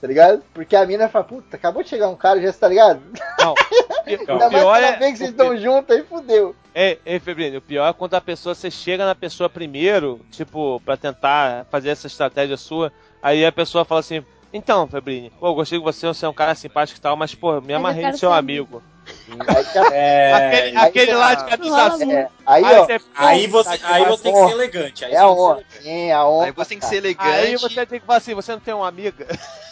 [0.01, 0.43] Tá ligado?
[0.55, 3.03] Porque a mina fala, puta, acabou de chegar um cara, já tá ligado?
[3.39, 3.53] Não.
[3.53, 4.97] O Ainda mais pior é.
[4.97, 6.57] vez que vocês o estão juntos, aí fudeu.
[6.75, 10.81] É, é, Febrino, o pior é quando a pessoa, você chega na pessoa primeiro, tipo,
[10.81, 15.55] pra tentar fazer essa estratégia sua, aí a pessoa fala assim, então, Febrine, pô, eu
[15.55, 18.09] gostei de você, você é um cara simpático e tal, mas, pô, me amarrei no
[18.09, 18.83] quero seu ser amigo.
[19.31, 22.13] Aí, É, aquele aí aquele você- lá de camisa azul.
[22.13, 25.05] é, aí, Aí ó, você, aí você, aí você tem que ser elegante.
[25.05, 25.65] Aí é você a tem que ser honra.
[25.83, 26.45] Sim, a honra.
[26.47, 27.29] Aí você tem que ser elegante.
[27.29, 29.27] aí você tem que falar assim, você não tem uma amiga?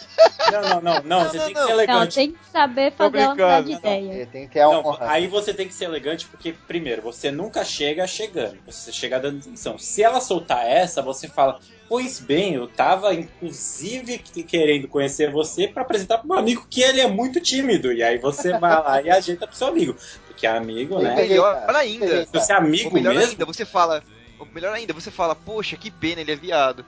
[0.51, 1.67] Não, não, não, não, você não, tem que não.
[1.67, 2.15] ser Não, elegante.
[2.15, 4.23] tem que saber fazer ela mudar de ideia.
[4.23, 5.11] É, Tem que ter a Não, honra.
[5.11, 9.39] aí você tem que ser elegante porque, primeiro, você nunca chega chegando, você chega dando
[9.39, 9.77] atenção.
[9.77, 11.59] Se ela soltar essa, você fala,
[11.89, 16.81] pois bem, eu tava inclusive que- querendo conhecer você pra apresentar pro meu amigo que
[16.81, 17.91] ele é muito tímido.
[17.93, 19.95] E aí você vai lá e ajeita pro seu amigo.
[20.27, 21.15] Porque amigo, Ou né?
[21.15, 24.03] melhor ainda, Se você é amigo ou melhor mesmo, ainda, você fala.
[24.39, 26.85] Ou melhor ainda, você fala, poxa, que pena, ele é viado.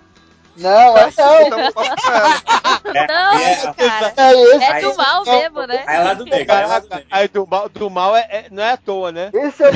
[0.58, 1.30] Não, é não.
[1.30, 1.72] ela.
[2.94, 4.14] é, Não, é, cara.
[4.18, 5.84] É É do mal mesmo, né?
[5.88, 8.64] aí é lá do negro, é Caraca, aí do mal, do mal é, é- não
[8.64, 9.30] é à toa, né?
[9.34, 9.70] esse é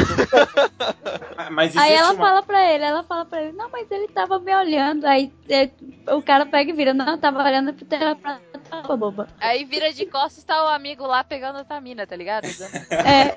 [1.51, 2.25] Mas Aí ela uma...
[2.25, 5.05] fala pra ele, ela fala pra ele, não, mas ele tava me olhando.
[5.05, 5.69] Aí é,
[6.13, 8.39] o cara pega e vira, não, eu tava olhando pra, pra
[8.81, 9.27] Boba.
[9.39, 12.47] Aí vira de costas tá o amigo lá pegando a tamina, tá ligado?
[12.89, 13.35] É,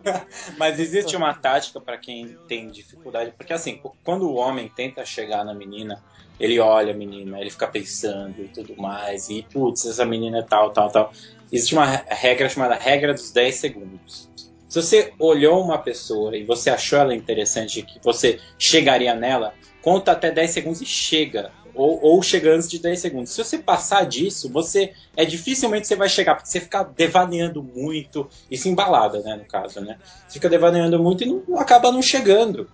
[0.56, 5.44] Mas existe uma tática pra quem tem dificuldade, porque assim, quando o homem tenta chegar
[5.44, 6.02] na menina,
[6.38, 10.42] ele olha a menina, ele fica pensando e tudo mais, e putz, essa menina é
[10.42, 11.12] tal, tal, tal.
[11.52, 14.30] Existe uma regra chamada regra dos 10 segundos.
[14.68, 19.52] Se você olhou uma pessoa e você achou ela interessante, que você chegaria nela,
[19.82, 21.50] conta até 10 segundos e chega.
[21.74, 23.30] Ou, ou chega antes de 10 segundos.
[23.32, 28.28] Se você passar disso, você é dificilmente você vai chegar, porque você fica devaneando muito,
[28.50, 29.98] isso embalada, né, no caso, né?
[30.26, 32.68] Você fica devaneando muito e não, acaba não chegando.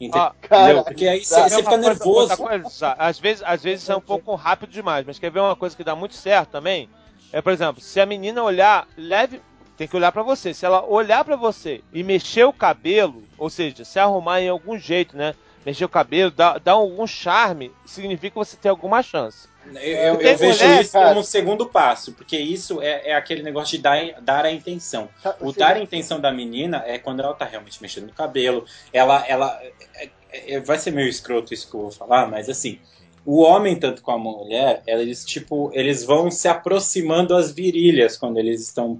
[0.00, 0.20] Entendeu?
[0.20, 2.36] Ah, Cara, Porque aí você, fica coisa- nervoso.
[2.36, 2.94] coisa?
[2.98, 5.84] às vezes, às vezes é um pouco rápido demais, mas quer ver uma coisa que
[5.84, 6.88] dá muito certo também?
[7.32, 9.40] É, por exemplo, se a menina olhar, leve,
[9.76, 10.52] tem que olhar pra você.
[10.52, 14.76] Se ela olhar pra você e mexer o cabelo, ou seja, se arrumar em algum
[14.76, 15.34] jeito, né?
[15.64, 19.46] Mexer o cabelo, dar, dar algum charme, significa que você tem alguma chance.
[19.74, 21.08] Eu, eu- eu vejo mulher, isso cara.
[21.08, 25.08] como um segundo passo, porque isso é, é aquele negócio de dar, dar a intenção.
[25.22, 28.64] Tá, O dar a intenção da menina é quando ela tá realmente mexendo no cabelo.
[28.92, 29.24] Ela.
[29.28, 29.60] ela
[29.94, 30.08] é-
[30.54, 32.80] é- vai ser meio escroto isso que eu vou falar, mas assim.
[33.24, 38.36] O homem, tanto com a mulher, eles tipo, eles vão se aproximando às virilhas quando
[38.38, 38.98] eles estão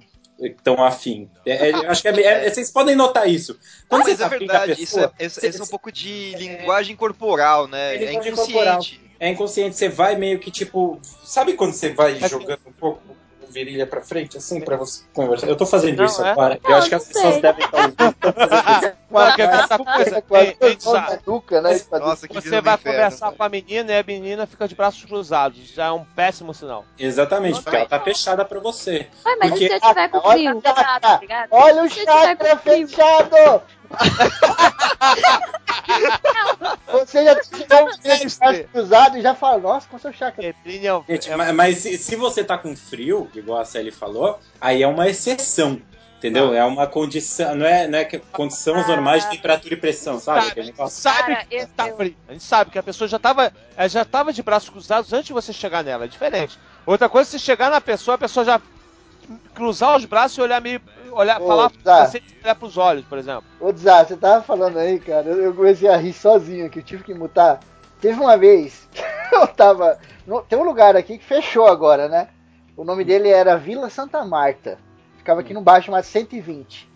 [0.48, 1.28] estão afim.
[1.46, 3.58] É, é, acho que é, é- vocês podem notar isso.
[3.88, 6.34] Quando Mas você é verdade, isso pessoa, é, isso, você- isso é um pouco de
[6.36, 7.96] linguagem corporal, né?
[7.96, 9.00] É É inconsciente.
[9.20, 11.00] é inconsciente, você vai meio que tipo.
[11.24, 13.11] Sabe quando você vai É jogando um pouco
[13.52, 15.46] virilha pra frente, assim, pra você conversar?
[15.46, 16.30] Eu tô fazendo Não, isso é?
[16.30, 16.58] agora.
[16.64, 17.42] eu Não, acho que as não pessoas sei.
[17.42, 19.36] devem estar ouvindo.
[19.36, 20.24] Quer ver essa coisa?
[20.32, 20.78] Ei, ei,
[21.26, 21.80] nuca, né?
[21.92, 23.36] Nossa, que Você vai inferno, conversar cara.
[23.36, 25.58] com a menina e a menina fica de braços cruzados.
[25.74, 26.84] Já é um péssimo sinal.
[26.98, 29.06] Exatamente, porque ela tá fechada pra você.
[29.24, 30.62] Ué, mas Porque- e se eu tiver com frio?
[30.62, 31.48] Tá ligado?
[31.50, 33.62] Olha o eu chakra fechado!
[36.92, 40.44] Você já tirou o braço cruzado e já fala, nossa, com seu chakra.
[40.46, 40.54] É
[41.08, 44.82] Gente, é- ma- mas se, se você tá com frio, igual a Sally falou, aí
[44.82, 45.80] é uma exceção.
[46.18, 46.54] Entendeu?
[46.54, 50.46] É uma condição, não é, não é que condições normais de temperatura e pressão, sabe?
[50.46, 52.16] Aquele a gente sabe Cara, que eu- tá eu- frio.
[52.28, 53.52] A gente sabe que a pessoa já tava,
[53.88, 56.04] já tava de braços cruzados antes de você chegar nela.
[56.04, 56.56] É diferente.
[56.86, 58.60] Outra coisa é você chegar na pessoa, a pessoa já
[59.52, 60.80] cruzar os braços e olhar meio.
[61.12, 62.06] Olhar, Ô, falar tá.
[62.06, 63.44] você olhar pros olhos, por exemplo.
[63.60, 66.82] Ô, Zá, você tava falando aí, cara, eu eu comecei a rir sozinho aqui, eu
[66.84, 67.60] tive que mutar.
[68.00, 69.02] Teve uma vez que
[69.34, 69.98] eu tava.
[70.26, 72.28] no- tem um lugar aqui que fechou agora, né?
[72.76, 74.78] O nome dele era Vila Santa Marta.
[75.18, 76.90] Ficava aqui no baixo chamado 120.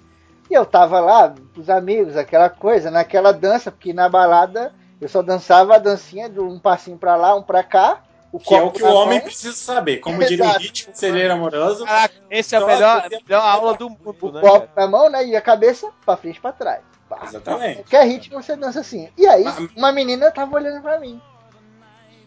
[0.50, 5.20] E eu tava lá, pros amigos, aquela coisa, naquela dança, porque na balada eu só
[5.22, 8.00] dançava a dancinha de um passinho pra lá, um pra cá.
[8.32, 9.26] O Que é o que o homem mão.
[9.26, 9.98] precisa saber.
[9.98, 10.60] Como diria o Exato.
[10.62, 11.84] ritmo celeiro amoroso.
[11.84, 14.40] Caraca, esse é a melhor, a melhor aula do mundo, o né?
[14.40, 14.70] copo cara?
[14.76, 15.24] na mão, né?
[15.26, 16.80] E a cabeça pra frente e pra trás.
[17.08, 17.20] Pá.
[17.24, 17.76] Exatamente.
[17.82, 19.08] Qualquer ritmo você dança assim.
[19.16, 21.20] E aí, Mas- uma menina tava olhando pra mim.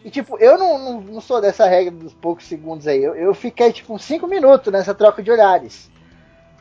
[0.03, 3.03] E tipo, eu não, não, não sou dessa regra dos poucos segundos aí.
[3.03, 5.91] Eu, eu fiquei tipo uns 5 minutos nessa troca de olhares.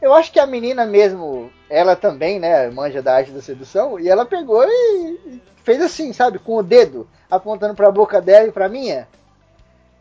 [0.03, 4.09] Eu acho que a menina mesmo, ela também, né, manja da arte da sedução, e
[4.09, 8.53] ela pegou e e fez assim, sabe, com o dedo, apontando pra boca dela e
[8.53, 9.07] pra minha.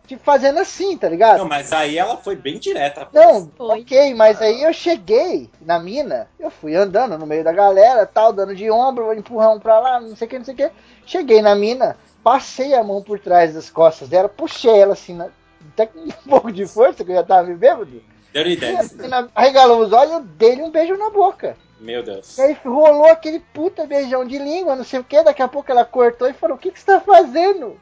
[0.07, 1.39] Tipo, fazendo assim, tá ligado?
[1.39, 3.09] Não, mas aí ela foi bem direta.
[3.11, 3.81] Não, Foi.
[3.81, 8.31] ok, mas aí eu cheguei na mina, eu fui andando no meio da galera, tal,
[8.31, 10.71] dando de ombro, empurrão pra lá, não sei o que, não sei o que.
[11.05, 15.27] Cheguei na mina, passei a mão por trás das costas dela, puxei ela assim, na,
[15.73, 18.01] até com um pouco de força, que eu já tava me bêbado.
[18.33, 18.95] Dirty E a Dance.
[18.95, 21.57] mina arregalou os olhos e eu dei-lhe um beijo na boca.
[21.81, 22.37] Meu Deus.
[22.37, 25.69] E aí rolou aquele puta beijão de língua, não sei o que, daqui a pouco
[25.69, 27.77] ela cortou e falou, o que, que você tá fazendo?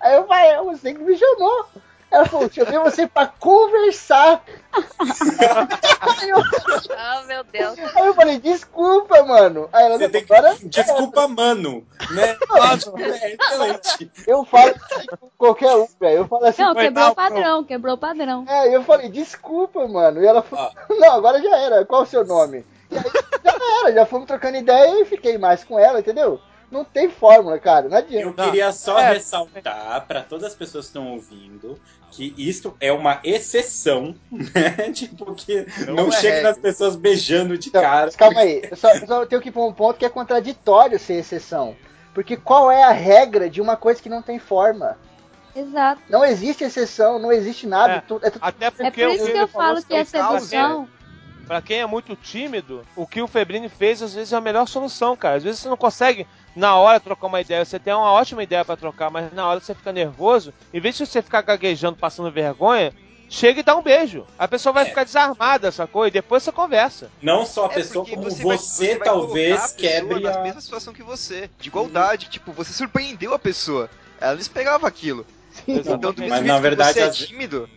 [0.00, 1.66] Aí eu falei, "É você que me chamou.
[2.10, 4.42] Ela falou, chamei você pra conversar.
[4.72, 6.38] aí, eu,
[6.98, 7.78] Ah, meu Deus.
[7.78, 9.68] aí eu falei, desculpa, mano.
[9.72, 10.68] Aí ela falou, agora que...
[10.68, 11.86] Desculpa, mano.
[12.10, 12.36] Né?
[12.98, 14.10] É excelente.
[14.26, 16.16] eu falo assim com qualquer um, velho.
[16.18, 18.44] Eu falo assim, Não, quebrou o padrão, quebrou o padrão.
[18.48, 20.20] é, eu falei, desculpa, mano.
[20.20, 22.66] E ela falou, não, agora já era, qual o seu nome?
[22.90, 23.04] E aí
[23.44, 26.40] já era, já fomos trocando ideia e fiquei mais com ela, entendeu?
[26.70, 28.42] Não tem fórmula, cara, não adianta.
[28.42, 29.14] Eu queria só É.
[29.14, 31.78] ressaltar para todas as pessoas que estão ouvindo
[32.12, 34.90] que isso é uma exceção, né?
[34.94, 36.48] Tipo, que Não não, é chega regra.
[36.50, 38.10] nas pessoas beijando de Então, cara.
[38.12, 41.76] calma aí, eu só, só tenho que pra um ponto que é contraditório ser exceção.
[42.14, 44.96] Porque qual é a regra de uma coisa que não tem forma?
[45.54, 46.02] Exato.
[46.08, 47.94] Não existe exceção, não existe nada.
[47.94, 48.00] É.
[48.00, 50.88] tudo- é tudo- Até porque É por isso que eu falo que é sedução.
[51.46, 54.66] Pra quem é muito tímido, o que o Febrini fez às vezes é a melhor
[54.68, 55.36] solução, cara.
[55.36, 56.24] Às vezes você não consegue
[56.54, 59.60] na hora trocar uma ideia, você tem uma ótima ideia pra trocar, mas na hora
[59.60, 62.92] você fica nervoso, em vez de você ficar gaguejando, passando vergonha,
[63.28, 64.26] chega e dá um beijo.
[64.38, 64.86] A pessoa vai É.
[64.86, 66.06] ficar desarmada, sacou?
[66.06, 67.10] E depois você conversa.
[67.22, 68.58] Não só a É, pessoa, como você, vai- vai
[68.98, 70.42] colocar talvez a quebre na a.
[70.42, 73.88] mesma situação que você, de igualdade, tipo, você surpreendeu a pessoa.
[74.20, 75.24] Ela não esperava aquilo.
[75.66, 77.68] Então, do mesmo Mas, jeito na que verdade, você é tímido,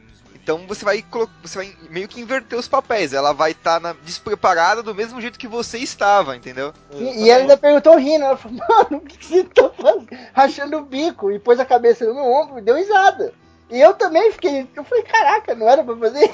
[0.43, 1.03] Então você vai,
[1.41, 3.13] você vai meio que inverter os papéis.
[3.13, 6.73] Ela vai estar tá despreparada do mesmo jeito que você estava, entendeu?
[6.91, 8.25] E, e ela ainda perguntou rindo.
[8.25, 10.09] Ela falou, mano, o que você tá fazendo?
[10.33, 11.31] Rachando o bico.
[11.31, 13.33] E pôs a cabeça no meu ombro e deu risada.
[13.71, 14.67] E eu também fiquei.
[14.75, 16.29] Eu falei, caraca, não era pra fazer?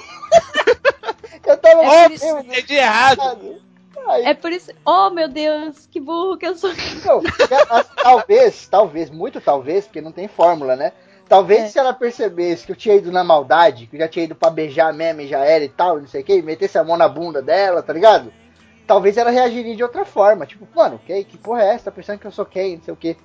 [1.45, 1.83] eu tava.
[1.83, 3.61] É Óbvio, entendi errado.
[4.07, 4.25] Aí...
[4.25, 4.71] É por isso.
[4.83, 6.71] Oh, meu Deus, que burro que eu sou.
[7.05, 7.21] Não,
[8.01, 10.93] talvez, talvez, muito talvez, porque não tem fórmula, né?
[11.29, 11.67] Talvez é.
[11.67, 14.49] se ela percebesse que eu tinha ido na maldade, que eu já tinha ido pra
[14.49, 16.97] beijar mesmo e já era e tal, não sei o que, e metesse a mão
[16.97, 18.33] na bunda dela, tá ligado?
[18.87, 20.47] Talvez ela reagiria de outra forma.
[20.47, 21.85] Tipo, mano, que, que porra é essa?
[21.85, 22.77] Tá pensando que eu sou quem?
[22.77, 23.15] Não sei o que.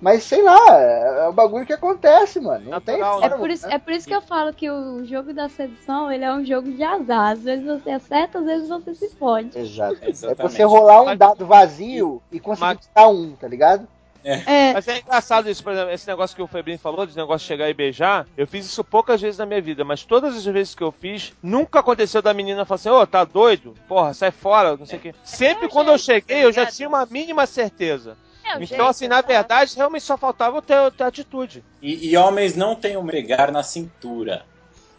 [0.00, 2.70] Mas sei lá, é um bagulho que acontece, mano.
[2.70, 3.74] Não tem forma, é, por isso, né?
[3.74, 6.72] é por isso que eu falo que o jogo da sedução ele é um jogo
[6.72, 7.32] de azar.
[7.32, 9.58] Às vezes você acerta, às vezes você se fode.
[9.58, 9.98] Exato.
[10.02, 13.06] É você rolar um dado vazio e conseguir Mas...
[13.06, 13.86] um, tá ligado?
[14.24, 14.68] É.
[14.68, 14.72] é.
[14.74, 17.48] Mas é engraçado isso, por exemplo, esse negócio que o Febrinho falou, de negócio de
[17.48, 18.26] chegar e beijar.
[18.36, 21.32] Eu fiz isso poucas vezes na minha vida, mas todas as vezes que eu fiz,
[21.42, 23.74] nunca aconteceu da menina falar assim: ô, oh, tá doido?
[23.88, 25.02] Porra, sai fora, não sei o é.
[25.02, 25.14] quê.
[25.24, 28.16] Sempre é quando eu cheguei, eu já tinha uma mínima certeza.
[28.44, 31.64] É então, assim, na verdade, realmente só faltava ter, ter atitude.
[31.80, 34.44] E, e, homens não têm o bregar na cintura.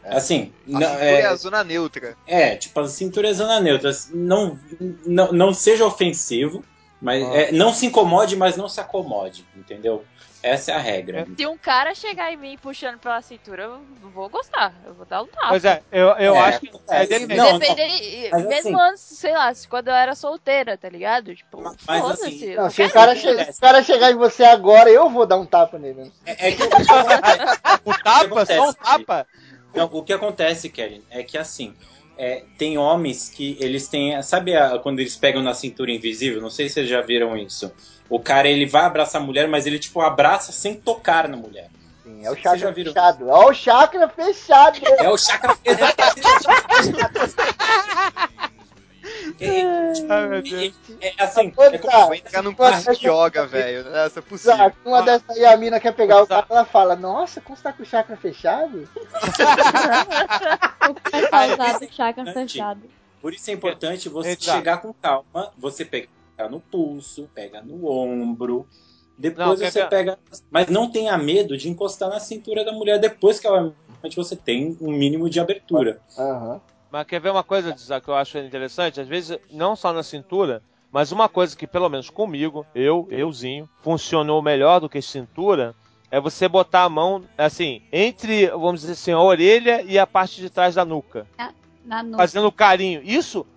[0.04, 2.16] Assim, a não, cintura é, é, a zona neutra.
[2.26, 3.92] É, tipo, a cintura é a zona neutra.
[4.12, 4.58] Não,
[5.06, 6.64] não, não seja ofensivo,
[7.02, 7.36] mas ah.
[7.36, 10.06] é, não se incomode, mas não se acomode, entendeu?
[10.44, 11.28] Essa é a regra.
[11.38, 14.74] Se um cara chegar em mim puxando pela cintura, eu vou gostar.
[14.84, 15.50] Eu vou dar um tapa.
[15.50, 16.72] Pois é, eu, eu é, acho que.
[16.90, 17.36] É, depende.
[17.36, 17.60] Não, não.
[18.48, 21.36] mesmo assim, antes, sei lá, quando eu era solteira, tá ligado?
[21.36, 25.10] Tipo, mas, assim, não, se o cara, se o cara chegar em você agora, eu
[25.12, 26.12] vou dar um tapa nele.
[26.26, 26.64] É, é que.
[26.64, 26.70] o
[28.04, 28.46] tapa?
[28.48, 29.28] Só um tapa?
[29.76, 31.76] Não, o que acontece, Kellen, é que assim.
[32.24, 34.22] É, tem homens que eles têm.
[34.22, 36.40] Sabe a, quando eles pegam na cintura invisível?
[36.40, 37.74] Não sei se vocês já viram isso.
[38.08, 41.72] O cara ele vai abraçar a mulher, mas ele tipo abraça sem tocar na mulher.
[42.04, 43.28] Sim, é o chakra fechado.
[43.28, 44.80] É o chakra fechado.
[44.86, 45.92] É o chakra fechado.
[49.40, 49.50] é,
[51.02, 53.88] é, assim, é como entrar num curso de yoga, velho.
[53.96, 54.54] Essa é possível.
[54.54, 54.78] Exato.
[54.86, 57.74] Uma dessas aí a mina quer pegar o cara, ela fala: Nossa, como você tá
[57.74, 58.90] com o chakra fechado?
[60.90, 60.94] o
[61.30, 62.82] cara tá com o chakra fechado.
[63.22, 68.68] Por isso é importante você chegar com calma, você pegar no pulso, pega no ombro.
[69.18, 70.18] Depois não, você pega.
[70.50, 73.74] Mas não tenha medo de encostar na cintura da mulher depois que ela,
[74.16, 76.02] você tem um mínimo de abertura.
[76.18, 76.60] Uhum.
[76.92, 79.00] Mas quer ver uma coisa, que eu acho interessante?
[79.00, 80.62] Às vezes, não só na cintura,
[80.92, 85.74] mas uma coisa que, pelo menos comigo, eu, euzinho, funcionou melhor do que cintura,
[86.12, 90.42] é você botar a mão, assim, entre, vamos dizer assim, a orelha e a parte
[90.42, 91.26] de trás da nuca.
[91.86, 92.18] Na nuca.
[92.18, 93.02] Fazendo carinho.
[93.04, 93.48] Isso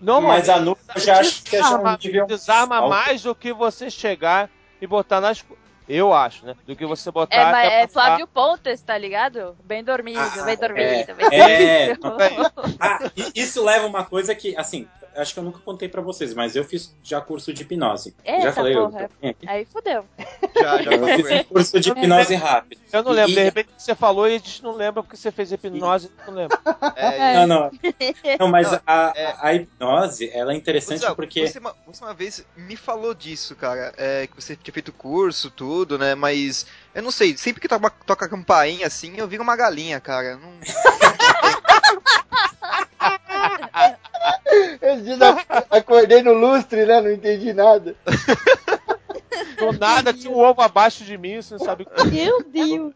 [0.00, 3.34] não, mas a nuca eu já acho que é já um nível desarma mais do
[3.34, 4.48] que você chegar
[4.80, 5.44] e botar nas.
[5.88, 6.54] Eu acho, né?
[6.66, 7.34] Do que você botar.
[7.34, 9.56] É, mas é Flávio Pontes, tá ligado?
[9.64, 12.22] Bem dormido, ah, bem dormido, é, bem é, dormido.
[12.22, 12.98] É, ah,
[13.34, 14.86] isso leva uma coisa que, assim,
[15.20, 18.14] acho que eu nunca contei pra vocês, mas eu fiz já curso de hipnose.
[18.24, 18.74] Eita, já falei.
[18.74, 19.10] Porra.
[19.22, 20.04] Eu, Aí fodeu.
[20.60, 22.80] Já, já eu fiz curso de hipnose rápido.
[22.92, 23.34] Eu não lembro, e...
[23.34, 26.34] de repente você falou e a gente não lembra porque você fez hipnose e não
[26.34, 26.58] lembra.
[26.96, 27.70] É, não, não.
[28.38, 29.34] Não, mas não, a, é...
[29.40, 31.46] a, hipnose, ela é interessante você, porque.
[31.46, 33.92] Você uma, você uma vez me falou disso, cara.
[33.96, 36.14] É, que você tinha feito curso, tudo, né?
[36.14, 36.66] Mas.
[36.94, 40.36] Eu não sei, sempre que toca, toca campainha assim, eu viro uma galinha, cara.
[40.36, 40.50] Não.
[44.80, 45.16] Esse dia
[45.70, 47.00] acordei no lustre, né?
[47.00, 47.94] Não entendi nada.
[49.58, 52.92] Do nada tinha um ovo abaixo de mim, você não sabe o Meu Deus!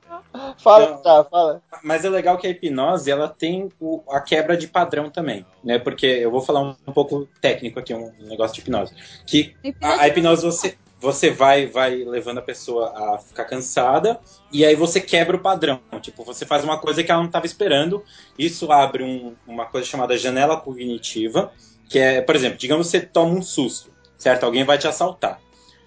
[0.58, 1.60] Fala, tá, fala.
[1.82, 5.78] Mas é legal que a hipnose ela tem o, a quebra de padrão também, né?
[5.78, 8.94] Porque eu vou falar um, um pouco técnico aqui, um negócio de hipnose.
[9.26, 14.20] Que a, a hipnose você, você vai, vai levando a pessoa a ficar cansada
[14.52, 15.80] e aí você quebra o padrão.
[16.00, 18.04] Tipo, você faz uma coisa que ela não estava esperando.
[18.38, 21.52] Isso abre um, uma coisa chamada janela cognitiva,
[21.88, 24.44] que é, por exemplo, digamos que você toma um susto, certo?
[24.44, 25.40] Alguém vai te assaltar.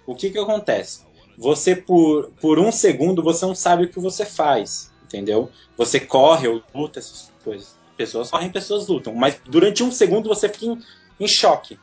[0.06, 1.06] O que que acontece?
[1.38, 5.50] Você, por, por um segundo, você não sabe o que você faz, entendeu?
[5.78, 7.74] Você corre ou luta, essas coisas.
[7.96, 9.14] Pessoas correm, pessoas lutam.
[9.14, 10.78] Mas durante um segundo você fica em,
[11.18, 11.78] em choque.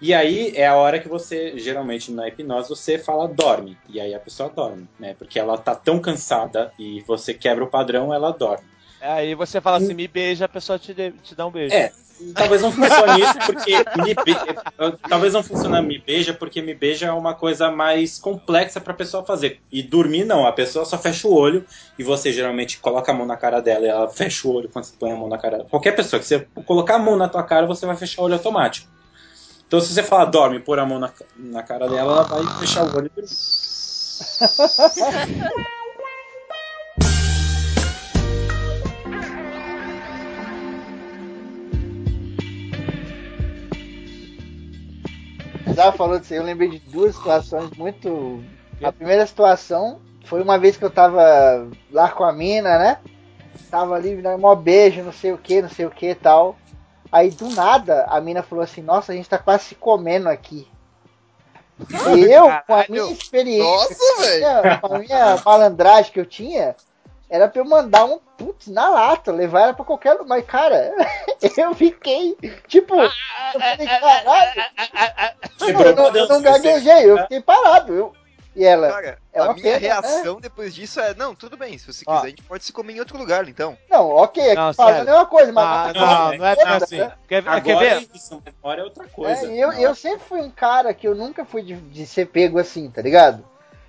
[0.00, 3.76] E aí é a hora que você, geralmente na hipnose, você fala dorme.
[3.88, 5.14] E aí a pessoa dorme, né?
[5.18, 8.64] Porque ela tá tão cansada e você quebra o padrão, ela dorme.
[9.00, 11.74] Aí você fala assim, me beija, a pessoa te, de, te dá um beijo.
[11.74, 11.90] É,
[12.34, 13.72] talvez não funcione isso porque
[14.02, 14.98] me be...
[15.08, 18.96] talvez não funcione me beija porque me beija é uma coisa mais complexa para a
[18.96, 19.60] pessoa fazer.
[19.72, 21.64] E dormir não, a pessoa só fecha o olho
[21.98, 24.84] e você geralmente coloca a mão na cara dela e ela fecha o olho quando
[24.84, 25.64] você põe a mão na cara.
[25.64, 28.34] Qualquer pessoa que você colocar a mão na tua cara, você vai fechar o olho
[28.34, 28.86] automático.
[29.70, 32.44] Então, se você falar dorme e pôr a mão na, na cara dela, ela vai
[32.58, 33.30] fechar o olho e dormir.
[45.68, 48.42] Estava falando isso aí, eu lembrei de duas situações muito.
[48.82, 52.98] A primeira situação foi uma vez que eu tava lá com a mina, né?
[53.70, 56.14] Tava ali, me dando um beijo, não sei o que, não sei o que e
[56.16, 56.56] tal.
[57.12, 60.68] Aí do nada a mina falou assim: Nossa, a gente tá quase se comendo aqui.
[62.16, 64.80] E eu, com a minha experiência, Nossa, velho.
[64.80, 66.76] com a minha malandragem que eu tinha,
[67.28, 70.26] era pra eu mandar um putz na lata, levar ela pra qualquer lugar.
[70.26, 70.94] Mas, cara,
[71.56, 73.10] eu fiquei, tipo, eu
[73.52, 74.64] falei, caralho,
[75.60, 77.94] eu não, eu não gaguejei, eu fiquei parado.
[77.94, 78.12] Eu,
[78.54, 81.86] e ela, Cara, É a minha pena, reação depois disso é, não, tudo bem, se
[81.86, 82.22] você quiser, Ó.
[82.24, 83.76] a gente pode se comer em outro lugar, então.
[83.88, 86.64] não, ok, aqui Não, fala a mesma coisa, mas Ah, mas- não, não é bem
[86.66, 86.98] assim.
[86.98, 87.12] né?
[87.28, 88.08] Quer, quer Agora ver?
[88.14, 89.46] isso, memória é outra coisa.
[89.46, 92.58] É, eu, eu sempre fui um cara que eu nunca fui de, de ser pego
[92.58, 93.44] assim, tá ligado?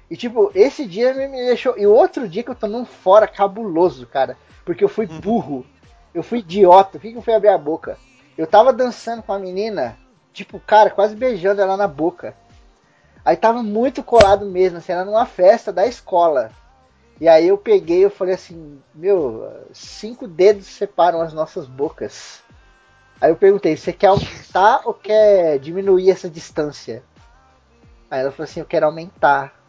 [0.10, 1.78] E tipo, esse dia me, me deixou.
[1.78, 4.38] E outro dia que eu tô num fora cabuloso, cara.
[4.66, 5.20] Porque eu fui Uhum.
[5.22, 5.66] burro.
[6.14, 6.92] Eu fui idiota.
[7.00, 7.98] Por que, que eu fui abrir a boca?
[8.38, 9.98] Eu tava dançando com a menina,
[10.34, 12.36] tipo, cara, quase beijando ela na boca.
[13.24, 16.52] Aí tava muito colado mesmo, assim, era numa festa da escola.
[17.20, 22.42] E aí eu peguei eu falei assim, meu, cinco dedos separam as nossas bocas.
[23.22, 27.04] Aí eu perguntei, você quer aumentar ou quer diminuir essa distância?
[28.10, 29.61] Aí ela falou assim, eu quero aumentar.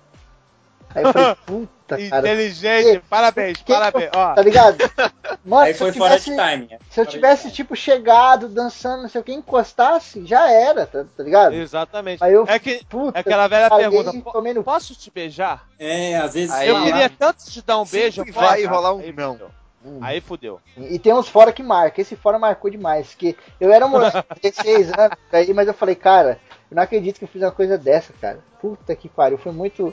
[0.94, 2.18] Aí eu falei, puta, cara.
[2.18, 4.10] Inteligente, parabéns, Que- parabéns.
[4.14, 4.78] Ó, Tá ligado?
[5.44, 6.68] Mano, Aí se foi eu fora de tivesse, timing.
[6.72, 6.78] é.
[6.90, 11.22] se eu tivesse, tipo, chegado, dançando, não sei o que, encostasse, já era, tá, tá
[11.22, 11.52] ligado?
[11.54, 12.22] exatamente.
[12.22, 15.10] Aí eu, É que puta, é aquela velha pergunta, e "Po- tomei no posso te
[15.10, 15.66] beijar?
[15.78, 16.50] É, às vezes.
[16.52, 18.24] Aí eu lá- queria tanto te dar um Sempre beijo.
[18.32, 18.68] vai posso?
[18.74, 19.38] rolar um Aí não.
[19.84, 19.98] Hum.
[20.00, 20.60] Aí fudeu.
[20.76, 22.00] E tem uns fora que marca.
[22.00, 23.14] Esse fora marcou demais.
[23.16, 26.38] Que eu era um moleque de 16 anos aí, mas eu falei, cara,
[26.70, 28.38] eu não acredito que eu fiz uma coisa dessa, cara.
[28.60, 29.92] Puta que pariu, foi muito.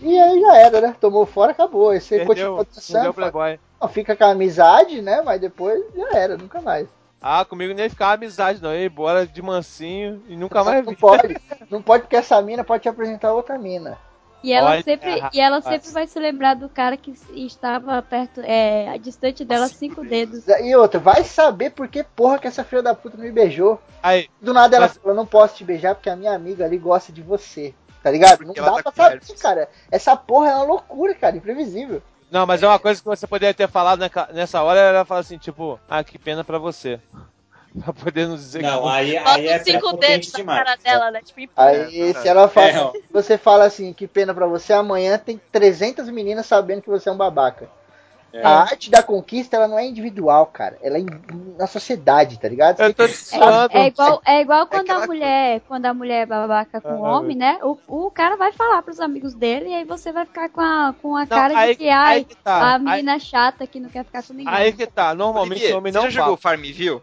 [0.00, 0.96] E aí já era, né?
[1.00, 1.90] Tomou fora, acabou.
[1.90, 2.26] Aí você Perdeu,
[2.56, 3.14] continua dançando.
[3.14, 3.58] Playboy.
[3.80, 5.22] Não, fica com a amizade, né?
[5.22, 6.88] Mas depois já era, nunca mais.
[7.20, 8.72] Ah, comigo nem ficar amizade, não.
[8.72, 10.98] Eu ia embora de mansinho e nunca mais Não vi.
[10.98, 11.36] pode.
[11.70, 13.98] Não pode porque essa mina pode te apresentar outra mina.
[14.42, 15.34] E ela Olha, sempre, rapaz.
[15.34, 20.02] e ela sempre vai se lembrar do cara que estava perto, é, distante dela cinco
[20.02, 20.48] dedos.
[20.48, 23.78] E outra, vai saber por que porra que essa filha da puta não me beijou.
[24.02, 26.78] Aí, Do nada ela Mas- falou, não posso te beijar porque a minha amiga ali
[26.78, 27.74] gosta de você.
[28.02, 28.38] Tá ligado?
[28.38, 29.40] Porque não dá tá pra saber, perto.
[29.40, 29.68] cara.
[29.90, 32.02] Essa porra é uma loucura, cara, imprevisível.
[32.30, 34.00] não, mas é uma coisa que você poderia ter falado
[34.32, 36.98] nessa hora, ela fala assim, tipo, ah, que pena pra você.
[37.84, 38.88] Pra poder nos dizer Não, que...
[38.88, 41.20] aí, Bota aí é os cinco dedos na cara dela, né?
[41.22, 42.92] Tipo, Aí se ela fala, É, ó.
[43.12, 47.12] você fala assim, que pena pra você, amanhã tem 300 meninas sabendo que você é
[47.12, 47.70] um babaca.
[48.32, 48.42] É.
[48.46, 50.78] A arte da conquista, ela não é individual, cara.
[50.82, 51.02] Ela é
[51.58, 52.80] na sociedade, tá ligado?
[52.80, 53.76] Eu tô te É, zoando.
[53.76, 57.16] é igual, é igual quando a mulher, quando a mulher é babaca com o Ah,
[57.18, 57.58] homem, né?
[57.62, 60.94] O, o cara vai falar pros amigos dele e aí você vai ficar com a,
[61.02, 62.74] com a Não, cara aí- de que ai, aí que tá.
[62.74, 64.54] a menina chata que não quer ficar com ninguém.
[64.54, 66.36] Aí que tá, normalmente Olivier, o homem você não já jogou.
[66.36, 67.02] Farmville?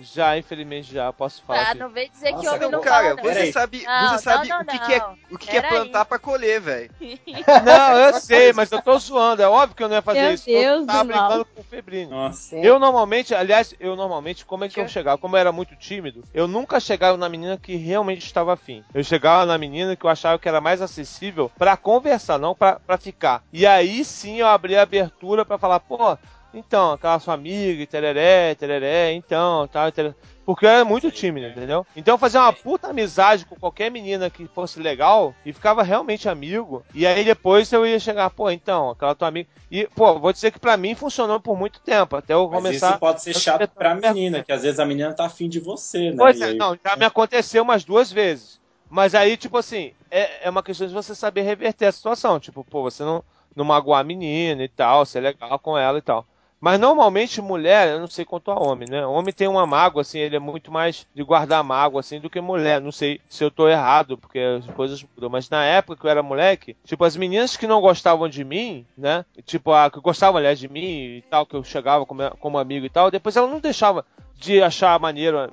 [0.00, 1.60] Já, infelizmente já, posso falar.
[1.60, 1.78] ah, aqui.
[1.78, 3.22] não vem dizer que Nossa, homem não não, cara, fala, não.
[3.34, 6.04] você sabe, Não, você sabe não, o que, que é, o que, que é plantar
[6.04, 6.90] pra colher, velho.
[7.64, 9.42] Não, eu sei, mas eu tô zoando.
[9.42, 10.44] É óbvio que eu não ia fazer Meu isso.
[10.46, 11.26] Deus eu tava do mal.
[11.28, 12.10] brincando com o Febrinho.
[12.10, 12.56] Nossa.
[12.56, 14.90] Eu normalmente, aliás, eu normalmente, como é que eu Que?
[14.90, 15.18] chegava?
[15.18, 18.84] Como eu era muito tímido, eu nunca chegava na menina que realmente estava afim.
[18.94, 22.78] Eu chegava na menina que eu achava que era mais acessível pra conversar, não pra
[22.86, 23.42] pra ficar.
[23.52, 26.16] E aí sim eu abria a abertura pra falar, pô,
[26.52, 30.14] então, aquela sua amiga, e tereré, tereré, então, tal, tereré.
[30.46, 31.86] Porque eu era muito tímido, entendeu?
[31.94, 36.26] Então eu fazia uma puta amizade com qualquer menina que fosse legal e ficava realmente
[36.26, 36.82] amigo.
[36.94, 39.46] E aí depois eu ia chegar, pô, então, aquela tua amiga.
[39.70, 42.90] E, pô, vou dizer que pra mim funcionou por muito tempo, até eu Mas começar.
[42.92, 46.10] isso pode ser chato pra menina, que às vezes a menina tá afim de você,
[46.12, 46.16] né?
[46.16, 48.58] Pois é, aí- não, já me aconteceu umas duas vezes.
[48.88, 52.40] Mas aí, tipo assim, é, é uma questão de você saber reverter a situação.
[52.40, 53.22] Tipo, pô, você não,
[53.54, 56.26] não magoar a menina e tal, ser legal com ela e tal.
[56.60, 59.06] Mas normalmente mulher, eu não sei quanto a homem, né?
[59.06, 62.40] Homem tem uma mágoa, assim, ele é muito mais de guardar mágoa, assim, do que
[62.40, 62.80] mulher.
[62.80, 65.30] Não sei se eu tô errado, porque as coisas mudam.
[65.30, 68.84] Mas na época que eu era moleque, tipo, as meninas que não gostavam de mim,
[68.96, 69.24] né?
[69.44, 72.84] Tipo, a que gostavam, aliás, de mim e tal, que eu chegava como, como amigo
[72.84, 74.04] e tal, depois ela não deixava
[74.34, 75.52] de achar maneiro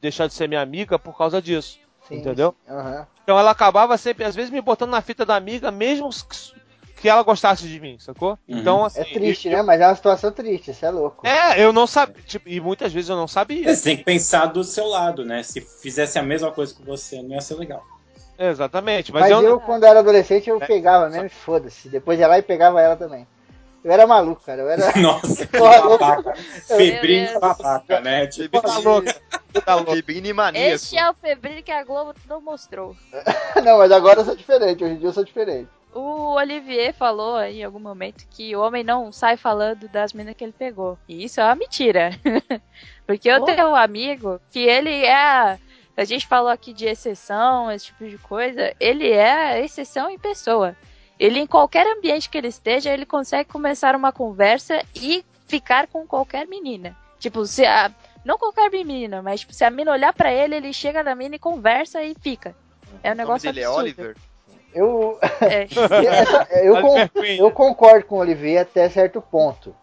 [0.00, 1.78] deixar de ser minha amiga por causa disso.
[2.08, 2.54] Sim, entendeu?
[2.68, 3.06] aham.
[3.24, 6.08] Então ela acabava sempre, às vezes, me botando na fita da amiga, mesmo
[6.96, 8.30] que, ela gostasse de mim, sacou?
[8.48, 8.58] Uhum.
[8.58, 9.00] Então, assim.
[9.00, 9.62] É triste, eu- né?
[9.62, 11.26] Mas é uma situação triste, isso é louco.
[11.26, 12.22] É, eu não sabia.
[12.26, 13.74] Tipo, e muitas vezes eu não sabia.
[13.74, 15.42] Você tem que pensar do seu lado, né?
[15.42, 17.82] Se fizesse a mesma coisa que você, não ia ser legal.
[18.38, 19.12] Exatamente.
[19.12, 20.66] Mas, Mas, eu, eu, quando era adolescente, eu É.
[20.66, 21.88] pegava mesmo e foda-se.
[21.88, 23.26] Depois ia lá e pegava ela também.
[23.82, 24.62] Eu era maluco, cara.
[24.62, 24.92] Eu era.
[24.98, 26.34] Nossa, que Porra, babaca.
[26.66, 28.26] Febrinho babaca, né?
[28.26, 29.08] Tipo, tá louco.
[29.64, 29.92] Tá louco.
[29.94, 30.74] Febrine maníaco.
[30.74, 32.94] Este é o febril que a Globo não mostrou.
[33.64, 34.84] Não, mas agora eu sou diferente.
[34.84, 35.68] Hoje em dia eu sou diferente.
[35.96, 40.34] O Olivier falou aí em algum momento que o homem não sai falando das minas
[40.34, 40.98] que ele pegou.
[41.08, 42.10] E isso é uma mentira.
[43.06, 43.44] Porque eu Oh.
[43.44, 45.58] tenho um amigo que ele é.
[45.96, 48.74] A gente falou aqui de exceção, esse tipo de coisa.
[48.78, 50.76] Ele é exceção em pessoa.
[51.18, 56.06] Ele, em qualquer ambiente que ele esteja, ele consegue começar uma conversa e ficar com
[56.06, 56.94] qualquer menina.
[57.18, 57.90] Tipo, se a.
[58.22, 61.36] Não qualquer menina, mas tipo, se a mina olhar para ele, ele chega na mina
[61.36, 62.54] e conversa e fica.
[63.02, 63.88] É um negócio o nome dele absurdo.
[63.88, 64.16] é Oliver.
[64.76, 65.62] Eu, É.
[65.62, 67.08] essa- eu, con-
[67.38, 69.74] eu concordo com o Olivier até certo ponto.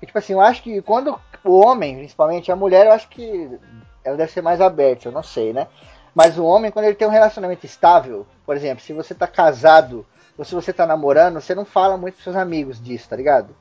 [0.00, 3.58] E, tipo assim, eu acho que quando o homem, principalmente a mulher, eu acho que
[4.04, 5.68] ela deve ser mais aberta, eu não sei, né?
[6.14, 10.04] Mas o homem, quando ele tem um relacionamento estável, por exemplo, se você tá casado
[10.36, 13.54] ou se você tá namorando, você não fala muito pros seus amigos disso, tá ligado?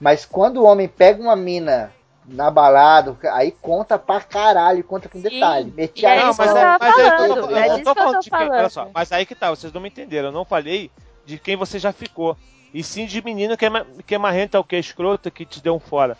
[0.00, 1.92] Mas quando o homem pega uma mina
[2.26, 5.72] na balada, aí conta pra caralho, conta com Sim, detalhe.
[5.76, 7.94] Meti é a não, isso que mas, eu é, falando, tô, é eu disso tô
[7.94, 8.70] que eu falando de quem, olha falando.
[8.70, 10.28] só, mas aí que tá, vocês não me entenderam.
[10.28, 10.90] Eu não falei
[11.26, 12.36] de quem você já ficou.
[12.72, 13.70] E sim de menino que é,
[14.06, 16.16] que é marrenta, o que é escrota, que te deu um fora.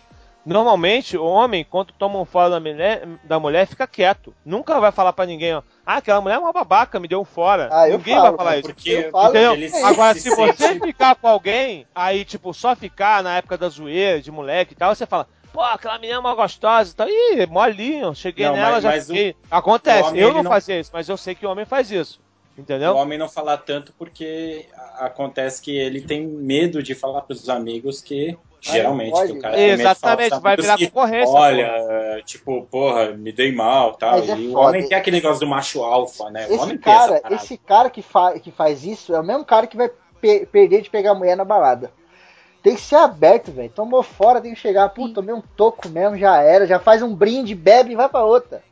[0.47, 4.35] Normalmente, o homem, quando toma um fora da mulher, da mulher, fica quieto.
[4.45, 5.63] Nunca vai falar pra ninguém, ó.
[5.87, 7.71] Ah, aquela mulher é uma babaca, me deu um fora.
[7.73, 8.75] Ah, ninguém falo, vai falar cara, isso.
[8.75, 9.87] Porque Eu falo Entendeu?
[9.87, 14.21] Agora, se se você ficar com alguém, aí, tipo, só ficar na época da zoeira,
[14.21, 17.09] de moleque e tal, você fala, pô, aquela menina é uma gostosa e tal.
[17.09, 19.37] Ih, molinho, cheguei Não, nela, mas- já mas o- fiquei.
[19.51, 21.65] Acontece, o homem, eu ele não, não- fazia isso, mas eu sei que o homem
[21.65, 22.21] faz isso.
[22.59, 22.93] Entendeu?
[22.93, 24.67] O homem não fala tanto porque
[24.99, 29.61] acontece que ele tem medo de falar pros amigos que geralmente pode, que o cara
[29.61, 31.35] Exatamente, pros vai virar que, concorrência.
[31.35, 34.13] Olha, tipo, porra, me dei mal, tal.
[34.21, 36.47] Mas é e o homem tem aquele negócio do macho alfa, né?
[36.47, 39.25] O Esse homem tem essa cara, esse cara que, fa que faz isso é o
[39.25, 39.91] mesmo cara que vai
[40.21, 41.93] pe- perder de pegar a mulher na balada.
[42.65, 43.69] Tem que ser aberto, velho.
[43.69, 47.15] Tomou fora, tem que chegar, pô, tomei um toco mesmo, já era, já faz um
[47.15, 48.63] brinde, bebe e vai pra outra.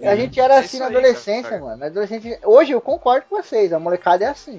[0.00, 1.60] E a gente era É assim na adolescência, cara.
[1.60, 1.76] mano.
[1.78, 4.58] Na adolescência, hoje eu concordo com vocês, a molecada é assim.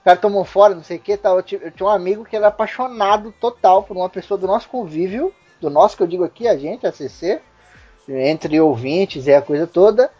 [0.00, 1.38] O cara tomou fora, não sei o que, tal.
[1.38, 5.34] Eu eu tinha um amigo que era apaixonado total por uma pessoa do nosso convívio,
[5.60, 7.40] do nosso que eu digo aqui, a gente, a CC,
[8.08, 10.10] entre ouvintes e a coisa toda.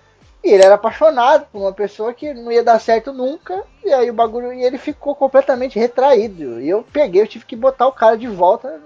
[0.42, 3.64] E ele era apaixonado por uma pessoa que não ia dar certo nunca.
[3.84, 4.52] E aí o bagulho.
[4.52, 6.60] E ele ficou completamente retraído.
[6.60, 8.80] E eu peguei, eu tive que botar o cara de volta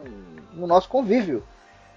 [0.53, 1.45] no nosso convívio.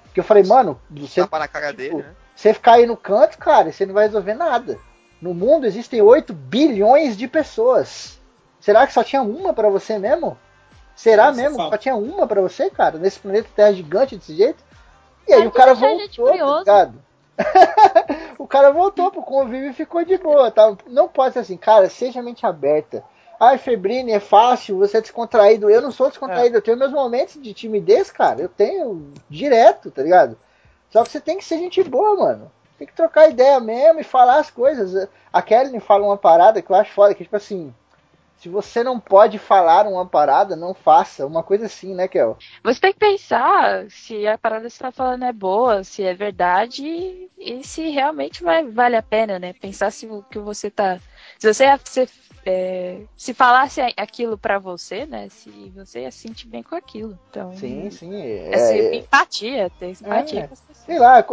[0.04, 2.16] Porque eu falei, mano, você, Tapa na cara dele, né?
[2.36, 4.80] você ficar aí no canto, cara, você não vai resolver nada.
[5.22, 8.20] No mundo existem 8 bilhões de pessoas.
[8.60, 10.38] Será que só tinha uma pra você mesmo?
[10.96, 11.58] Será Você mesmo?
[11.58, 11.70] fala.
[11.72, 12.98] Só tinha uma pra você, cara?
[12.98, 14.64] Nesse planeta Terra gigante desse jeito?
[15.28, 17.05] E aí o cara voltou, tá ligado?
[18.38, 20.76] o cara voltou pro convívio e ficou de boa, tá?
[20.88, 23.04] Não pode ser assim, cara, seja mente aberta.
[23.40, 25.70] Ai, Febrine, é fácil, você é descontraído.
[25.70, 28.42] Eu não sou descontraído, eu tenho meus momentos de timidez, cara.
[28.42, 30.38] Eu tenho direto, tá ligado?
[30.90, 32.52] Só que você tem que ser gente boa, mano.
[32.78, 35.10] Tem que trocar ideia mesmo e falar as coisas.
[35.32, 37.74] A Kelly fala uma parada que eu acho foda, que tipo assim,
[38.38, 41.26] se você não pode falar uma parada, não faça.
[41.26, 42.38] Uma coisa assim, né, Kel?
[42.64, 46.14] Você tem que pensar se a parada que você tá falando é boa, se é
[46.14, 49.54] verdade e, se realmente vai, vale a pena, né?
[49.54, 51.00] Pensar se o que você tá.
[51.40, 52.10] Se você, se,
[52.46, 55.28] é, se falasse aquilo pra você, né?
[55.30, 57.18] Se você ia se sentir bem com aquilo.
[57.30, 58.16] Então, Sim, sim.
[58.16, 60.48] é, É, é- empatia, ter empatia É.
[60.48, 60.86] com as pessoas.
[60.86, 61.26] sei lá,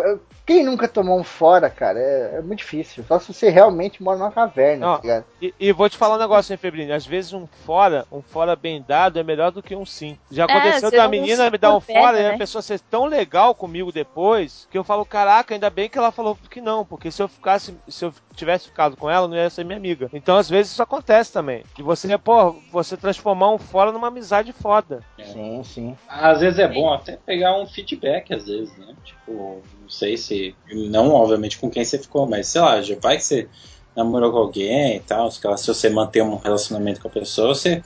[0.47, 1.99] quem nunca tomou um fora, cara?
[2.01, 3.05] É, é muito difícil.
[3.07, 4.97] Só se você realmente mora numa caverna, Não.
[4.97, 5.25] tá ligado?
[5.41, 6.93] E, e vou te falar um negócio, hein, Febrini?
[6.93, 10.19] Às vezes um fora, um fora bem dado é melhor do que um sim.
[10.31, 12.35] Já aconteceu da menina me dar um pega, fora e né?
[12.35, 16.11] a pessoa ser tão legal comigo depois que eu falo, caraca, ainda bem que ela
[16.11, 19.51] falou que não, porque se eu ficasse, se eu tivesse ficado com ela, não ia
[19.51, 19.92] ser minha amiga.
[20.13, 21.63] Então, às vezes, isso acontece também.
[21.77, 25.01] De você, pô, você transformar um fora numa amizade foda.
[25.25, 25.97] Sim, sim.
[26.09, 28.95] Às vezes é bom até pegar um feedback, às vezes, né?
[29.05, 30.55] Tipo, não sei se.
[30.73, 33.49] Não, obviamente, com quem você ficou, mas sei lá, já vai que você
[33.95, 35.31] namorou com alguém e tal.
[35.31, 37.83] Se você manter um relacionamento com a pessoa, você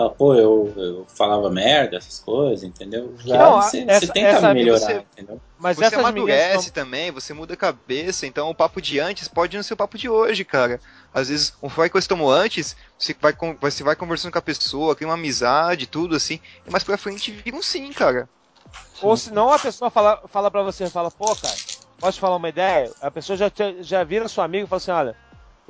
[0.00, 3.14] fala, pô, eu, eu falava merda, essas coisas, entendeu?
[3.26, 5.40] Não, aí você, essa- você tenta essa- melhorar, você- entendeu?
[5.58, 6.70] Mas você essas amadurece meninas.
[6.70, 9.98] também, você muda a cabeça, então o papo de antes pode não ser o papo
[9.98, 10.80] de hoje, cara.
[11.12, 14.42] Às vezes, um fora que você tomou antes, você vai, você vai conversando com a
[14.42, 18.28] pessoa, cria uma amizade, tudo assim, e mais pra frente vira um sim, cara.
[19.02, 21.56] Ou senão a pessoa fala, fala pra você, fala, pô, cara,
[21.98, 22.90] posso te falar uma ideia?
[23.00, 25.16] A pessoa já, te- já vira sua amiga e fala assim, olha,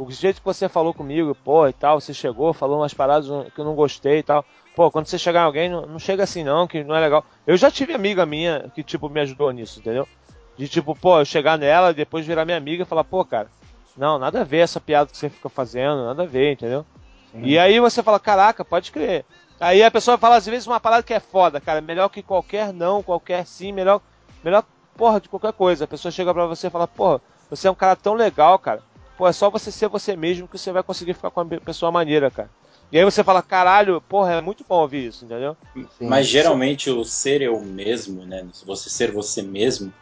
[0.03, 3.61] o jeito que você falou comigo, pô, e tal, você chegou, falou umas paradas que
[3.61, 4.45] eu não gostei e tal.
[4.75, 7.25] Pô, quando você chegar em alguém, não, não chega assim não, que não é legal.
[7.47, 10.09] Eu já tive amiga minha que, tipo, me ajudou nisso, entendeu?
[10.57, 13.51] De tipo, pô, eu chegar nela, depois virar minha amiga e falar, pô, cara,
[13.97, 16.87] não, nada a ver essa piada que você fica fazendo, nada a ver, entendeu?
[17.35, 19.25] E aí você fala, caraca, pode crer.
[19.61, 22.73] Aí a pessoa fala às vezes uma parada que é foda, cara, melhor que qualquer
[22.73, 24.01] não, qualquer sim, melhor,
[24.43, 24.65] melhor
[24.97, 25.85] porra de qualquer coisa.
[25.85, 27.21] A pessoa chega pra você e fala, porra,
[27.51, 28.83] você é um cara tão legal, cara.
[29.21, 31.93] Pô, é só você ser você mesmo que você vai conseguir ficar com a pessoa
[31.93, 32.49] maneira, cara.
[32.91, 35.55] E aí você fala, caralho, porra, é muito bom ouvir isso, entendeu?
[35.75, 36.07] Sim.
[36.07, 38.49] Mas geralmente o ser eu mesmo, né?
[38.65, 39.93] Você ser você mesmo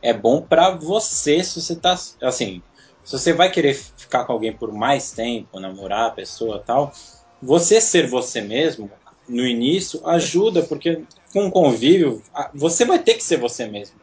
[0.00, 2.62] é bom pra você se você tá assim.
[3.02, 6.92] se você vai querer ficar com alguém por mais tempo, namorar a pessoa tal,
[7.42, 8.88] você ser você mesmo
[9.28, 11.02] no início ajuda, porque
[11.32, 12.22] com o convívio,
[12.54, 13.96] você vai ter que ser você mesmo.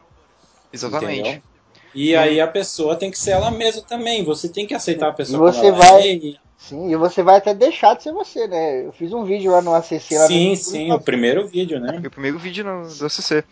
[0.70, 1.20] Exatamente.
[1.20, 1.47] Entendeu?
[1.94, 4.24] E aí a pessoa tem que ser ela mesma também.
[4.24, 6.14] Você tem que aceitar a pessoa E você vai- é.
[6.14, 8.84] E- Sim, e você vai até deixar de ser você, né?
[8.84, 10.18] Eu fiz um vídeo lá no ACC.
[10.18, 10.56] Lá Sim, no...
[10.56, 12.00] sim, o primeiro vídeo, né?
[12.00, 13.44] Meu primeiro vídeo no, do ACC.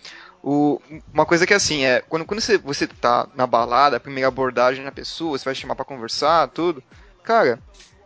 [0.42, 0.80] O,
[1.14, 4.26] uma coisa que é assim, é, quando, quando você, você tá na balada, a primeira
[4.26, 6.82] abordagem na pessoa, você vai chamar pra conversar, tudo.
[7.22, 7.60] Cara,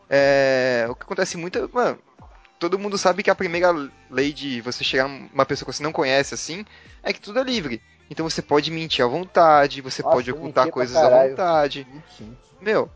[0.09, 1.99] é, o que acontece muito é, mano,
[2.59, 3.73] todo mundo sabe que a primeira
[4.11, 6.65] lei de você chegar numa pessoa que você não conhece assim,
[7.03, 7.81] é que tudo é livre.
[8.11, 11.87] Então você pode mentir à vontade, você Nossa, pode ocultar coisas à vontade.
[12.19, 12.37] Sim.
[12.61, 12.91] Meu,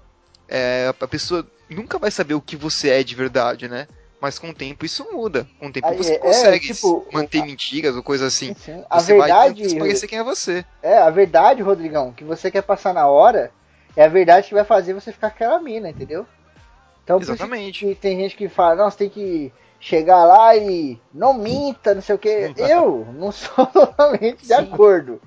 [0.49, 3.87] é, a pessoa nunca vai saber o que você é de verdade, né?
[4.21, 5.47] Mas com o tempo isso muda.
[5.61, 8.55] Com o tempo Aí, você é, consegue tipo, manter a- mentiras ou coisa assim.
[8.55, 8.85] Sim, sim.
[8.91, 10.65] A Você vai verdade, transparecer quem é você.
[10.83, 13.53] é, a verdade, Rodrigão, que você quer passar na hora,
[13.97, 16.27] é a verdade que vai fazer você ficar aquela mina, entendeu?
[17.05, 17.95] Então, Exatamente.
[17.97, 19.53] tem gente que fala, você tem que
[19.85, 22.55] chegar lá e não minta, não sei o que.
[22.57, 24.55] Eu não sou totalmente de Sim.
[24.55, 25.21] acordo.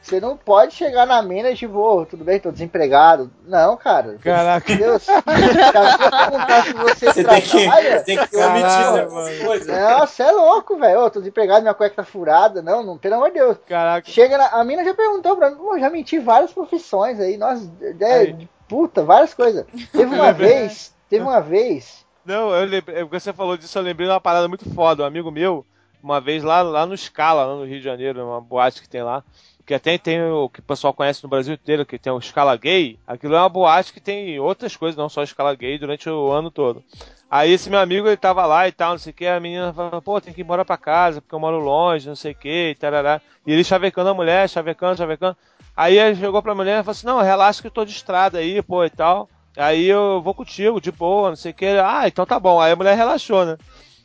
[0.00, 3.30] Você não pode chegar na mina e tipo, ô, tudo bem, tô desempregado.
[3.46, 4.18] Não, cara.
[4.22, 4.76] Caraca.
[4.76, 5.06] Deus.
[5.06, 9.10] Perguntar se você, Você tem que, tem que omitir mano.
[9.10, 9.66] certas coisas.
[9.66, 11.00] Não, você é louco, velho.
[11.00, 12.60] Ô, tô desempregado, minha cueca tá furada.
[12.60, 13.56] Não, não, pelo amor de Deus.
[13.66, 14.06] Caraca.
[14.08, 18.14] Chega na, a mina já perguntou pra mim, já menti várias profissões aí, nossa, é,
[18.14, 18.32] Aí.
[18.34, 19.64] de puta, várias coisas.
[19.90, 24.06] Teve uma vez, teve uma vez, Não, eu lembrei, porque você falou disso, eu lembrei
[24.06, 25.02] de uma parada muito foda.
[25.02, 25.64] Um amigo meu,
[26.02, 29.02] uma vez lá, lá no Scala, lá no Rio de Janeiro, uma boate que tem
[29.02, 29.22] lá,
[29.66, 32.56] que até tem o que o pessoal conhece no Brasil inteiro, que tem o Scala
[32.56, 32.98] Gay.
[33.06, 36.50] Aquilo é uma boate que tem outras coisas, não só Scala Gay, durante o ano
[36.50, 36.82] todo.
[37.30, 39.72] Aí esse meu amigo, ele tava lá e tal, não sei o que, a menina
[39.72, 42.36] falou, pô, tem que ir embora pra casa, porque eu moro longe, não sei o
[42.36, 43.20] que, e tarará.
[43.46, 45.36] E ele chavecando a mulher, chavecando, chavecando.
[45.76, 48.38] Aí ele chegou pra mulher e falou assim, não, relaxa que eu tô de estrada
[48.38, 49.28] aí, pô, e tal.
[49.56, 51.66] Aí eu vou contigo, de boa, não sei o que.
[51.66, 52.60] Ah, então tá bom.
[52.60, 53.56] Aí a mulher relaxou, né?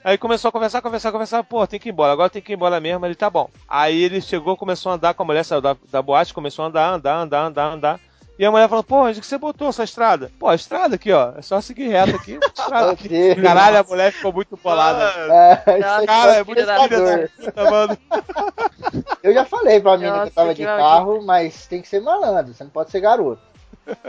[0.04, 1.44] Aí começou a conversar, conversar, conversar.
[1.44, 3.06] Pô, tem que ir embora, agora tem que ir embora mesmo.
[3.06, 3.50] Ele tá bom.
[3.68, 6.68] Aí ele chegou, começou a andar com a mulher, saiu da, da boate, começou a
[6.68, 8.00] andar, andar, andar, andar, andar.
[8.38, 10.32] E a mulher falou, pô, onde que você botou essa estrada?
[10.40, 11.34] Pô, a estrada aqui, ó.
[11.38, 12.40] É só seguir reto aqui.
[12.58, 13.36] Estrada aqui.
[13.36, 15.04] Caralho, a mulher ficou muito bolada.
[15.04, 17.18] é, Nossa, aí Cara, é foi muito filha assustador.
[17.20, 17.98] da puta, mano.
[19.22, 22.54] Eu já falei pra mina que eu tava de carro, mas tem que ser malandro,
[22.54, 23.42] você não pode ser garoto.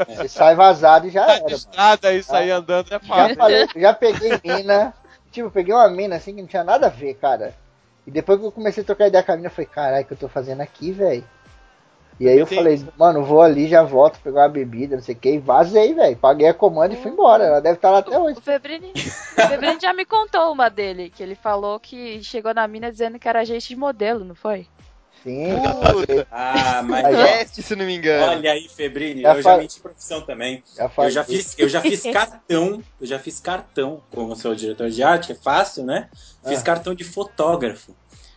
[0.09, 1.43] Você sai vazado e já Tá era.
[1.44, 1.57] mano.
[1.57, 3.36] estrada aí, sair andando é Já fácil.
[3.36, 4.94] falei, já peguei mina,
[5.31, 7.55] tipo, peguei uma mina assim que não tinha nada a ver, cara.
[8.07, 10.07] E depois que eu comecei a trocar ideia com a mina, eu falei, caralho, o
[10.07, 11.24] que eu tô fazendo aqui, velho?
[12.19, 12.55] E aí eu Entendi.
[12.57, 15.94] falei, mano, vou ali, já volto, pegar uma bebida, não sei o que, e vazei,
[15.94, 16.16] velho.
[16.19, 17.44] Paguei a comanda e fui embora.
[17.44, 18.39] Ela deve estar lá até hoje.
[18.39, 22.69] O Febrini, o Febrini já me contou uma dele, que ele falou que chegou na
[22.69, 24.66] mina dizendo que era agente de modelo, não foi?
[25.22, 25.51] Sim,
[26.30, 27.62] Ah, mas ó.
[27.62, 28.32] Se não me engano.
[28.32, 30.62] olha aí, Febrini, Já eu já menti profissão também.
[30.76, 34.88] já Eu já fiz, eu já fiz cartão, eu já fiz cartão, como sou diretor
[34.90, 36.09] de arte, é fácil, né?
[36.47, 36.62] Fiz Ah.
[36.62, 37.94] cartão de fotógrafo.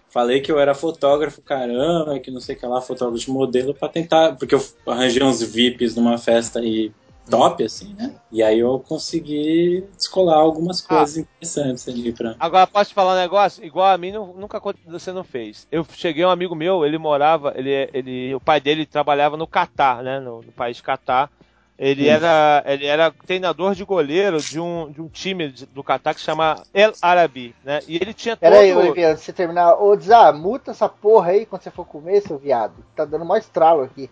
[0.10, 3.74] Falei que eu era fotógrafo, caramba, que não sei o que lá, fotógrafo de modelo,
[3.74, 4.36] pra tentar.
[4.36, 6.92] Porque eu arranjei uns VIPs numa festa aí
[7.30, 8.16] top, assim, né?
[8.32, 12.36] E aí eu consegui descolar algumas coisas interessantes ali pra.
[12.40, 13.64] Agora, posso te falar um negócio?
[13.64, 15.68] Igual a mim, não- nunca você não fez.
[15.72, 20.04] Eu cheguei, um amigo meu, ele morava, ele, ele, o pai dele trabalhava no Catar,
[20.04, 20.20] né?
[20.20, 21.30] No, no país Catar.
[21.78, 26.20] Ele era, ele era treinador de goleiro de um, de um time do Catar que
[26.20, 27.82] se chama El Arabi, né?
[27.88, 28.44] E ele tinha todo...
[28.44, 29.82] Pera aí, Oliveira, antes de você terminar.
[29.82, 32.74] Ô, Zá, muta essa porra aí quando você for comer, seu viado.
[32.96, 34.10] Tá dando mó estralo aqui.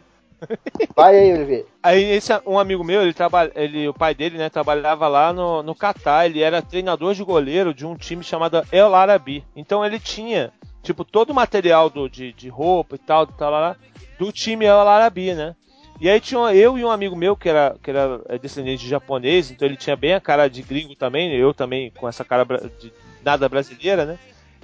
[0.95, 1.65] Vai aí, Oliveira.
[1.81, 5.63] Aí esse um amigo meu, ele trabalha, ele, o pai dele, né, trabalhava lá no,
[5.63, 9.43] no Catar, ele era treinador de goleiro de um time chamado El Arabi.
[9.55, 10.51] Então ele tinha,
[10.81, 13.75] tipo, todo o material do, de, de roupa e tal, tal,
[14.19, 15.55] do time El Arabi, né?
[15.99, 18.89] E aí tinha eu e um amigo meu que era, que era é, descendente de
[18.89, 22.43] japonês, então ele tinha bem a cara de gringo também, eu também com essa cara
[22.79, 22.91] de
[23.23, 24.17] nada brasileira, né?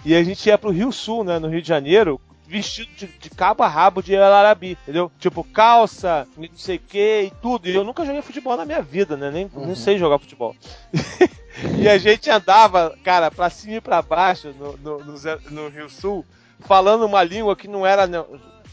[0.03, 3.29] E a gente ia pro Rio Sul, né, no Rio de Janeiro, vestido de, de
[3.29, 5.11] cabo a rabo de El Arabi, entendeu?
[5.19, 7.67] Tipo, calça, não sei o que e tudo.
[7.67, 9.29] E eu nunca joguei futebol na minha vida, né?
[9.29, 9.65] Nem, Uhum.
[9.67, 10.55] nem sei jogar futebol.
[11.77, 15.15] e a gente andava, cara, pra cima e pra baixo no, no, no
[15.51, 16.25] no Rio Sul,
[16.61, 18.07] falando uma língua que não era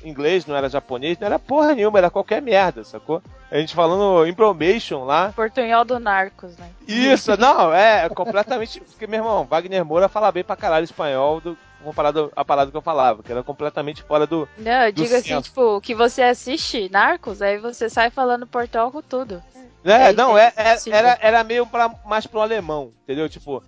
[0.05, 3.23] inglês, não era japonês, não era porra nenhuma, era qualquer merda, sacou?
[3.51, 5.33] A gente falando impromation lá.
[5.35, 6.69] Portunhol do Narcos, né?
[6.87, 8.81] Isso, não, é completamente.
[8.81, 12.77] Porque, meu irmão, Wagner Moura fala bem pra caralho espanhol do, comparado à parada que
[12.77, 14.49] eu falava, que era completamente fora do.
[14.59, 15.43] Não, eu Do digo assim, centro.
[15.45, 19.43] tipo, que você assiste Narcos, aí você sai falando portal com tudo.
[19.85, 23.29] É, É, não, é, é, é- era, era meio pra, mais pro alemão, entendeu?
[23.29, 23.63] Tipo,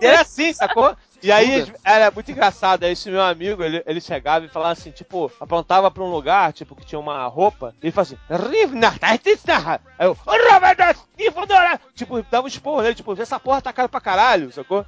[0.00, 0.96] Era assim, sacou?
[1.22, 2.84] E aí era muito engraçado.
[2.84, 6.52] Aí esse meu amigo, ele, ele chegava e falava assim, tipo, apontava pra um lugar,
[6.52, 8.34] tipo, que tinha uma roupa, e ele falava assim,
[9.98, 10.16] aí eu,
[11.94, 14.84] tipo, dava um esporro nele, tipo, essa porra tá cara pra caralho, sacou?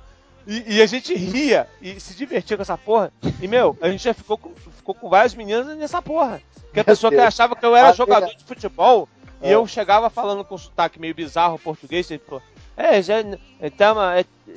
[0.46, 3.12] E, e, a gente ria e se divertia com essa porra.
[3.40, 6.42] E, meu, a gente já ficou com, ficou com várias meninas nessa porra.
[6.72, 9.08] Que a pessoa que achava que eu era jogador de futebol
[9.42, 12.42] e eu chegava falando com sotaque meio bizarro português, e ele falou,
[12.76, 13.16] é, já
[13.60, 14.02] estamos,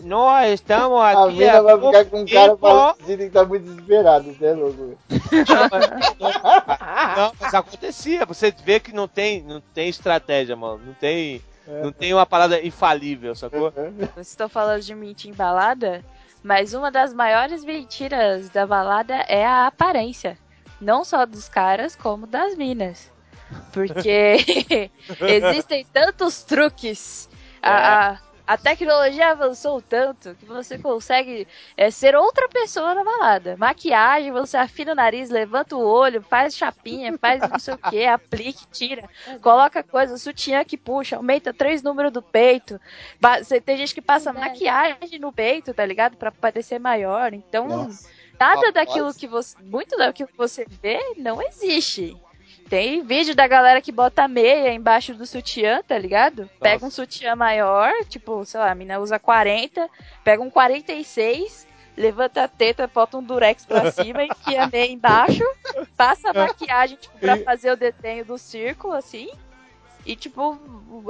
[0.04, 1.18] nós estamos aqui.
[1.18, 4.98] A mina vai ficar com um cara parecido que tá muito desesperado, né, louco?
[7.18, 8.26] não, mas acontecia.
[8.26, 10.82] Você vê que não tem, não tem estratégia, mano.
[10.86, 11.42] Não tem,
[11.84, 13.72] não tem uma parada infalível, sacou?
[13.72, 16.04] Vocês estão falando de mentir em balada,
[16.42, 20.38] mas uma das maiores mentiras da balada é a aparência.
[20.80, 23.12] Não só dos caras, como das minas.
[23.72, 24.38] Porque
[25.22, 27.30] existem tantos truques.
[27.66, 27.70] É.
[27.70, 33.58] A, a, tecnologia avançou tanto que você consegue é, ser outra pessoa na balada.
[33.58, 38.06] Maquiagem, você afina o nariz, levanta o olho, faz chapinha, faz não sei o que,
[38.06, 39.10] aplique, tira,
[39.42, 42.80] coloca coisa, sutiã que puxa, aumenta três números do peito.
[43.66, 46.16] Tem gente que passa maquiagem no peito, tá ligado?
[46.18, 47.34] Pra parecer maior.
[47.34, 48.08] Então, Nossa.
[48.40, 49.58] nada daquilo que você.
[49.60, 52.16] Muito daquilo que você vê não existe.
[52.70, 56.44] Tem vídeo da galera que bota meia embaixo do sutiã, tá ligado?
[56.44, 56.54] Nossa.
[56.60, 59.88] Pega um sutiã maior, tipo, sei lá, a mina usa 40,
[60.24, 64.92] pega um 46, levanta a teta, bota um durex pra cima e enfia a meia
[64.92, 65.44] embaixo,
[65.96, 69.30] passa a maquiagem, tipo, pra fazer o desenho do círculo, assim.
[70.04, 70.60] E, tipo,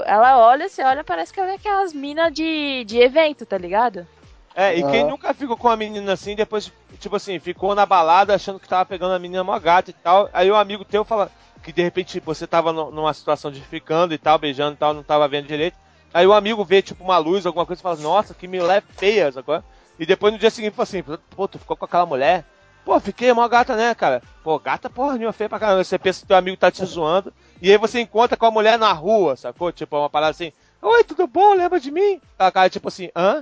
[0.06, 4.08] ela olha, você olha, parece que ela é aquelas minas de, de evento, tá ligado?
[4.56, 8.34] É, e quem nunca ficou com uma menina assim, depois, tipo assim, ficou na balada
[8.34, 10.30] achando que tava pegando a menina mó gata e tal.
[10.32, 11.30] Aí um amigo teu fala,
[11.62, 15.04] que de repente você tava numa situação de ficando e tal, beijando e tal, não
[15.04, 15.78] tava vendo direito.
[16.14, 19.28] Aí o amigo vê, tipo, uma luz, alguma coisa e fala, nossa, que mulher feia,
[19.36, 19.62] agora.
[20.00, 21.04] E depois no dia seguinte fala assim,
[21.36, 22.46] pô, tu ficou com aquela mulher?
[22.86, 24.22] Pô, fiquei mó gata, né, cara?
[24.42, 25.84] Pô, gata porra nenhuma, feia pra caramba.
[25.84, 27.34] Você pensa que teu amigo tá te zoando.
[27.62, 29.72] E aí você encontra com a mulher na rua, sacou?
[29.72, 31.56] Tipo, uma parada assim, oi, tudo bom?
[31.56, 32.22] Lembra de mim?
[32.38, 33.42] A cara, tipo assim, hã?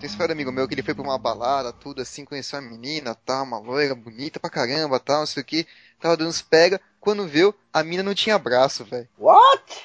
[0.00, 3.14] Tem história amigo meu que ele foi pra uma balada, tudo assim, conheceu uma menina,
[3.14, 5.68] tal, uma loira, bonita pra caramba, tal, não sei o que.
[6.00, 6.80] Tava dando uns pega.
[6.98, 9.08] Quando viu, a mina não tinha braço, velho.
[9.16, 9.84] What?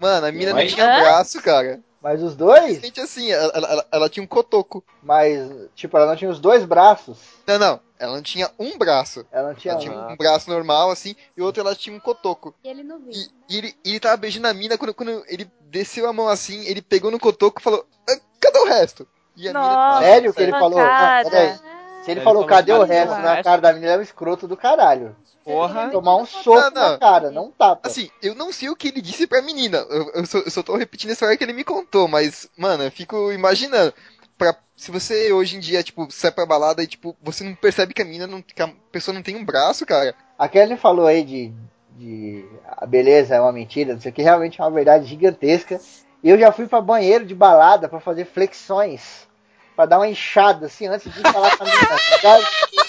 [0.00, 1.80] Mano, a mina não tinha braço, cara.
[2.00, 2.80] Mas os dois?
[2.80, 4.84] Gente, assim, ela, ela, ela, tinha um cotoco.
[5.02, 7.18] Mas, tipo, ela não tinha os dois braços?
[7.46, 7.80] Não, não.
[7.98, 9.26] Ela não tinha um braço.
[9.32, 9.82] Ela não tinha ela um.
[9.82, 12.54] tinha um braço normal, assim, e o outro ela tinha um cotoco.
[12.62, 13.12] E ele não viu.
[13.12, 16.64] E, e ele, ele tava beijando a mina, quando, quando ele desceu a mão assim,
[16.66, 19.06] ele pegou no cotoco e falou, ah, cadê o resto?
[19.36, 20.12] E a Nossa, mina...
[20.12, 20.78] Sério que ele falou?
[20.80, 23.14] Ah, Se ele, ele falou, cadê o resto?
[23.16, 25.16] Na cara da menina é o escroto do caralho.
[25.48, 25.88] Porra.
[25.88, 27.88] Tomar um soco na cara, não tapa.
[27.88, 29.78] Assim, eu não sei o que ele disse pra menina.
[29.88, 32.84] Eu, eu, só, eu só tô repetindo a história que ele me contou, mas, mano,
[32.84, 33.94] eu fico imaginando.
[34.36, 37.94] Pra, se você hoje em dia, tipo, sai pra balada e, tipo, você não percebe
[37.94, 40.14] que a menina não, que a pessoa não tem um braço, cara.
[40.38, 41.50] A Kelly falou aí de,
[41.96, 42.44] de
[42.76, 45.80] a beleza é uma mentira, não sei o que, realmente é uma verdade gigantesca.
[46.22, 49.26] E eu já fui pra banheiro de balada para fazer flexões
[49.74, 51.72] pra dar uma enxada, assim, antes de falar pra mim,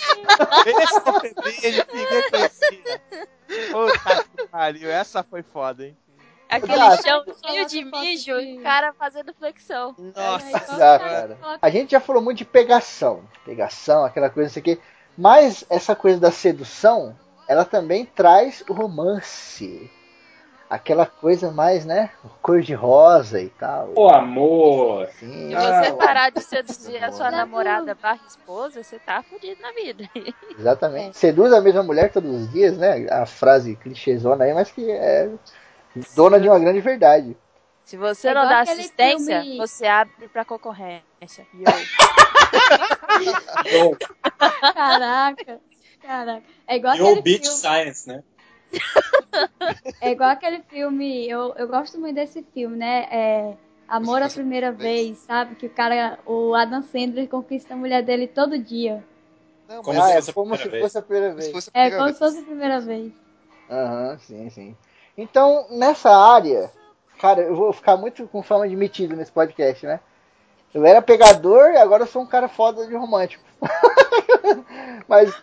[1.21, 3.01] bebê, ninguém conhecia.
[3.71, 5.97] Puta que pariu, essa foi foda, hein?
[6.49, 9.95] Aquele ah, chão cheio de mijo e o cara fazendo flexão.
[10.15, 11.37] Nossa, já, cara.
[11.61, 13.23] A gente já falou muito de pegação.
[13.45, 14.79] Pegação, aquela coisa, isso aqui.
[15.15, 17.15] Mas essa coisa da sedução,
[17.47, 19.91] ela também traz o romance
[20.69, 22.11] aquela coisa mais, né?
[22.41, 23.91] Cor de rosa e tal.
[23.95, 25.09] O amor!
[25.19, 25.49] Sim.
[25.49, 29.71] Se você ah, parar de seduzir a sua namorada barra esposa, você tá fudido na
[29.71, 30.07] vida.
[30.57, 31.09] Exatamente.
[31.09, 31.13] É.
[31.13, 33.07] Seduz a mesma mulher todos os dias, né?
[33.09, 35.27] A frase clichêzona aí, mas que é
[36.15, 36.43] dona Sim.
[36.43, 37.35] de uma grande verdade.
[37.83, 39.57] Se você é não dá assistência, filme...
[39.57, 41.47] você abre pra concorrência.
[44.61, 45.59] Caraca.
[45.99, 46.43] Caraca.
[46.67, 47.57] É igual Yo, Beach filme...
[47.57, 48.23] Science, né?
[50.01, 53.07] é igual aquele filme, eu, eu gosto muito desse filme, né?
[53.11, 55.55] É Amor à Primeira Vez, sabe?
[55.55, 59.03] Que o cara, o Adam Sandler conquista a mulher dele todo dia.
[59.67, 61.67] Não, como, ah, se, é como se fosse a primeira vez.
[61.67, 62.15] A primeira é, como vez.
[62.15, 63.13] se fosse a primeira vez.
[63.69, 64.77] Aham, uhum, sim, sim.
[65.17, 66.71] Então, nessa área,
[67.19, 69.99] cara, eu vou ficar muito com fama de metido nesse podcast, né?
[70.73, 73.43] Eu era pegador e agora eu sou um cara foda de romântico.
[75.07, 75.33] Mas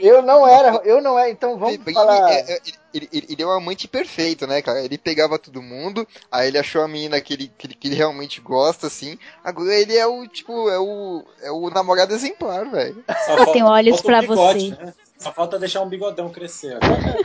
[0.00, 2.30] eu não era, eu não era, então vamos Ele- falar.
[2.32, 2.60] é- é-
[2.94, 4.80] Ele, ele, ele é o amante perfeito, né, cara?
[4.84, 7.96] Ele pegava todo mundo, aí ele achou a menina que ele, que ele, que ele
[7.96, 9.18] realmente gosta, assim.
[9.42, 13.02] Agora ele é o, tipo, é o, é o namorado exemplar, velho.
[13.26, 14.84] Só falta- tenho olhos um bigode, você.
[14.84, 14.94] né?
[15.18, 17.16] Só falta deixar um bigodão crescer agora.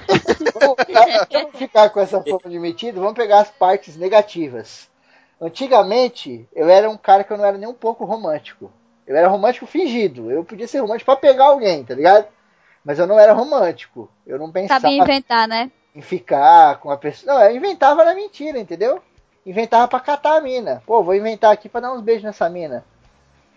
[0.59, 4.89] Vamos ficar, vamos ficar com essa forma de metido, vamos pegar as partes negativas.
[5.39, 8.71] Antigamente, eu era um cara que eu não era nem um pouco romântico.
[9.10, 10.30] Eu era romântico fingido.
[10.30, 12.27] Eu podia ser romântico pra pegar alguém, tá ligado?
[12.86, 14.07] Mas eu não era romântico.
[14.26, 15.72] Eu não pensava Sabia inventar, né?
[15.95, 17.34] em ficar com a pessoa.
[17.34, 19.02] Não, eu inventava na mentira, entendeu?
[19.44, 20.84] Inventava pra catar a mina.
[20.86, 22.86] Pô, vou inventar aqui pra dar uns beijos nessa mina.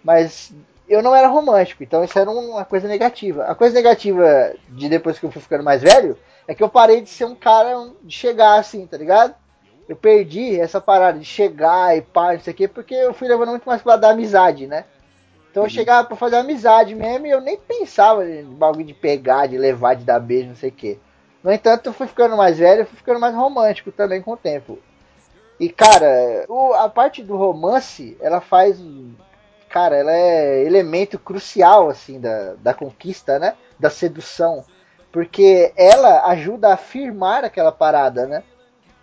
[0.02, 0.52] Mas
[0.88, 3.44] eu não era romântico, então isso era uma coisa negativa.
[3.44, 6.18] A coisa negativa de depois que eu fui ficando mais velho
[6.48, 9.34] é que eu parei de ser um cara de chegar assim, tá ligado?
[9.88, 13.28] Eu perdi essa parada de chegar e pá, não sei o quê, porque eu fui
[13.28, 14.84] levando muito mais pro lado da amizade, né?
[15.52, 19.46] Então eu chegava pra fazer amizade mesmo e eu nem pensava em bagulho de pegar,
[19.46, 20.98] de levar, de dar beijo, não sei o quê.
[21.44, 24.36] No entanto, eu fui ficando mais velho, eu fui ficando mais romântico também com o
[24.36, 24.78] tempo.
[25.60, 28.80] E, cara, o- a parte do romance, ela faz.
[29.68, 33.54] Cara, ela é elemento crucial, assim, da, da conquista, né?
[33.78, 34.64] Da sedução.
[35.12, 38.42] Porque ela ajuda a afirmar aquela parada, né?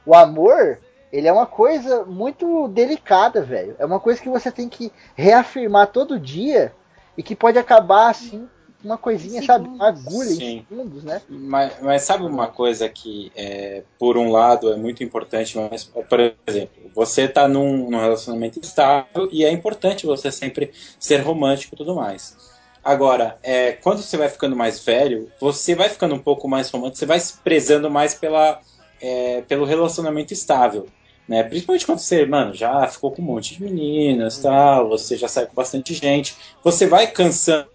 [0.03, 0.79] O amor,
[1.11, 3.75] ele é uma coisa muito delicada, velho.
[3.79, 6.73] É uma coisa que você tem que reafirmar todo dia
[7.17, 8.47] e que pode acabar, assim,
[8.83, 9.67] uma coisinha, sabe?
[9.67, 10.57] Uma agulha Sim.
[10.57, 11.21] em segundos, né?
[11.27, 16.33] Mas, mas sabe uma coisa que, é, por um lado, é muito importante, mas, por
[16.47, 21.77] exemplo, você tá num, num relacionamento estável e é importante você sempre ser romântico e
[21.77, 22.37] tudo mais.
[22.83, 26.97] Agora, é, quando você vai ficando mais velho, você vai ficando um pouco mais romântico,
[26.97, 28.61] você vai se prezando mais pela,
[29.01, 30.87] é, pelo relacionamento estável.
[31.29, 31.43] Né?
[31.43, 35.45] Principalmente quando você, mano, já ficou com um monte de meninas tal, você já saiu
[35.45, 36.35] com bastante gente.
[36.63, 37.67] Você vai cansando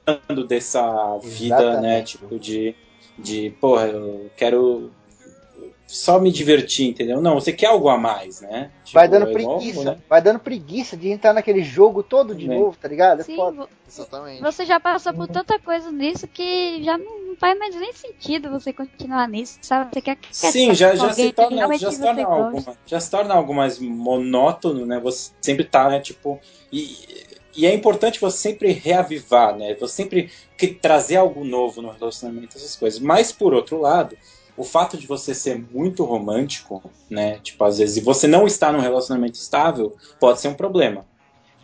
[0.48, 2.00] dessa vida, né?
[2.00, 2.18] Exatamente.
[2.18, 2.74] Tipo, de,
[3.16, 4.90] de, porra, eu quero
[5.86, 7.20] só me divertir, entendeu?
[7.20, 8.70] Não, você quer algo a mais, né?
[8.84, 9.98] Tipo, vai dando é igual, preguiça, né?
[10.08, 13.20] vai dando preguiça de entrar naquele jogo todo de novo, tá ligado?
[13.20, 13.68] É Sim, foda.
[13.86, 14.42] Exatamente.
[14.42, 18.72] você já passou por tanta coisa nisso que já não faz mais nem sentido você
[18.72, 19.90] continuar nisso, sabe?
[19.92, 23.00] Você quer, quer Sim, já, já alguém se que torna, já se torna algo, já
[23.00, 24.98] se torna algo mais monótono, né?
[25.00, 26.40] Você sempre tá, né, tipo,
[26.72, 26.96] e,
[27.56, 29.74] e é importante você sempre reavivar, né?
[29.74, 32.98] Você sempre que- trazer algo novo no relacionamento, essas coisas.
[32.98, 34.16] Mas por outro lado,
[34.56, 37.38] o fato de você ser muito romântico, né?
[37.42, 41.04] Tipo, às vezes, e você não estar num relacionamento estável, pode ser um problema.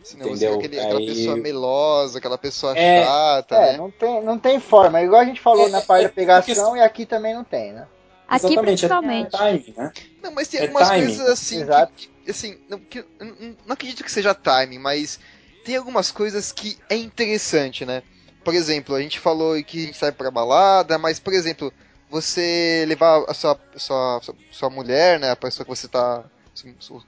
[0.02, 0.58] Senão você é entendeu?
[0.58, 3.78] aquele- aquela Aí- pessoa melosa, aquela pessoa É, chata, É, né?
[3.78, 4.98] não tem, não tem forma.
[4.98, 7.34] É igual a gente falou É, na parte é da pegação porque- e aqui também
[7.34, 7.86] não tem, né?
[8.26, 9.34] Aqui Exatamente, é- principalmente.
[9.34, 9.92] É timing, né?
[10.22, 11.06] Não, mas tem É algumas timing.
[11.06, 11.92] coisas assim Exato.
[11.94, 15.18] que, que, assim, não, que, não- não acredito que seja timing, mas
[15.64, 18.02] tem algumas coisas que é interessante, né?
[18.42, 21.72] Por exemplo, a gente falou que a gente sai pra balada, mas, por exemplo,
[22.10, 24.20] você levar a sua, sua,
[24.50, 26.24] sua, mulher, né, a pessoa que você tá,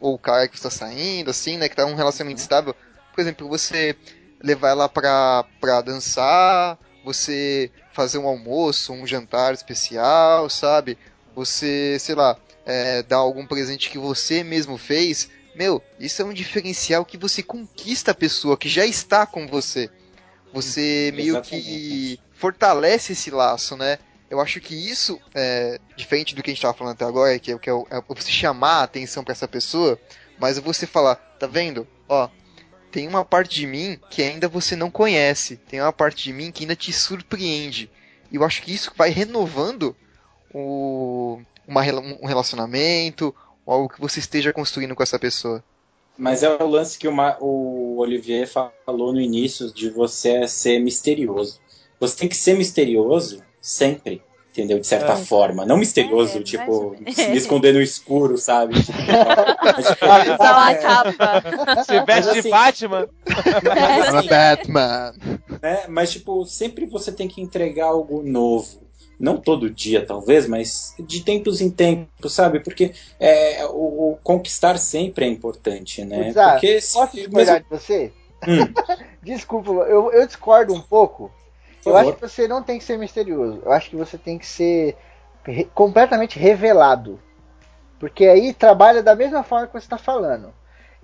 [0.01, 2.75] ou o cara que você tá saindo, assim, né, que tá num relacionamento estável,
[3.13, 3.97] por exemplo, você
[4.43, 10.97] levar ela pra, pra dançar, você fazer um almoço, um jantar especial, sabe?
[11.35, 16.33] Você, sei lá, é, dar algum presente que você mesmo fez, meu, isso é um
[16.33, 19.91] diferencial que você conquista a pessoa que já está com você.
[20.53, 23.99] Você meio que fortalece esse laço, né?
[24.33, 27.53] Eu acho que isso, é, diferente do que a gente estava falando até agora, que
[27.53, 30.01] é, que é, é você chamar a atenção para essa pessoa,
[30.41, 31.87] mas você falar, tá vendo?
[32.09, 32.31] Ó,
[32.91, 36.51] tem uma parte de mim que ainda você não conhece, tem uma parte de mim
[36.51, 37.91] que ainda te surpreende.
[38.31, 39.95] E eu acho que isso vai renovando
[40.51, 41.39] o,
[41.69, 43.35] uma, um relacionamento,
[43.67, 45.63] ou algo que você esteja construindo com essa pessoa.
[46.17, 51.61] Mas é o lance que o, o Olivier falou no início de você ser misterioso.
[52.01, 54.21] Você tem que ser misterioso sempre,
[54.51, 54.79] entendeu?
[54.81, 55.17] De certa É.
[55.17, 55.65] forma.
[55.65, 58.75] Não misterioso, É, tipo, se esconder no escuro, sabe?
[58.83, 61.85] Tipo, Usar uma capa.
[61.85, 63.09] Se veste assim- de Batman.
[63.65, 65.15] mas, assim, Batman.
[65.63, 65.85] né?
[65.89, 68.83] Mas, tipo, sempre você tem que entregar algo novo.
[69.21, 72.59] Não todo dia, talvez, mas de tempos em tempos, sabe?
[72.59, 76.33] Porque é, o, o conquistar sempre é importante, né?
[76.33, 78.13] Zá, Porque Posso discordar de você?
[78.49, 78.67] Hum,
[79.23, 81.31] Desculpa, eu, eu discordo um pouco.
[81.85, 83.61] Eu acho que você não tem que ser misterioso.
[83.65, 84.97] Eu acho que você tem que ser
[85.45, 87.21] re- completamente revelado.
[87.99, 90.53] Porque aí trabalha da mesma forma que você está falando.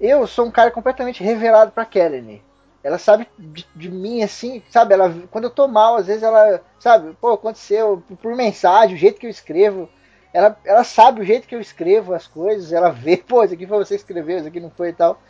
[0.00, 2.42] Eu sou um cara completamente revelado pra Kelly.
[2.82, 4.94] Ela sabe de, de mim assim, sabe?
[4.94, 7.16] Ela, quando eu tô mal, às vezes ela, sabe?
[7.20, 9.88] Pô, aconteceu por, por mensagem, o jeito que eu escrevo.
[10.32, 13.66] Ela, ela sabe o jeito que eu escrevo as coisas, ela vê, pô, isso aqui
[13.66, 15.20] foi você que escreveu, isso aqui não foi e tal.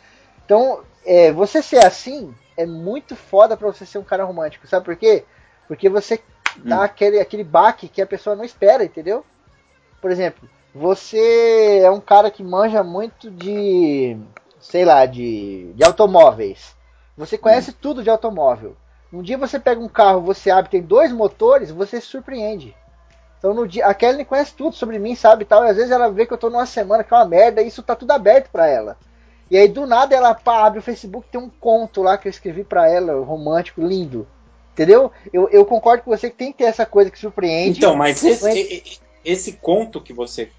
[0.45, 4.85] Então, é, você ser assim é muito foda pra você ser um cara romântico, sabe
[4.85, 5.23] por quê?
[5.69, 6.19] Porque você
[6.57, 9.23] dá aquele, aquele baque que a pessoa não espera, entendeu?
[10.01, 14.17] Por exemplo, você é um cara que manja muito de,
[14.59, 16.75] sei lá, de, de automóveis.
[17.15, 18.75] Você conhece tudo de automóvel.
[19.13, 22.75] Um dia você pega um carro, você abre, tem dois motores, você se surpreende.
[23.37, 25.63] Então no dia, a Kelly conhece tudo sobre mim, sabe tal.
[25.65, 27.67] E às vezes ela vê que eu tô numa semana que é uma merda, e
[27.67, 28.97] isso tá tudo aberto para ela.
[29.51, 32.29] E aí do nada ela pá, abre o Facebook, tem um conto lá que eu
[32.31, 34.27] escrevi para ela, romântico, lindo.
[34.73, 35.11] Entendeu?
[35.33, 37.79] Eu, eu concordo com você que tem que ter essa coisa que surpreende.
[37.79, 40.49] Então, mas esse, esse conto que você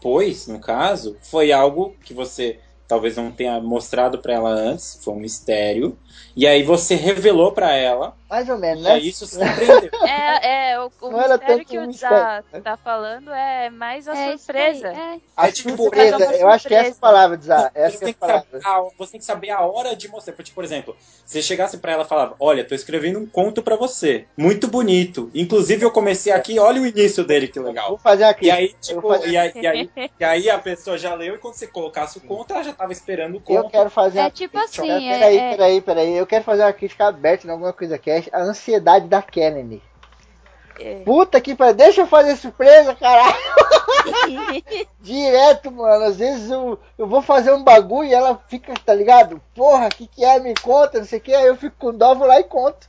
[0.00, 2.58] pôs, no caso, foi algo que você
[2.88, 5.96] talvez não tenha mostrado para ela antes, foi um mistério.
[6.34, 8.16] E aí você revelou para ela.
[8.30, 9.00] Mais ou menos, né?
[9.00, 9.90] E isso surpreendeu.
[10.06, 12.60] É, é o, o mistério que o Zá né?
[12.60, 14.88] tá falando é mais a é surpresa.
[14.88, 15.18] É.
[15.36, 17.70] A é, tipo, surpresa, eu acho que é essa palavra de Zá.
[17.74, 20.34] Essa você, tem que saber a, você tem que saber a hora de mostrar.
[20.34, 20.96] Tipo, por exemplo,
[21.26, 24.26] se chegasse para ela e falava: Olha, tô escrevendo um conto para você.
[24.36, 25.30] Muito bonito.
[25.34, 27.88] Inclusive, eu comecei aqui, olha o início dele, que legal.
[27.88, 28.46] Vou fazer aqui.
[28.46, 29.90] E aí, tipo, e aí, e, aí,
[30.20, 32.92] e aí a pessoa já leu, e quando você colocasse o conto, ela já tava
[32.92, 33.64] esperando o conto.
[33.64, 34.20] Eu quero fazer.
[34.20, 34.86] É tipo assim.
[34.86, 36.16] Peraí, peraí, peraí.
[36.16, 39.82] Eu quero fazer uma crítica aberta em alguma coisa que a ansiedade da Kennedy.
[40.78, 41.02] É.
[41.04, 43.36] Puta que pariu, deixa eu fazer surpresa, caralho.
[45.00, 46.04] Direto, mano.
[46.04, 49.42] Às vezes eu, eu vou fazer um bagulho e ela fica, tá ligado?
[49.54, 50.40] Porra, o que, que é?
[50.40, 51.34] Me conta, não sei o que.
[51.34, 52.88] Aí eu fico com dó, vou lá e conto.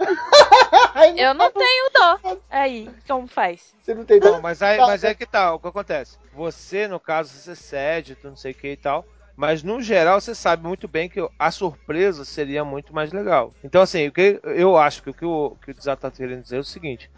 [1.16, 2.38] eu não tenho dó.
[2.50, 3.74] Aí, como faz?
[3.80, 4.32] Você não tem dó?
[4.32, 6.18] Não, mas, aí, mas é que tal, tá, o que acontece?
[6.34, 9.04] Você, no caso, você cede, tu não sei o que e tal.
[9.40, 13.54] Mas no geral você sabe muito bem que a surpresa seria muito mais legal.
[13.64, 16.56] Então, assim, o que eu acho que o que o, que o está querendo dizer
[16.56, 17.10] é o seguinte: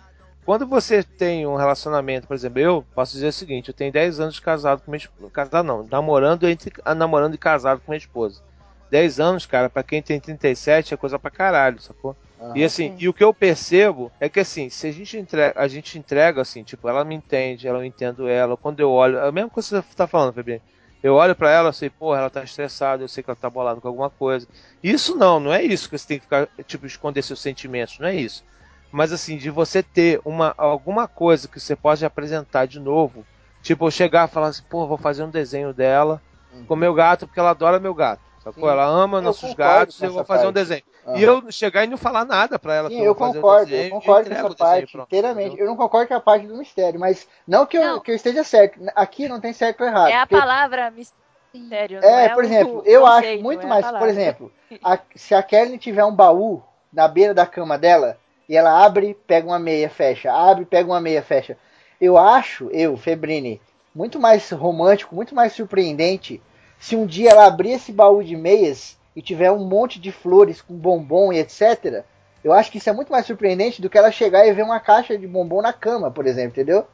[0.44, 4.20] quando você tem um relacionamento, por exemplo, eu posso dizer o seguinte: eu tenho 10
[4.20, 5.32] anos de casado com minha esposa.
[5.32, 8.40] Casado não, namorando, entre, namorando e casado com minha esposa.
[8.88, 12.14] 10 anos, cara, para quem tem 37 é coisa pra caralho, sacou?
[12.38, 12.56] Uhum.
[12.56, 15.66] E assim, e o que eu percebo é que assim, se a gente entrega, a
[15.66, 19.26] gente entrega assim, tipo, ela me entende, ela eu entendo ela, quando eu olho, é
[19.26, 20.62] a mesma coisa que você tá falando, Febrinho.
[21.02, 23.50] Eu olho para ela e sei, porra, ela tá estressada, eu sei que ela tá
[23.50, 24.46] bolada com alguma coisa.
[24.82, 28.06] Isso não, não é isso que você tem que ficar, tipo, esconder seus sentimentos, não
[28.06, 28.44] é isso.
[28.92, 33.24] Mas assim, de você ter uma, alguma coisa que você pode apresentar de novo.
[33.62, 36.20] Tipo, eu chegar e falar assim, pô, vou fazer um desenho dela
[36.52, 36.66] uhum.
[36.66, 38.20] com meu gato, porque ela adora meu gato.
[38.42, 38.68] Sacou?
[38.68, 40.50] Ela ama eu nossos gatos e eu vou fazer parte.
[40.50, 40.82] um desenho.
[41.04, 41.16] Uhum.
[41.16, 42.88] E eu chegar e não falar nada pra ela.
[42.88, 45.46] Sim, eu, eu concordo, desenho, eu concordo com essa parte desenho, inteiramente.
[45.48, 45.64] Entendeu?
[45.64, 47.96] Eu não concordo com a parte do mistério, mas não que, não.
[47.96, 48.78] Eu, que eu esteja certo.
[48.94, 50.10] Aqui não tem certo ou errado.
[50.10, 50.40] É a porque...
[50.40, 51.98] palavra mistério.
[52.02, 53.90] É, é, por exemplo, eu conceito, acho muito é mais.
[53.90, 54.52] Por exemplo,
[54.82, 56.62] a, se a Kelly tiver um baú
[56.92, 58.16] na beira da cama dela
[58.48, 61.58] e ela abre, pega uma meia, fecha, abre, pega uma meia, fecha.
[62.00, 63.60] Eu acho, eu, Febrini,
[63.94, 66.42] muito mais romântico, muito mais surpreendente
[66.78, 70.60] se um dia ela abrir esse baú de meias e tiver um monte de flores
[70.60, 72.04] com bombom e etc.
[72.42, 74.80] Eu acho que isso é muito mais surpreendente do que ela chegar e ver uma
[74.80, 76.86] caixa de bombom na cama, por exemplo, entendeu?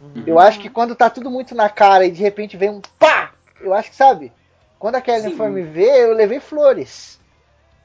[0.00, 0.24] Uhum.
[0.26, 3.32] Eu acho que quando tá tudo muito na cara e de repente vem um pá,
[3.60, 4.32] eu acho que sabe.
[4.78, 7.18] Quando a Kelly foi me ver, eu levei flores.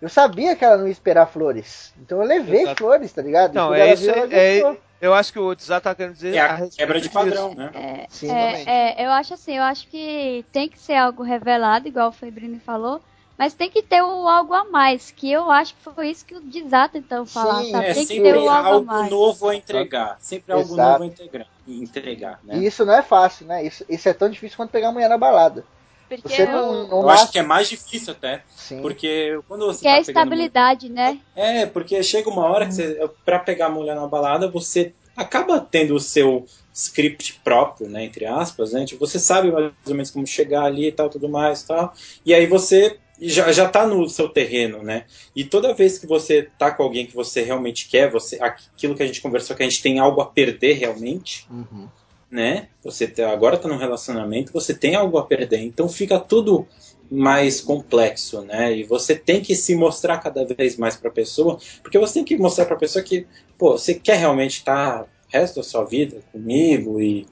[0.01, 1.93] Eu sabia que ela não ia esperar flores.
[1.97, 2.77] Então eu levei Exato.
[2.77, 3.53] flores, tá ligado?
[3.53, 4.09] Não, é isso.
[4.09, 6.35] É, é, eu acho que o Desat tá querendo dizer.
[6.35, 7.71] É a, a quebra de padrão, né?
[7.73, 11.87] É, Sim, é, é, eu acho assim, eu acho que tem que ser algo revelado,
[11.87, 13.01] igual o Febrino falou.
[13.39, 16.35] Mas tem que ter um algo a mais, que eu acho que foi isso que
[16.35, 17.85] o Desat então falar, Sim, sabe?
[17.85, 20.17] É, tem que ter um algo, algo novo a entregar.
[20.19, 20.91] Sempre algo Exato.
[20.91, 21.47] novo a entregar.
[21.65, 22.57] entregar né?
[22.57, 23.65] E isso não é fácil, né?
[23.65, 25.63] Isso, isso é tão difícil quanto pegar a mulher na balada.
[26.09, 28.43] Porque você não, não eu acho que é mais difícil até.
[28.49, 28.81] Sim.
[28.81, 29.79] Porque quando você.
[29.79, 31.19] Que tá é a estabilidade, né?
[31.33, 35.61] É, porque chega uma hora que você, pra pegar a mulher na balada, você acaba
[35.61, 38.85] tendo o seu script próprio, né, entre aspas, né?
[38.85, 41.93] Tipo, você sabe mais ou menos como chegar ali e tal, tudo mais, tal.
[42.25, 45.05] E aí você já, já tá no seu terreno, né?
[45.35, 49.03] E toda vez que você tá com alguém que você realmente quer, você aquilo que
[49.03, 51.87] a gente conversou que a gente tem algo a perder realmente, uhum.
[52.31, 52.69] né?
[52.83, 56.67] Você tá, agora tá num relacionamento, você tem algo a perder, então fica tudo
[57.11, 58.77] mais complexo, né?
[58.77, 62.23] E você tem que se mostrar cada vez mais para a pessoa, porque você tem
[62.23, 63.25] que mostrar para a pessoa que,
[63.57, 67.25] pô, você quer realmente estar tá o resto da sua vida comigo e,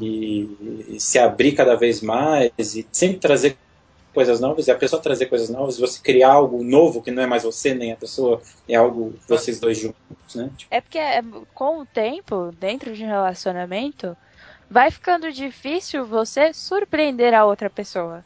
[0.00, 0.48] e,
[0.88, 3.56] e se abrir cada vez mais e sempre trazer
[4.12, 7.26] coisas novas e a pessoa trazer coisas novas, você criar algo novo que não é
[7.26, 10.50] mais você nem a pessoa, é algo vocês dois juntos, né?
[10.70, 11.22] É porque é,
[11.54, 14.16] com o tempo, dentro de um relacionamento,
[14.70, 18.24] vai ficando difícil você surpreender a outra pessoa.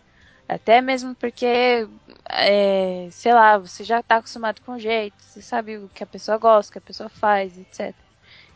[0.48, 1.88] Até mesmo porque,
[2.28, 6.06] é, sei lá, você já está acostumado com o jeito, você sabe o que a
[6.06, 7.92] pessoa gosta, o que a pessoa faz, etc.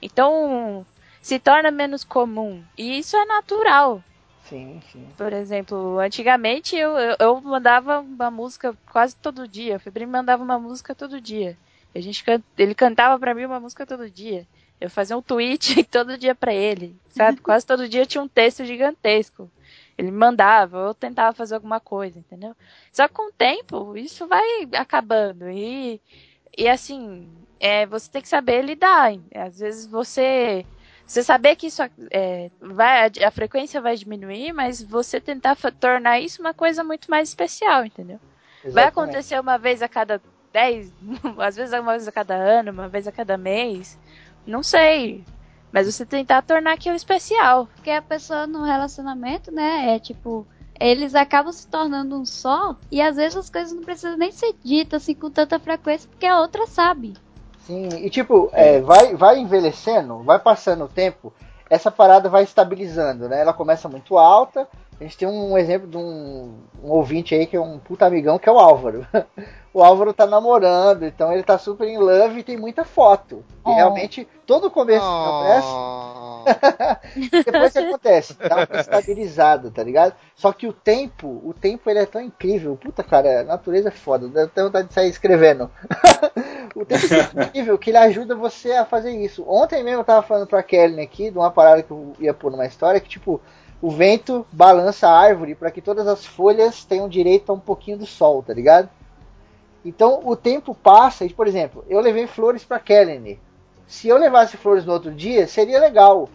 [0.01, 0.86] Então,
[1.20, 2.62] se torna menos comum.
[2.78, 4.02] E isso é natural.
[4.51, 5.07] Sim, sim.
[5.17, 6.91] Por exemplo, antigamente eu,
[7.21, 9.77] eu, mandava uma música quase todo dia.
[9.77, 11.57] O Febrinho mandava uma música todo dia.
[11.95, 12.43] A gente can...
[12.59, 14.47] Ele cantava pra mim uma música todo dia.
[14.81, 17.41] Eu fazia um tweet todo dia pra ele, sabe?
[17.41, 19.49] Quase todo dia tinha um texto gigantesco.
[19.97, 22.57] Ele mandava, eu tentava fazer alguma coisa, entendeu?
[22.91, 25.49] Só que com o tempo, isso vai acabando.
[25.49, 26.01] E,
[26.57, 27.29] e assim,
[27.61, 29.13] é, você tem que saber lidar.
[29.33, 30.65] Às vezes você.
[31.11, 36.41] Você saber que isso é, vai, a frequência vai diminuir, mas você tentar tornar isso
[36.41, 38.20] uma coisa muito mais especial, entendeu?
[38.59, 38.74] Exatamente.
[38.74, 40.23] Vai acontecer uma vez a cada
[40.53, 40.93] 10,
[41.37, 43.99] às vezes uma vez a cada ano, uma vez a cada mês.
[44.47, 45.24] Não sei.
[45.73, 47.69] Mas você tentar tornar aquilo especial.
[47.74, 50.47] Porque a pessoa no relacionamento, né, é tipo,
[50.78, 54.55] eles acabam se tornando um só, e às vezes as coisas não precisam nem ser
[54.62, 57.15] ditas assim com tanta frequência, porque a outra sabe.
[57.71, 61.33] Sim, e tipo, é, vai, vai envelhecendo, vai passando o tempo,
[61.71, 63.41] essa parada vai estabilizando, né?
[63.41, 64.67] Ela começa muito alta.
[65.01, 68.39] A gente tem um exemplo de um, um ouvinte aí que é um puta amigão,
[68.39, 69.07] que é o Álvaro.
[69.73, 73.43] o Álvaro tá namorando, então ele tá super em love e tem muita foto.
[73.67, 73.75] E oh.
[73.75, 76.45] realmente, todo o começo oh.
[77.45, 80.15] Depois que acontece, dá uma estabilizada, tá ligado?
[80.35, 82.77] Só que o tempo, o tempo ele é tão incrível.
[82.77, 84.29] Puta, cara, a natureza é foda.
[84.29, 85.71] Dá até vontade de sair escrevendo.
[86.77, 89.45] o tempo é incrível que ele ajuda você a fazer isso.
[89.49, 92.51] Ontem mesmo eu tava falando pra Kelly aqui de uma parada que eu ia pôr
[92.51, 93.41] numa história que, tipo,
[93.82, 97.98] o vento balança a árvore para que todas as folhas tenham direito a um pouquinho
[97.98, 98.89] do sol, tá ligado?
[99.85, 103.40] Então o tempo passa e, por exemplo, eu levei flores para Kelly.
[103.86, 106.28] Se eu levasse flores no outro dia, seria legal,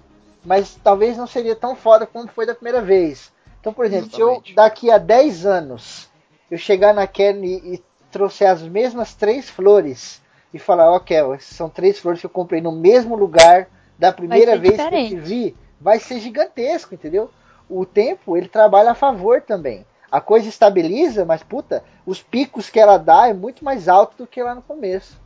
[0.43, 3.31] mas talvez não seria tão foda como foi da primeira vez.
[3.61, 4.47] Então, por exemplo, Exatamente.
[4.47, 6.09] se eu daqui a 10 anos
[6.49, 10.21] eu chegar na Kelly e trouxer as mesmas três flores
[10.53, 13.67] e falar, ok, são três flores que eu comprei no mesmo lugar
[13.97, 15.09] da primeira vez diferente.
[15.09, 17.29] que eu te vi, vai ser gigantesco, entendeu?
[17.69, 19.85] O tempo ele trabalha a favor também
[20.15, 24.27] a coisa estabiliza, mas puta, os picos que ela dá é muito mais alto do
[24.27, 25.19] que lá no começo.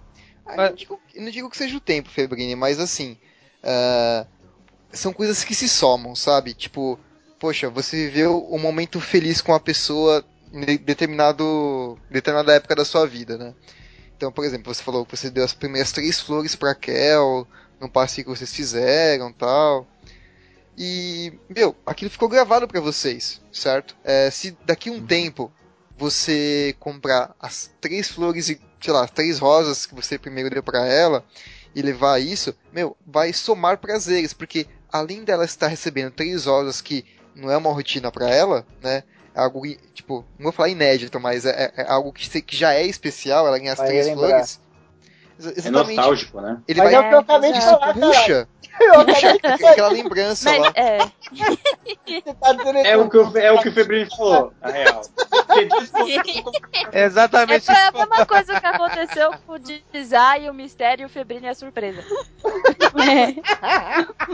[0.44, 3.16] Ah, não digo, não digo, que seja o tempo, Febrini, mas assim.
[3.64, 4.26] Uh,
[4.92, 6.56] são coisas que se somam, sabe?
[6.56, 7.00] Tipo,
[7.40, 13.06] poxa, você viveu um momento feliz com a pessoa em determinado, determinada época da sua
[13.06, 13.54] vida, né?
[14.18, 17.48] Então, por exemplo, você falou que você deu as primeiras três flores para Kel,
[17.80, 19.86] num passeio que vocês fizeram tal.
[20.82, 23.98] E, meu, aquilo ficou gravado para vocês, certo?
[24.02, 25.06] É, se daqui um uhum.
[25.06, 25.52] tempo
[25.98, 30.86] você comprar as três flores e, sei lá, três rosas que você primeiro deu para
[30.88, 31.26] ela
[31.76, 37.06] e levar isso, meu, vai somar prazeres, porque além dela estar recebendo três rosas que
[37.36, 39.04] não é uma rotina para ela, né?
[39.36, 39.62] É algo,
[39.94, 43.60] tipo, não vou falar inédito, mas é, é algo que, que, já é especial, ela
[43.60, 44.30] ganha as vai três lembrar.
[44.30, 44.60] flores.
[45.40, 45.68] Exatamente.
[45.68, 46.58] É nostálgico, né?
[46.68, 48.48] Ele Mas vai, é o que eu acabei de falar, puxa,
[48.78, 49.38] puxa
[49.72, 50.74] aquela lembrança Mas, lá.
[50.76, 51.00] É.
[52.40, 52.56] Tá
[52.86, 55.02] é, o que o, é o que o Febrini falou, na real.
[56.92, 59.60] é exatamente é a mesma coisa que aconteceu com o
[60.40, 62.02] e o Mistério e o Febrini é a surpresa.
[62.02, 63.36] é.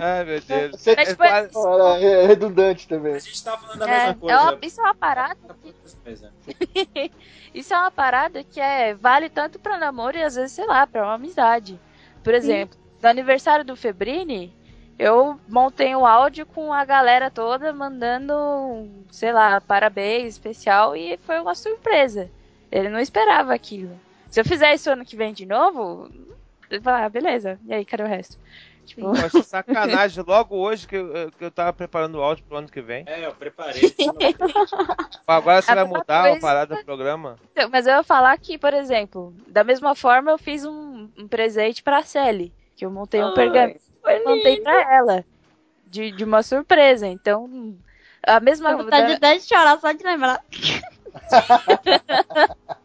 [0.01, 0.71] Ai, meu Deus.
[0.71, 1.55] Você, Mas,
[2.01, 3.15] é, é, redundante também.
[3.15, 4.35] A gente tava falando da mesma é, coisa.
[4.35, 5.37] É uma, isso é uma parada.
[5.61, 7.11] Que...
[7.53, 10.87] isso é uma parada que é, vale tanto pra namoro e às vezes, sei lá,
[10.95, 11.77] pra uma amizade.
[12.23, 12.99] Por exemplo, Sim.
[13.03, 14.53] no aniversário do Febrini,
[14.97, 18.33] eu montei um áudio com a galera toda mandando,
[19.11, 22.31] sei lá, parabéns especial e foi uma surpresa.
[22.71, 23.99] Ele não esperava aquilo.
[24.29, 26.09] Se eu fizer isso ano que vem de novo,
[26.71, 27.59] ele vai, ah, beleza.
[27.65, 28.37] E aí, cadê o resto?
[28.85, 29.01] Tipo...
[29.01, 32.69] Eu acho sacanagem logo hoje que eu, que eu tava preparando o áudio pro ano
[32.69, 33.03] que vem.
[33.07, 33.81] É, eu preparei.
[35.27, 36.37] Agora você a vai mudar coisa...
[36.37, 37.37] a parada do programa?
[37.51, 41.27] Então, mas eu ia falar que, por exemplo, da mesma forma eu fiz um, um
[41.27, 42.53] presente pra Sally.
[42.75, 45.25] Que eu montei um pergaminho e montei pra ela.
[45.87, 47.07] De, de uma surpresa.
[47.07, 47.75] Então,
[48.21, 48.71] a mesma.
[48.71, 49.33] Eu vontade da...
[49.33, 50.43] de chorar só de lembrar.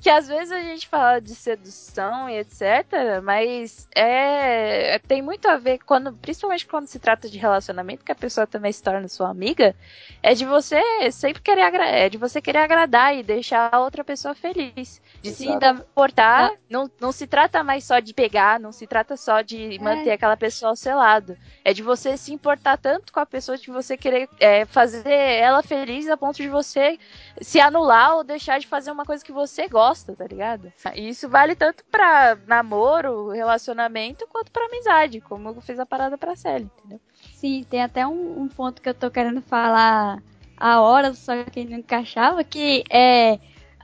[0.00, 5.56] que às vezes a gente fala de sedução e etc, mas é tem muito a
[5.56, 9.28] ver quando, principalmente quando se trata de relacionamento, que a pessoa também se torna sua
[9.28, 9.74] amiga,
[10.22, 10.80] é de você
[11.12, 15.76] sempre querer é de você querer agradar e deixar a outra pessoa feliz, de Exato.
[15.76, 19.76] se importar, não, não se trata mais só de pegar, não se trata só de
[19.76, 19.78] é.
[19.78, 23.58] manter aquela pessoa ao seu lado, é de você se importar tanto com a pessoa
[23.58, 26.98] de você querer é, fazer ela feliz a ponto de você
[27.40, 30.72] se anular ou deixar de fazer uma coisa que você gosta tá ligado?
[30.94, 36.18] E isso vale tanto pra namoro, relacionamento, quanto pra amizade, como eu fiz a parada
[36.18, 37.00] pra Sally, entendeu?
[37.34, 40.22] Sim, tem até um, um ponto que eu tô querendo falar
[40.56, 43.38] a hora, só que não encaixava, que é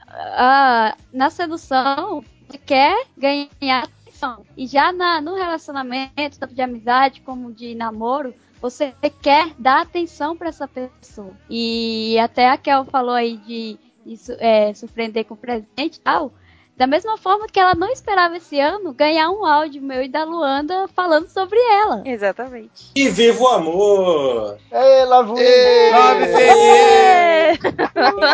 [0.06, 4.44] a, na sedução você quer ganhar atenção.
[4.56, 10.36] E já na, no relacionamento, tanto de amizade como de namoro, você quer dar atenção
[10.36, 11.32] para essa pessoa.
[11.48, 16.32] E até a Kel falou aí de isso, é, surpreender com presente e tal,
[16.76, 20.24] Da mesma forma que ela não esperava esse ano ganhar um áudio meu e da
[20.24, 22.02] Luanda falando sobre ela.
[22.04, 22.92] Exatamente.
[22.94, 24.58] E viva o amor!
[24.70, 25.40] Ei, Love Win!
[25.40, 25.90] Ê!
[25.90, 27.58] Love É,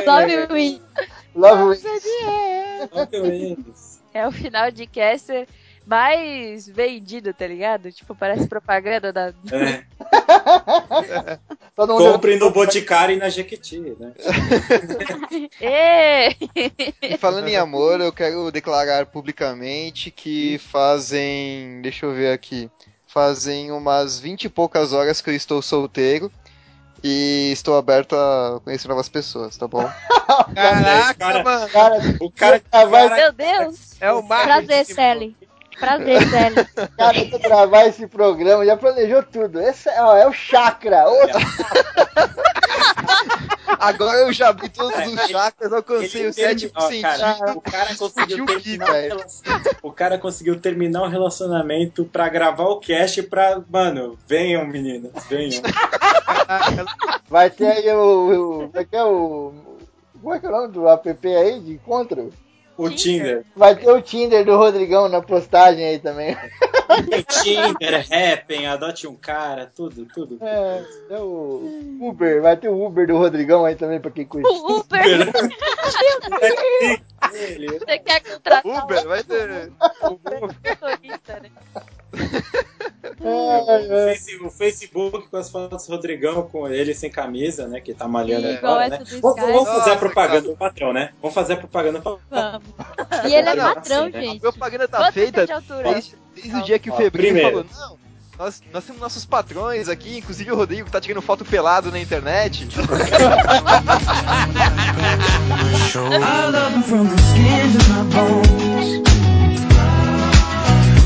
[0.05, 0.82] Love.
[2.94, 3.57] Love
[4.15, 5.49] é o final de caster
[5.87, 7.91] mais vendido, tá ligado?
[7.93, 9.33] Tipo, parece propaganda da.
[9.51, 9.83] É.
[11.75, 14.13] Todo mundo Compre no Boticário e na Jequiti, né?
[15.61, 16.37] Ê!
[17.03, 21.81] E falando em amor, eu quero declarar publicamente que fazem.
[21.83, 22.71] Deixa eu ver aqui.
[23.07, 26.31] Fazem umas 20 e poucas horas que eu estou solteiro.
[27.05, 29.83] E estou aberto a conhecer novas pessoas, tá bom?
[30.55, 31.69] Caraca, Cara, mano.
[31.69, 34.01] Cara, O cara, vai- cara- Meu Deus!
[34.01, 34.67] É o Marcos.
[34.67, 35.37] Prazer, Sally.
[35.83, 36.55] Prazer, Sally.
[36.97, 39.61] cara pra gravar esse programa, já planejou tudo.
[39.61, 41.09] Esse é, ó, é o chakra.
[41.09, 41.41] Outro
[43.79, 47.57] Agora eu já abri todos os chakras, alcancei Ele o sétimo termi- ó, cara, sentido.
[47.57, 49.09] o cara conseguiu terminar o velho.
[49.17, 49.77] relacionamento.
[49.83, 53.61] O cara conseguiu terminar o relacionamento pra gravar o cast pra.
[53.69, 55.61] Mano, venham, meninas, venham.
[57.29, 58.63] Vai ter aí o.
[58.65, 59.53] o vai ter o.
[60.21, 62.33] Como é que é o nome do app aí de encontro?
[62.77, 63.44] O Tinder.
[63.55, 66.36] Vai ter o Tinder do Rodrigão na postagem aí também.
[67.43, 70.39] Tinder, Happn, adote um cara, tudo, tudo.
[70.40, 74.49] É, é o Uber, vai ter o Uber do Rodrigão aí também pra quem curte.
[74.49, 75.03] O Uber!
[77.35, 79.73] Ele- Você quer contratar Uber, vai ter.
[80.03, 81.51] motorista, né?
[83.21, 83.87] O ai.
[84.15, 87.81] Face- O Facebook com as fotos do Rodrigão com ele sem camisa, né?
[87.81, 88.99] Que tá malhando Sim, agora, né?
[88.99, 91.13] do Vamos, vamos fazer a Nossa, propaganda do patrão, né?
[91.21, 92.17] Vamos fazer a propaganda pra...
[92.31, 92.63] Vamos.
[93.29, 94.19] E ele é patrão, Assim, né?
[94.19, 94.41] A gente.
[94.41, 97.99] propaganda tá Quanto feita desde, desde o dia que o Febrinho falou, não,
[98.39, 101.99] nós, nós temos nossos patrões aqui, inclusive o Rodrigo que tá tirando foto pelado na
[102.01, 102.67] internet.
[105.05, 108.89] I love him from the skin to my bones.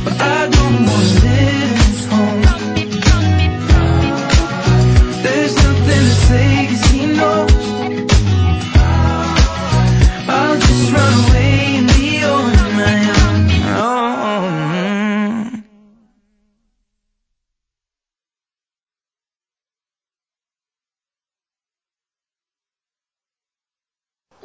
[0.05, 2.43] But I don't wanna live in his home.
[5.23, 7.46] There's nothing to say 'cause he knows.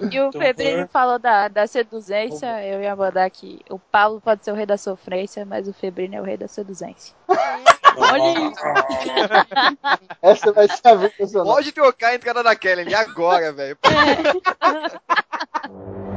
[0.09, 3.59] E o Então, Febrino por- falou da, da seduzência, eu ia mandar aqui.
[3.69, 6.47] O Paulo pode ser o rei da sofrência, mas o Febrino é o rei da
[6.47, 7.13] seduzência.
[7.97, 8.61] Olha isso.
[10.21, 10.87] Essa vai ser
[11.23, 11.55] a sonora.
[11.55, 13.77] Pode trocar a entrada da Kelly ali agora, velho.